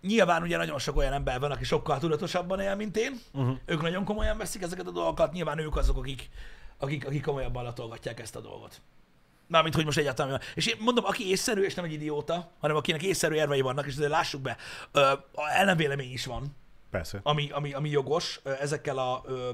nyilván 0.00 0.42
ugye 0.42 0.56
nagyon 0.56 0.78
sok 0.78 0.96
olyan 0.96 1.12
ember 1.12 1.40
van, 1.40 1.50
aki 1.50 1.64
sokkal 1.64 1.98
tudatosabban 1.98 2.60
él, 2.60 2.74
mint 2.74 2.96
én. 2.96 3.20
Uh-huh. 3.32 3.56
Ők 3.64 3.82
nagyon 3.82 4.04
komolyan 4.04 4.38
veszik 4.38 4.62
ezeket 4.62 4.86
a 4.86 4.90
dolgokat. 4.90 5.32
Nyilván 5.32 5.58
ők 5.58 5.76
azok, 5.76 5.96
akik, 5.96 6.28
akik, 6.78 7.06
akik 7.06 7.22
komolyabban 7.22 7.64
latolgatják 7.64 8.20
ezt 8.20 8.36
a 8.36 8.40
dolgot. 8.40 8.80
Mármint, 9.46 9.74
hogy 9.74 9.84
most 9.84 9.98
egyáltalán. 9.98 10.40
És 10.54 10.66
én 10.66 10.76
mondom, 10.78 11.04
aki 11.04 11.28
észszerű, 11.28 11.62
és 11.62 11.74
nem 11.74 11.84
egy 11.84 11.92
idióta, 11.92 12.50
hanem 12.60 12.76
akinek 12.76 13.02
észszerű 13.02 13.34
érvei 13.34 13.60
vannak, 13.60 13.86
és 13.86 13.94
azért 13.94 14.10
lássuk 14.10 14.40
be, 14.40 14.56
ö, 14.92 15.12
ellenvélemény 15.34 16.12
is 16.12 16.26
van, 16.26 16.56
Persze. 16.90 17.20
ami, 17.22 17.50
ami, 17.50 17.72
ami 17.72 17.88
jogos 17.88 18.40
ezekkel 18.44 18.98
a, 18.98 19.22
ö, 19.26 19.50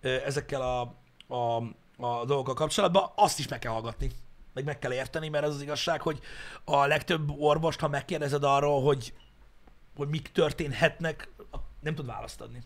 ezekkel 0.00 0.62
a, 0.62 0.80
a, 1.34 1.62
a 1.96 2.24
dolgokkal 2.24 2.54
kapcsolatban, 2.54 3.10
azt 3.14 3.38
is 3.38 3.48
meg 3.48 3.58
kell 3.58 3.72
hallgatni. 3.72 4.10
Meg 4.52 4.64
meg 4.64 4.78
kell 4.78 4.92
érteni, 4.92 5.28
mert 5.28 5.44
az 5.44 5.54
az 5.54 5.62
igazság, 5.62 6.00
hogy 6.00 6.20
a 6.64 6.86
legtöbb 6.86 7.30
orvost, 7.38 7.80
ha 7.80 7.88
megkérdezed 7.88 8.44
arról, 8.44 8.82
hogy, 8.82 9.14
hogy 9.96 10.08
mik 10.08 10.32
történhetnek, 10.32 11.28
nem 11.80 11.94
tud 11.94 12.06
választ 12.06 12.40
adni. 12.40 12.62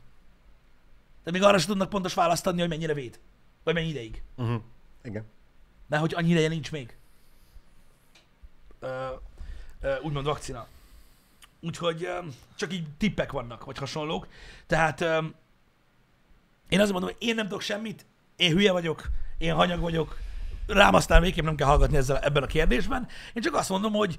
De 1.25 1.31
még 1.31 1.43
arra 1.43 1.59
sem 1.59 1.69
tudnak 1.69 1.89
pontos 1.89 2.15
választ 2.15 2.47
adni, 2.47 2.61
hogy 2.61 2.69
mennyire 2.69 2.95
véd. 2.95 3.21
Vagy 3.65 3.75
mennyi 3.75 3.89
ideig. 3.89 4.23
Uh-huh. 4.37 4.63
Igen. 5.03 5.25
Mert 5.87 6.03
hogy 6.03 6.15
annyi 6.15 6.31
ideje 6.31 6.49
nincs 6.49 6.71
még. 6.71 6.97
Ö, 8.81 9.07
ö, 9.81 10.01
úgymond 10.01 10.27
vakcina. 10.27 10.67
Úgyhogy 11.61 12.05
ö, 12.05 12.19
csak 12.55 12.73
így 12.73 12.87
tippek 12.99 13.33
vannak, 13.33 13.65
vagy 13.65 13.79
hasonlók. 13.79 14.29
Tehát 14.67 15.01
ö, 15.01 15.25
én 16.69 16.81
azt 16.81 16.93
mondom, 16.93 17.11
hogy 17.11 17.29
én 17.29 17.35
nem 17.35 17.45
tudok 17.45 17.61
semmit, 17.61 18.07
én 18.41 18.53
hülye 18.53 18.73
vagyok, 18.73 19.11
én 19.39 19.55
hanyag 19.55 19.81
vagyok, 19.81 20.19
rám 20.67 20.95
aztán 20.95 21.23
végképp 21.23 21.45
nem 21.45 21.57
kell 21.57 21.67
hallgatni 21.67 21.97
ezzel, 21.97 22.19
ebben 22.19 22.43
a 22.43 22.47
kérdésben. 22.47 23.09
Én 23.33 23.43
csak 23.43 23.55
azt 23.55 23.69
mondom, 23.69 23.93
hogy 23.93 24.17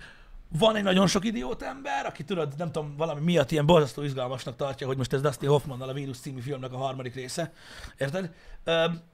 van 0.57 0.75
egy 0.75 0.83
nagyon 0.83 1.07
sok 1.07 1.25
idióta 1.25 1.65
ember, 1.65 2.05
aki 2.05 2.23
tudod, 2.23 2.53
nem 2.57 2.71
tudom, 2.71 2.95
valami 2.97 3.21
miatt 3.21 3.51
ilyen 3.51 3.65
borzasztó 3.65 4.01
izgalmasnak 4.01 4.55
tartja, 4.55 4.87
hogy 4.87 4.97
most 4.97 5.13
ez 5.13 5.21
Dustin 5.21 5.49
Hoffmannal 5.49 5.89
a 5.89 5.93
Vírus 5.93 6.19
című 6.19 6.39
filmnek 6.39 6.73
a 6.73 6.77
harmadik 6.77 7.15
része. 7.15 7.51
Érted? 7.97 8.31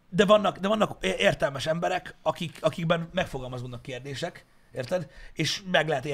De 0.10 0.26
vannak, 0.26 0.58
de 0.58 0.68
vannak 0.68 1.05
értelmes 1.05 1.66
emberek, 1.66 2.16
akik, 2.22 2.58
akikben 2.62 3.10
megfogalmazódnak 3.14 3.82
kérdések, 3.82 4.45
érted? 4.72 5.08
És 5.34 5.62
meg 5.72 5.88
lehet 5.88 6.05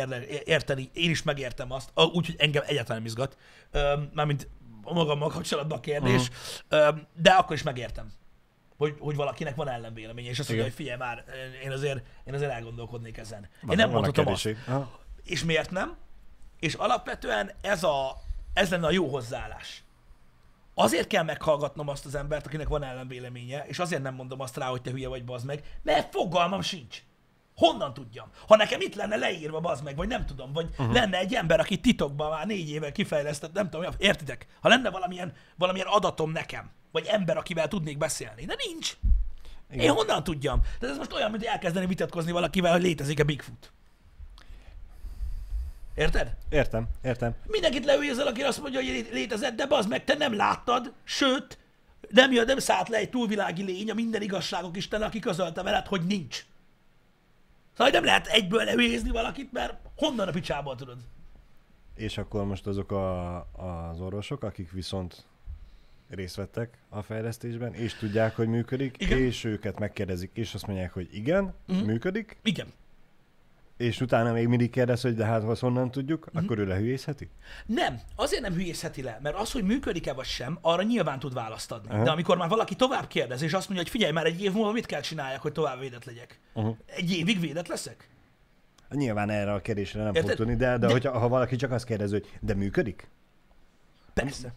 érteni, 0.46 0.90
én 0.94 1.10
is 1.10 1.24
megértem 1.24 1.72
azt, 1.72 1.90
úgyhogy 1.96 2.36
engem 2.38 2.64
egyáltalán 2.66 2.98
nem 2.98 3.06
izgat, 3.06 3.38
mármint 4.14 4.50
magammal 4.84 5.30
kapcsolatban 5.30 5.78
a 5.78 5.82
kérdés, 5.82 6.30
uh-huh. 6.72 6.98
de 7.16 7.30
akkor 7.30 7.56
is 7.56 7.64
megértem, 7.64 8.12
hogy, 8.78 8.96
hogy 9.00 9.16
valakinek 9.16 9.56
van 9.56 9.68
ellenvéleménye, 9.70 10.30
és 10.30 10.40
azt 10.40 10.48
mondja, 10.48 10.66
hogy 10.66 10.76
figyelj 10.76 10.98
már, 10.98 11.24
én 11.64 11.72
azért, 11.72 12.06
én 12.24 12.34
azért 12.34 12.52
elgondolkodnék 12.52 13.18
ezen. 13.18 13.42
Én 13.42 13.50
Van- 13.62 13.76
nem 13.76 13.90
vannak 13.90 14.04
mondhatom 14.04 14.34
azt. 14.34 14.44
És 15.24 15.44
miért 15.44 15.72
nem? 15.72 15.98
És 16.60 16.74
alapvetően 16.74 17.52
ez, 17.62 17.84
a, 17.84 18.16
ez 18.54 18.70
lenne 18.70 18.86
a 18.88 18.92
jó 18.92 19.08
hozzáállás. 19.08 19.84
Azért 20.74 21.08
kell 21.08 21.24
meghallgatnom 21.24 21.88
azt 21.88 22.06
az 22.06 22.16
embert, 22.16 22.46
akinek 22.46 22.68
van 22.68 22.84
ellenvéleménye, 22.84 23.66
és 23.68 23.80
azért 23.80 24.02
nem 24.02 24.14
mondom 24.14 24.40
azt 24.40 24.58
rá, 24.58 24.68
hogy 24.68 24.82
te 24.82 24.92
hülye 24.92 25.08
vagy, 25.08 25.26
bazd 25.26 25.46
meg, 25.46 25.64
mert 25.82 26.12
fogalmam 26.12 26.62
sincs. 26.62 27.04
Honnan 27.56 27.94
tudjam? 27.94 28.30
Ha 28.48 28.56
nekem 28.56 28.82
itt 28.82 28.96
lenne 28.96 29.16
leírva, 29.16 29.60
bazd 29.60 29.84
meg, 29.84 29.96
vagy 29.96 30.08
nem 30.08 30.26
tudom, 30.26 30.54
vagy 30.54 30.68
uh-huh. 30.70 30.94
lenne 30.94 31.18
egy 31.18 31.34
ember, 31.34 31.60
aki 31.60 31.80
titokban 31.80 32.30
már 32.30 32.46
négy 32.46 32.70
éve 32.70 32.92
kifejlesztett, 32.92 33.54
nem 33.54 33.70
tudom, 33.70 33.92
értitek? 33.98 34.48
Ha 34.62 34.70
lenne 34.70 34.90
valamilyen, 34.90 35.34
valamilyen 35.58 35.88
adatom 35.88 36.32
nekem, 36.32 36.72
vagy 36.92 37.06
ember, 37.06 37.38
akivel 37.38 37.68
tudnék 37.68 37.98
beszélni, 37.98 38.46
de 38.46 38.56
nincs. 38.68 38.98
Igen. 39.72 39.86
Én 39.86 39.92
honnan 39.92 40.24
tudjam? 40.24 40.62
Tehát 40.62 40.96
ez 40.96 40.98
most 40.98 41.14
olyan, 41.14 41.32
mint 41.32 41.44
elkezdeni 41.44 41.86
vitatkozni 41.86 42.32
valakivel, 42.32 42.72
hogy 42.72 42.82
létezik-e 42.82 43.24
Bigfoot. 43.24 43.72
Érted? 45.96 46.36
Értem, 46.50 46.88
értem. 47.04 47.36
Mindenkit 47.48 47.86
leüljezel, 47.86 48.28
aki 48.28 48.42
azt 48.42 48.62
mondja, 48.62 48.80
hogy 48.80 48.90
lé- 48.90 49.12
létezett, 49.12 49.56
de 49.56 49.66
az 49.70 49.86
meg 49.86 50.04
te 50.04 50.14
nem 50.14 50.36
láttad, 50.36 50.94
sőt, 51.04 51.58
nem 52.10 52.32
jön, 52.32 52.46
nem 52.46 52.60
szállt 52.60 52.90
le 52.90 52.98
egy 52.98 53.10
túlvilági 53.10 53.64
lény, 53.64 53.92
a 53.92 53.94
minden 53.94 54.22
igazságok 54.22 54.78
istene, 54.78 55.06
aki 55.06 55.20
közölte 55.20 55.64
veled, 55.64 55.88
hogy 55.88 56.06
nincs. 56.06 56.46
Szóval 57.78 57.92
nem 57.92 58.04
lehet 58.04 58.28
egyből 58.28 58.64
leüljezni 58.64 59.10
valakit, 59.10 59.52
mert 59.52 59.74
honnan 59.96 60.28
a 60.28 60.32
picsából 60.32 60.76
tudod? 60.76 60.98
És 61.96 62.18
akkor 62.18 62.46
most 62.46 62.68
azok 62.68 62.92
a, 62.92 63.36
az 63.90 64.00
orvosok, 64.00 64.44
akik 64.44 64.72
viszont 64.72 65.26
részt 66.10 66.36
vettek 66.36 66.78
a 66.90 67.02
fejlesztésben, 67.02 67.74
és 67.74 67.94
tudják, 67.94 68.36
hogy 68.36 68.48
működik, 68.48 68.96
Igen. 69.00 69.18
és 69.18 69.44
őket 69.44 69.80
megkérdezik, 69.80 70.32
és 70.34 70.54
azt 70.54 70.68
mondják, 70.68 70.94
hogy 70.94 71.10
igen, 71.12 71.54
uh-huh. 71.68 71.86
működik, 71.86 72.38
Igen. 72.44 72.68
És 73.78 74.02
utána 74.02 74.32
még 74.32 74.48
mindig 74.48 74.70
kérdez, 74.70 75.02
hogy 75.02 75.16
de 75.16 75.26
hát 75.26 75.60
honnan 75.60 75.92
tudjuk, 75.92 76.26
uh-huh. 76.26 76.44
akkor 76.44 76.58
ő 76.58 76.66
lehülyézheti? 76.66 77.30
Nem, 77.66 78.00
azért 78.16 78.42
nem 78.42 78.54
hülyészheti 78.54 79.02
le, 79.02 79.20
mert 79.22 79.36
az, 79.36 79.52
hogy 79.52 79.64
működik-e 79.64 80.14
vagy 80.14 80.26
sem, 80.26 80.58
arra 80.62 80.84
nyilván 80.84 81.20
tud 81.20 81.34
választ 81.34 81.72
adni. 81.72 81.90
Aha. 81.94 82.04
De 82.04 82.12
amikor 82.12 82.38
már 82.38 82.50
valaki 82.50 82.76
tovább 82.76 83.08
kérdez, 83.08 83.42
és 83.42 83.54
azt 83.54 83.68
mondja, 83.68 83.84
hogy 83.84 83.92
figyelj, 83.92 84.12
már 84.12 84.26
egy 84.26 84.44
év 84.44 84.54
múlva 84.54 84.72
mit 84.72 84.86
kell 84.86 85.02
csináljak, 85.02 85.42
hogy 85.42 85.52
tovább 85.52 85.80
védett 85.80 86.06
legyek? 86.06 86.40
Uh-huh. 86.54 86.78
Egy 86.86 87.12
évig 87.12 87.40
védett 87.40 87.68
leszek? 87.68 88.10
Nyilván 88.90 89.30
erre 89.30 89.54
a 89.54 89.62
kérdésre 89.62 90.04
nem 90.04 90.16
Érted? 90.16 90.30
fog 90.30 90.38
tudni, 90.38 90.56
de, 90.56 90.70
de, 90.70 90.78
De-. 90.78 90.92
Hogyha, 90.92 91.20
ha 91.20 91.28
valaki 91.28 91.56
csak 91.56 91.72
azt 91.72 91.86
kérdezi, 91.86 92.12
hogy 92.14 92.30
de 92.40 92.54
működik? 92.54 93.10
Persze. 94.14 94.54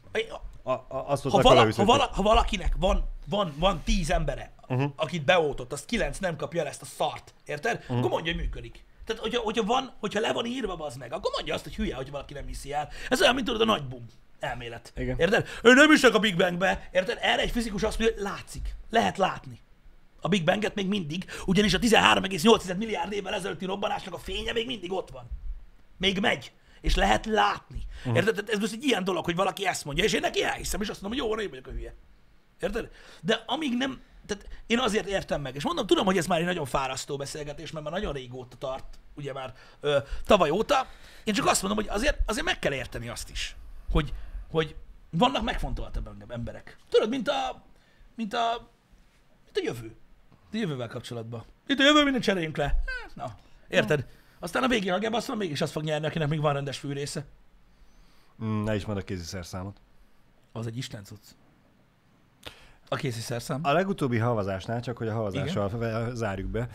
A, 0.62 0.70
a, 0.70 0.86
azt 0.88 1.22
Ha, 1.22 1.40
vala, 1.40 1.72
ha, 1.74 1.84
vala, 1.84 2.10
ha 2.12 2.22
valakinek 2.22 2.74
van, 2.78 3.04
van, 3.28 3.52
van 3.58 3.80
tíz 3.84 4.10
embere, 4.10 4.52
uh-huh. 4.68 4.92
akit 4.96 5.24
beoltott, 5.24 5.72
azt 5.72 5.84
kilenc 5.84 6.18
nem 6.18 6.36
kapja 6.36 6.60
el 6.60 6.66
ezt 6.66 6.82
a 6.82 6.84
szart, 6.84 7.34
érted? 7.44 7.76
Uh-huh. 7.80 7.98
Akkor 7.98 8.10
mondja, 8.10 8.32
hogy 8.32 8.40
működik. 8.40 8.84
Tehát, 9.06 9.22
hogyha, 9.22 9.40
hogyha, 9.40 9.64
van, 9.64 9.92
hogyha 10.00 10.20
le 10.20 10.32
van 10.32 10.46
írva 10.46 10.74
az 10.74 10.96
meg, 10.96 11.12
akkor 11.12 11.30
mondja 11.34 11.54
azt, 11.54 11.64
hogy 11.64 11.74
hülye, 11.74 11.94
hogy 11.94 12.10
valaki 12.10 12.32
nem 12.32 12.46
hiszi 12.46 12.72
el. 12.72 12.88
Ez 13.08 13.20
olyan, 13.20 13.34
mint 13.34 13.46
tudod, 13.46 13.60
a 13.60 13.64
nagy 13.64 13.84
bum 13.84 14.06
elmélet. 14.38 14.92
Igen. 14.96 15.18
Érted? 15.18 15.48
Ő 15.62 15.74
nem 15.74 15.92
is 15.92 16.02
a 16.02 16.18
Big 16.18 16.36
Bangbe, 16.36 16.88
érted? 16.92 17.18
Erre 17.20 17.42
egy 17.42 17.50
fizikus 17.50 17.82
azt 17.82 17.98
mondja, 17.98 18.16
hogy 18.16 18.24
látszik. 18.24 18.74
Lehet 18.90 19.16
látni. 19.16 19.58
A 20.20 20.28
Big 20.28 20.44
Banget 20.44 20.74
még 20.74 20.86
mindig, 20.86 21.24
ugyanis 21.46 21.74
a 21.74 21.78
13,8 21.78 22.76
milliárd 22.76 23.12
évvel 23.12 23.34
ezelőtti 23.34 23.64
robbanásnak 23.64 24.14
a 24.14 24.18
fénye 24.18 24.52
még 24.52 24.66
mindig 24.66 24.92
ott 24.92 25.10
van. 25.10 25.30
Még 25.98 26.20
megy. 26.20 26.52
És 26.80 26.94
lehet 26.94 27.26
látni. 27.26 27.82
Uh-huh. 27.98 28.16
Érted? 28.16 28.34
Tehát 28.34 28.50
Ez 28.50 28.58
most 28.58 28.72
egy 28.72 28.84
ilyen 28.84 29.04
dolog, 29.04 29.24
hogy 29.24 29.36
valaki 29.36 29.66
ezt 29.66 29.84
mondja, 29.84 30.04
és 30.04 30.12
én 30.12 30.20
neki 30.20 30.42
elhiszem, 30.42 30.80
és 30.80 30.88
azt 30.88 31.02
mondom, 31.02 31.18
hogy 31.18 31.28
jó, 31.28 31.34
van, 31.34 31.44
én 31.44 31.50
vagyok 31.50 31.66
a 31.66 31.70
hülye. 31.70 31.94
Érted? 32.60 32.90
De 33.20 33.42
amíg 33.46 33.76
nem, 33.76 34.00
tehát 34.26 34.48
én 34.66 34.78
azért 34.78 35.06
értem 35.06 35.40
meg, 35.40 35.54
és 35.54 35.64
mondom, 35.64 35.86
tudom, 35.86 36.04
hogy 36.04 36.16
ez 36.16 36.26
már 36.26 36.38
egy 36.38 36.44
nagyon 36.44 36.64
fárasztó 36.64 37.16
beszélgetés, 37.16 37.70
mert 37.70 37.84
már 37.84 37.94
nagyon 37.94 38.12
régóta 38.12 38.56
tart, 38.56 38.98
ugye 39.14 39.32
már 39.32 39.54
ö, 39.80 39.98
tavaly 40.24 40.50
óta. 40.50 40.86
Én 41.24 41.34
csak 41.34 41.46
azt 41.46 41.62
mondom, 41.62 41.84
hogy 41.84 41.94
azért, 41.94 42.18
azért 42.26 42.44
meg 42.44 42.58
kell 42.58 42.72
érteni 42.72 43.08
azt 43.08 43.30
is, 43.30 43.56
hogy, 43.90 44.14
hogy 44.50 44.76
vannak 45.10 45.42
megfontoltabb 45.42 46.32
emberek. 46.32 46.76
Tudod, 46.88 47.08
mint 47.08 47.28
a, 47.28 47.64
mint 48.14 48.34
a, 48.34 48.70
mint 49.44 49.56
a 49.56 49.60
jövő. 49.62 49.96
A 50.52 50.56
jövővel 50.56 50.88
kapcsolatban. 50.88 51.44
Itt 51.66 51.78
a 51.78 51.84
jövő, 51.84 52.02
minden 52.02 52.20
cseréljünk 52.20 52.56
le. 52.56 52.64
Hát, 52.64 53.14
Na, 53.14 53.36
érted? 53.68 54.06
Aztán 54.38 54.62
a 54.62 54.68
végén 54.68 54.92
a 54.92 54.98
Gebasszon 54.98 55.36
mégis 55.36 55.60
azt 55.60 55.72
fog 55.72 55.82
nyerni, 55.82 56.06
akinek 56.06 56.28
még 56.28 56.40
van 56.40 56.52
rendes 56.52 56.78
fűrésze. 56.78 57.24
Mm, 58.44 58.62
ne 58.62 58.74
is 58.74 58.84
mondd 58.84 58.98
a 58.98 59.02
kézi 59.02 59.24
szerszámot. 59.24 59.80
Az 60.52 60.66
egy 60.66 60.76
isten 60.76 61.04
cucc. 61.04 61.24
A 62.88 62.96
kézi 62.96 63.20
szerszám. 63.20 63.60
A 63.62 63.72
legutóbbi 63.72 64.18
havazásnál, 64.18 64.80
csak 64.80 64.96
hogy 64.96 65.08
a 65.08 65.12
havazással 65.14 65.68
fe- 65.68 66.14
zárjuk 66.14 66.48
be. 66.50 66.68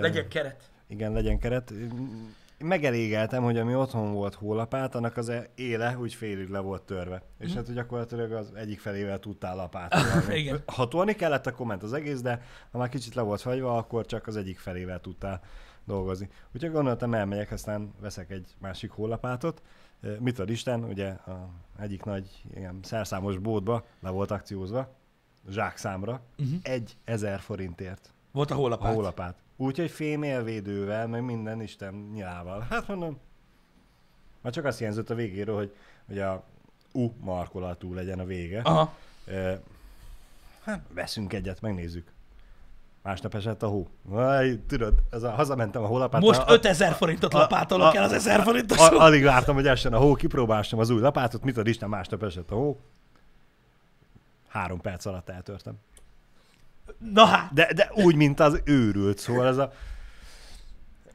Legyen 0.00 0.28
keret. 0.28 0.70
Igen, 0.86 1.12
legyen 1.12 1.38
keret. 1.38 1.72
Megelégeltem, 2.58 3.42
hogy 3.42 3.58
ami 3.58 3.74
otthon 3.74 4.12
volt 4.12 4.34
hólapát, 4.34 4.94
annak 4.94 5.16
az 5.16 5.32
éle 5.54 5.96
úgy 5.98 6.14
félig 6.14 6.48
le 6.48 6.58
volt 6.58 6.82
törve. 6.82 7.22
És 7.38 7.48
Mhm. 7.48 7.56
hát 7.56 7.72
gyakorlatilag 7.72 8.32
az 8.32 8.52
egyik 8.54 8.80
felével 8.80 9.18
tudtál 9.18 9.56
lapátolni. 9.56 10.34
Igen. 10.40 10.62
Ha 10.66 10.88
tolni 10.88 11.14
kellett, 11.14 11.46
akkor 11.46 11.66
ment 11.66 11.82
az 11.82 11.92
egész, 11.92 12.20
de 12.20 12.42
ha 12.70 12.78
már 12.78 12.88
kicsit 12.88 13.14
le 13.14 13.22
volt 13.22 13.40
fagyva, 13.40 13.76
akkor 13.76 14.06
csak 14.06 14.26
az 14.26 14.36
egyik 14.36 14.58
felével 14.58 15.00
tudtál 15.00 15.40
dolgozni. 15.84 16.28
Úgyhogy 16.54 16.70
gondoltam, 16.72 17.14
elmegyek, 17.14 17.52
aztán 17.52 17.92
veszek 18.00 18.30
egy 18.30 18.46
másik 18.60 18.90
hólapátot. 18.90 19.62
Mit 20.18 20.38
ad 20.38 20.50
Isten, 20.50 20.84
ugye 20.84 21.08
a 21.08 21.48
egyik 21.78 22.04
nagy 22.04 22.42
ilyen 22.54 22.78
szerszámos 22.82 23.38
bótba 23.38 23.84
le 24.00 24.10
volt 24.10 24.30
akciózva, 24.30 24.94
zsákszámra, 25.50 26.20
Uh-huh. 26.38 26.58
egy 26.62 26.96
ezer 27.04 27.40
forintért 27.40 28.10
Volt 28.32 28.50
a 28.50 28.54
a 28.54 28.56
hólapát. 28.56 28.94
hólapát. 28.94 29.34
Úgyhogy 29.56 29.90
fém 29.90 30.22
élvédővel, 30.22 31.06
meg 31.06 31.22
minden 31.24 31.60
Isten 31.62 31.94
nyilával. 32.12 32.66
Hát 32.70 32.88
mondom, 32.88 33.18
már 34.40 34.52
csak 34.52 34.64
azt 34.64 34.78
hiányzott 34.78 35.10
a 35.10 35.14
végéről, 35.14 35.56
hogy, 35.56 35.74
hogy 36.06 36.18
a 36.18 36.44
U 36.92 37.10
markolatú 37.20 37.94
legyen 37.94 38.18
a 38.18 38.24
vége. 38.24 38.60
Aha. 38.60 38.94
Uh, 39.26 39.52
hát 40.64 40.80
veszünk 40.94 41.32
egyet, 41.32 41.60
megnézzük. 41.60 42.12
Másnap 43.02 43.34
esett 43.34 43.62
a 43.62 43.66
hó. 43.68 43.88
Vaj, 44.02 44.58
tudod, 44.66 44.94
ez 45.10 45.22
a, 45.22 45.30
hazamentem 45.30 45.82
a 45.82 45.86
hólapát. 45.86 46.20
Most 46.20 46.40
a, 46.40 46.52
5000 46.52 46.92
forintot 46.92 47.34
a- 47.34 47.38
lapátolok 47.38 47.92
a- 47.94 47.96
el 47.96 48.02
az 48.02 48.12
1000 48.12 48.42
forintos. 48.42 48.78
a, 48.78 49.00
alig 49.00 49.22
vártam, 49.24 49.54
hogy 49.54 49.66
essen 49.66 49.92
a 49.92 49.98
hó, 49.98 50.14
kipróbáltam 50.14 50.78
az 50.78 50.90
új 50.90 51.00
lapátot, 51.00 51.44
mit 51.44 51.56
ad 51.56 51.66
Isten, 51.66 51.88
másnap 51.88 52.22
esett 52.22 52.50
a 52.50 52.54
hó. 52.54 52.80
Három 54.56 54.80
perc 54.80 55.04
alatt 55.04 55.28
eltörtem. 55.28 55.74
Na 56.98 57.24
hát, 57.24 57.52
De, 57.52 57.72
de 57.72 57.90
úgy, 57.94 58.14
mint 58.14 58.40
az 58.40 58.60
őrült, 58.64 59.18
szóval 59.18 59.46
ez 59.46 59.56
a... 59.56 59.72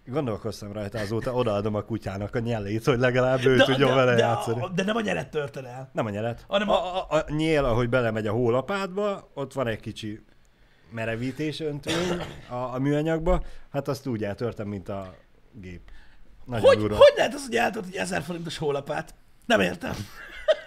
Gondolkoztam 0.05 0.71
rajta 0.71 0.99
azóta, 0.99 1.33
odaadom 1.33 1.75
a 1.75 1.81
kutyának 1.81 2.35
a 2.35 2.39
nyelét, 2.39 2.85
hogy 2.85 2.99
legalább 2.99 3.45
ő 3.45 3.57
tudjon 3.57 3.95
vele 3.95 4.13
de, 4.13 4.21
játszani. 4.21 4.61
a, 4.61 4.69
de 4.69 4.83
nem 4.83 4.95
a 4.95 5.01
nyeret 5.01 5.29
törted 5.29 5.65
el. 5.65 5.89
Nem 5.93 6.05
a 6.05 6.09
nyelet. 6.09 6.45
Hanem 6.47 6.69
a, 6.69 6.95
a, 6.95 7.17
a 7.17 7.25
nyél, 7.27 7.65
ahogy 7.65 7.89
belemegy 7.89 8.27
a 8.27 8.31
hólapátba, 8.31 9.29
ott 9.33 9.53
van 9.53 9.67
egy 9.67 9.79
kicsi 9.79 10.25
merevítés 10.91 11.59
öntvény 11.59 12.21
a, 12.49 12.55
a 12.55 12.79
műanyagba, 12.79 13.43
hát 13.71 13.87
azt 13.87 14.07
úgy 14.07 14.23
eltörtem, 14.23 14.67
mint 14.67 14.89
a 14.89 15.15
gép. 15.51 15.81
Nagyon 16.45 16.65
Hogy, 16.65 16.77
durva. 16.77 16.95
hogy 16.95 17.13
lehet 17.15 17.33
az, 17.33 17.45
hogy 17.45 17.55
eltört 17.55 17.85
egy 17.85 17.95
1000 17.95 18.21
forintos 18.21 18.57
hólapát? 18.57 19.13
Nem 19.45 19.59
értem. 19.59 19.95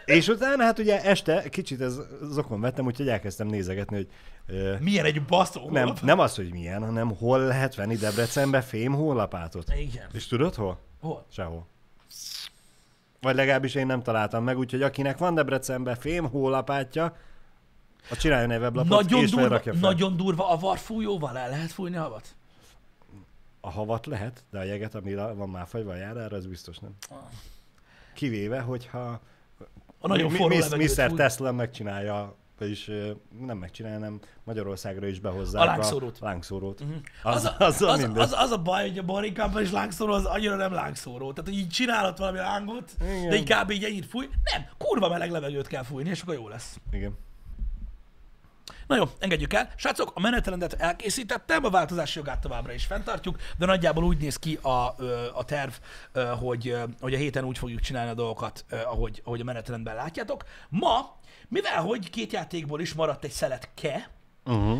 És 0.04 0.28
utána 0.28 0.62
hát 0.64 0.78
ugye 0.78 1.02
este 1.02 1.48
kicsit 1.48 1.80
ez 1.80 1.98
zokon 2.22 2.60
vettem, 2.60 2.86
úgyhogy 2.86 3.08
elkezdtem 3.08 3.46
nézegetni, 3.46 3.96
hogy 3.96 4.08
ö, 4.46 4.74
Milyen 4.80 5.04
egy 5.04 5.24
baszó 5.24 5.70
nem, 5.70 5.92
nem 6.02 6.18
az, 6.18 6.34
hogy 6.36 6.52
milyen, 6.52 6.84
hanem 6.84 7.16
hol 7.16 7.38
lehet 7.38 7.74
venni 7.74 7.96
Debrecenbe 7.96 8.60
fém 8.60 8.92
hólapátot. 8.94 9.72
Igen. 9.76 10.08
És 10.12 10.26
tudod 10.26 10.54
hol? 10.54 10.78
Hol? 11.00 11.26
Sehol. 11.30 11.66
Vagy 13.20 13.34
legalábbis 13.34 13.74
én 13.74 13.86
nem 13.86 14.02
találtam 14.02 14.44
meg, 14.44 14.58
úgyhogy 14.58 14.82
akinek 14.82 15.18
van 15.18 15.34
Debrecenbe 15.34 15.94
fém 15.94 16.28
hólapátja, 16.28 17.16
a 18.10 18.16
csináljon 18.16 18.50
egy 18.50 18.60
weblapot, 18.60 18.90
Nagyon 18.90 19.22
és 19.22 19.30
durva, 19.30 19.60
fel. 19.60 19.74
nagyon 19.80 20.16
durva, 20.16 20.48
a 20.50 20.56
varfújóval 20.56 21.38
el 21.38 21.48
lehet 21.50 21.72
fújni 21.72 21.96
a 21.96 22.02
havat? 22.02 22.34
A 23.60 23.70
havat 23.70 24.06
lehet, 24.06 24.44
de 24.50 24.58
a 24.58 24.62
jeget, 24.62 24.94
ami 24.94 25.14
van 25.14 25.48
már 25.48 25.66
fagyva 25.66 25.92
a 25.92 25.96
járára, 25.96 26.36
az 26.36 26.46
biztos 26.46 26.78
nem. 26.78 26.94
Kivéve, 28.14 28.60
hogyha 28.60 29.20
A 30.04 30.08
nagyon 30.08 30.30
Mi- 30.30 30.38
forró 30.38 30.56
Mr. 30.56 30.62
levegőt 30.62 30.96
Mr. 30.96 31.10
Tesla 31.12 31.52
megcsinálja, 31.52 32.36
vagyis 32.58 32.90
nem 33.46 33.58
megcsinálja, 33.58 33.98
hanem 33.98 34.20
Magyarországra 34.44 35.06
is 35.06 35.20
behozzák 35.20 35.62
A 35.62 35.64
lángszórót. 35.64 36.16
A 36.20 36.24
lángszórót. 36.24 36.80
Mhm. 36.80 36.92
Az, 37.22 37.52
Az, 37.58 37.82
az, 37.82 38.00
minden. 38.00 38.22
az, 38.22 38.32
az, 38.32 38.50
a 38.50 38.58
baj, 38.62 38.88
hogy 38.88 38.98
a 38.98 39.02
Boring 39.02 39.36
Company 39.38 39.62
és 39.62 39.70
lángszóró 39.70 40.12
az 40.12 40.24
annyira 40.24 40.56
nem 40.56 40.72
lángszóró. 40.72 41.32
Tehát, 41.32 41.50
hogy 41.50 41.58
így 41.58 41.68
csinálod 41.68 42.18
valami 42.18 42.38
lángot, 42.38 42.90
Igen. 43.00 43.28
de 43.28 43.36
így 43.36 43.52
kb. 43.54 43.70
így 43.70 43.84
ennyit 43.84 44.06
fúj. 44.06 44.28
Nem, 44.52 44.64
kurva 44.78 45.08
meleg 45.08 45.30
levegőt 45.30 45.66
kell 45.66 45.82
fújni, 45.82 46.08
és 46.10 46.22
akkor 46.22 46.34
jó 46.34 46.48
lesz. 46.48 46.78
Igen. 46.92 47.18
Na 48.86 48.96
jó, 48.96 49.04
engedjük 49.18 49.52
el. 49.52 49.72
Srácok, 49.76 50.12
a 50.14 50.20
menetrendet 50.20 50.72
elkészítettem, 50.72 51.64
a 51.64 51.70
változási 51.70 52.18
jogát 52.18 52.40
továbbra 52.40 52.72
is 52.72 52.84
fenntartjuk, 52.84 53.36
de 53.58 53.66
nagyjából 53.66 54.04
úgy 54.04 54.18
néz 54.18 54.36
ki 54.36 54.58
a, 54.62 54.94
a 55.34 55.44
terv, 55.44 55.72
hogy, 56.40 56.76
hogy 57.00 57.14
a 57.14 57.18
héten 57.18 57.44
úgy 57.44 57.58
fogjuk 57.58 57.80
csinálni 57.80 58.10
a 58.10 58.14
dolgokat, 58.14 58.64
ahogy, 58.70 59.22
ahogy 59.24 59.40
a 59.40 59.44
menetrendben 59.44 59.94
látjátok. 59.94 60.44
Ma, 60.68 61.16
mivel 61.48 61.82
hogy 61.82 62.10
két 62.10 62.32
játékból 62.32 62.80
is 62.80 62.94
maradt 62.94 63.24
egy 63.24 63.30
szeletke, 63.30 64.10
Uh-huh. 64.46 64.78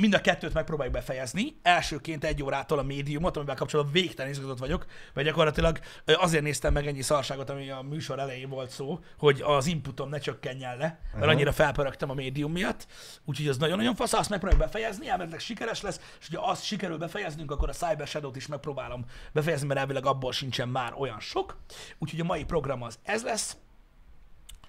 Mind 0.00 0.14
a 0.14 0.20
kettőt 0.20 0.54
megpróbáljuk 0.54 0.94
befejezni. 0.94 1.58
Elsőként 1.62 2.24
egy 2.24 2.42
órától 2.42 2.78
a 2.78 2.82
médiumot, 2.82 3.36
amivel 3.36 3.54
kapcsolatban 3.54 3.94
végtelen 3.94 4.30
izgatott 4.30 4.58
vagyok, 4.58 4.86
mert 5.14 5.26
gyakorlatilag 5.26 5.78
azért 6.04 6.42
néztem 6.42 6.72
meg 6.72 6.86
ennyi 6.86 7.02
szarságot, 7.02 7.50
ami 7.50 7.70
a 7.70 7.80
műsor 7.80 8.18
elején 8.18 8.48
volt 8.48 8.70
szó, 8.70 8.98
hogy 9.18 9.40
az 9.44 9.66
inputom 9.66 10.08
ne 10.08 10.18
csökkenjen 10.18 10.76
le, 10.76 11.00
mert 11.12 11.24
Aha. 11.24 11.32
annyira 11.32 11.52
felpörögtem 11.52 12.10
a 12.10 12.14
médium 12.14 12.52
miatt. 12.52 12.86
Úgyhogy 13.24 13.48
az 13.48 13.56
nagyon-nagyon 13.56 13.94
fasz, 13.94 14.12
azt 14.12 14.30
megpróbáljuk 14.30 14.66
befejezni, 14.66 15.08
elméletileg 15.08 15.40
sikeres 15.40 15.80
lesz, 15.80 16.00
és 16.20 16.28
hogyha 16.28 16.50
azt 16.50 16.64
sikerül 16.64 16.98
befejeznünk, 16.98 17.50
akkor 17.50 17.68
a 17.68 17.72
Cyber 17.72 18.06
Shadow-t 18.06 18.36
is 18.36 18.46
megpróbálom 18.46 19.04
befejezni, 19.32 19.66
mert 19.66 19.80
elvileg 19.80 20.06
abból 20.06 20.32
sincsen 20.32 20.68
már 20.68 20.92
olyan 20.98 21.20
sok. 21.20 21.56
Úgyhogy 21.98 22.20
a 22.20 22.24
mai 22.24 22.44
program 22.44 22.82
az 22.82 22.98
ez 23.02 23.22
lesz. 23.22 23.56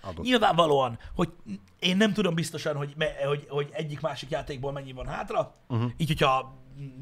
Adott. 0.01 0.25
Nyilvánvalóan, 0.25 0.99
hogy 1.15 1.33
én 1.79 1.97
nem 1.97 2.13
tudom 2.13 2.35
biztosan, 2.35 2.75
hogy, 2.75 2.93
me, 2.97 3.25
hogy, 3.25 3.45
hogy 3.49 3.69
egyik-másik 3.71 4.29
játékból 4.29 4.71
mennyi 4.71 4.91
van 4.91 5.07
hátra, 5.07 5.55
uh-huh. 5.67 5.91
így 5.97 6.07
hogyha 6.07 6.57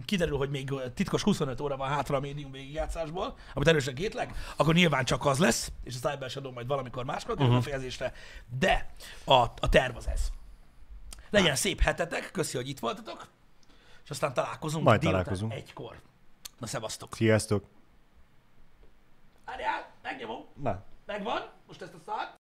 kiderül, 0.06 0.38
hogy 0.38 0.50
még 0.50 0.74
titkos 0.94 1.24
25 1.24 1.62
óra 1.62 1.78
van 1.78 1.90
hátra 1.90 2.18
a 2.18 2.20
médium 2.20 2.52
végigjátszásból, 2.52 3.38
amit 3.54 3.68
erősen 3.68 3.96
kétleg, 3.96 4.36
akkor 4.56 4.74
nyilván 4.74 5.06
csak 5.06 5.26
az 5.26 5.40
lesz, 5.40 5.72
és 5.84 5.96
a 6.02 6.10
Cyber 6.10 6.30
Shadow 6.30 6.52
majd 6.52 6.68
valamikor 6.68 7.06
máskor 7.06 7.36
kerül 7.36 7.50
uh-huh. 7.50 7.64
befejezésre, 7.64 8.14
de 8.60 8.94
a, 9.26 9.34
a 9.34 9.70
terv 9.70 9.96
az 9.96 10.08
ez. 10.08 10.30
Legyen 11.30 11.56
szép 11.56 11.82
hetetek, 11.82 12.32
köszi, 12.32 12.58
hogy 12.58 12.70
itt 12.70 12.80
voltatok, 12.80 13.28
és 14.04 14.10
aztán 14.10 14.34
találkozunk 14.34 14.84
Majd 14.84 15.02
találkozunk. 15.02 15.54
egykor. 15.54 16.02
Na, 16.60 16.68
szevasztok! 16.68 17.16
Sziasztok! 17.16 17.66
Várjál, 19.46 19.92
megnyomom, 20.02 20.46
Na, 20.62 20.84
megvan, 21.06 21.50
most 21.68 21.82
ezt 21.82 21.94
a 21.94 22.00
szart, 22.06 22.37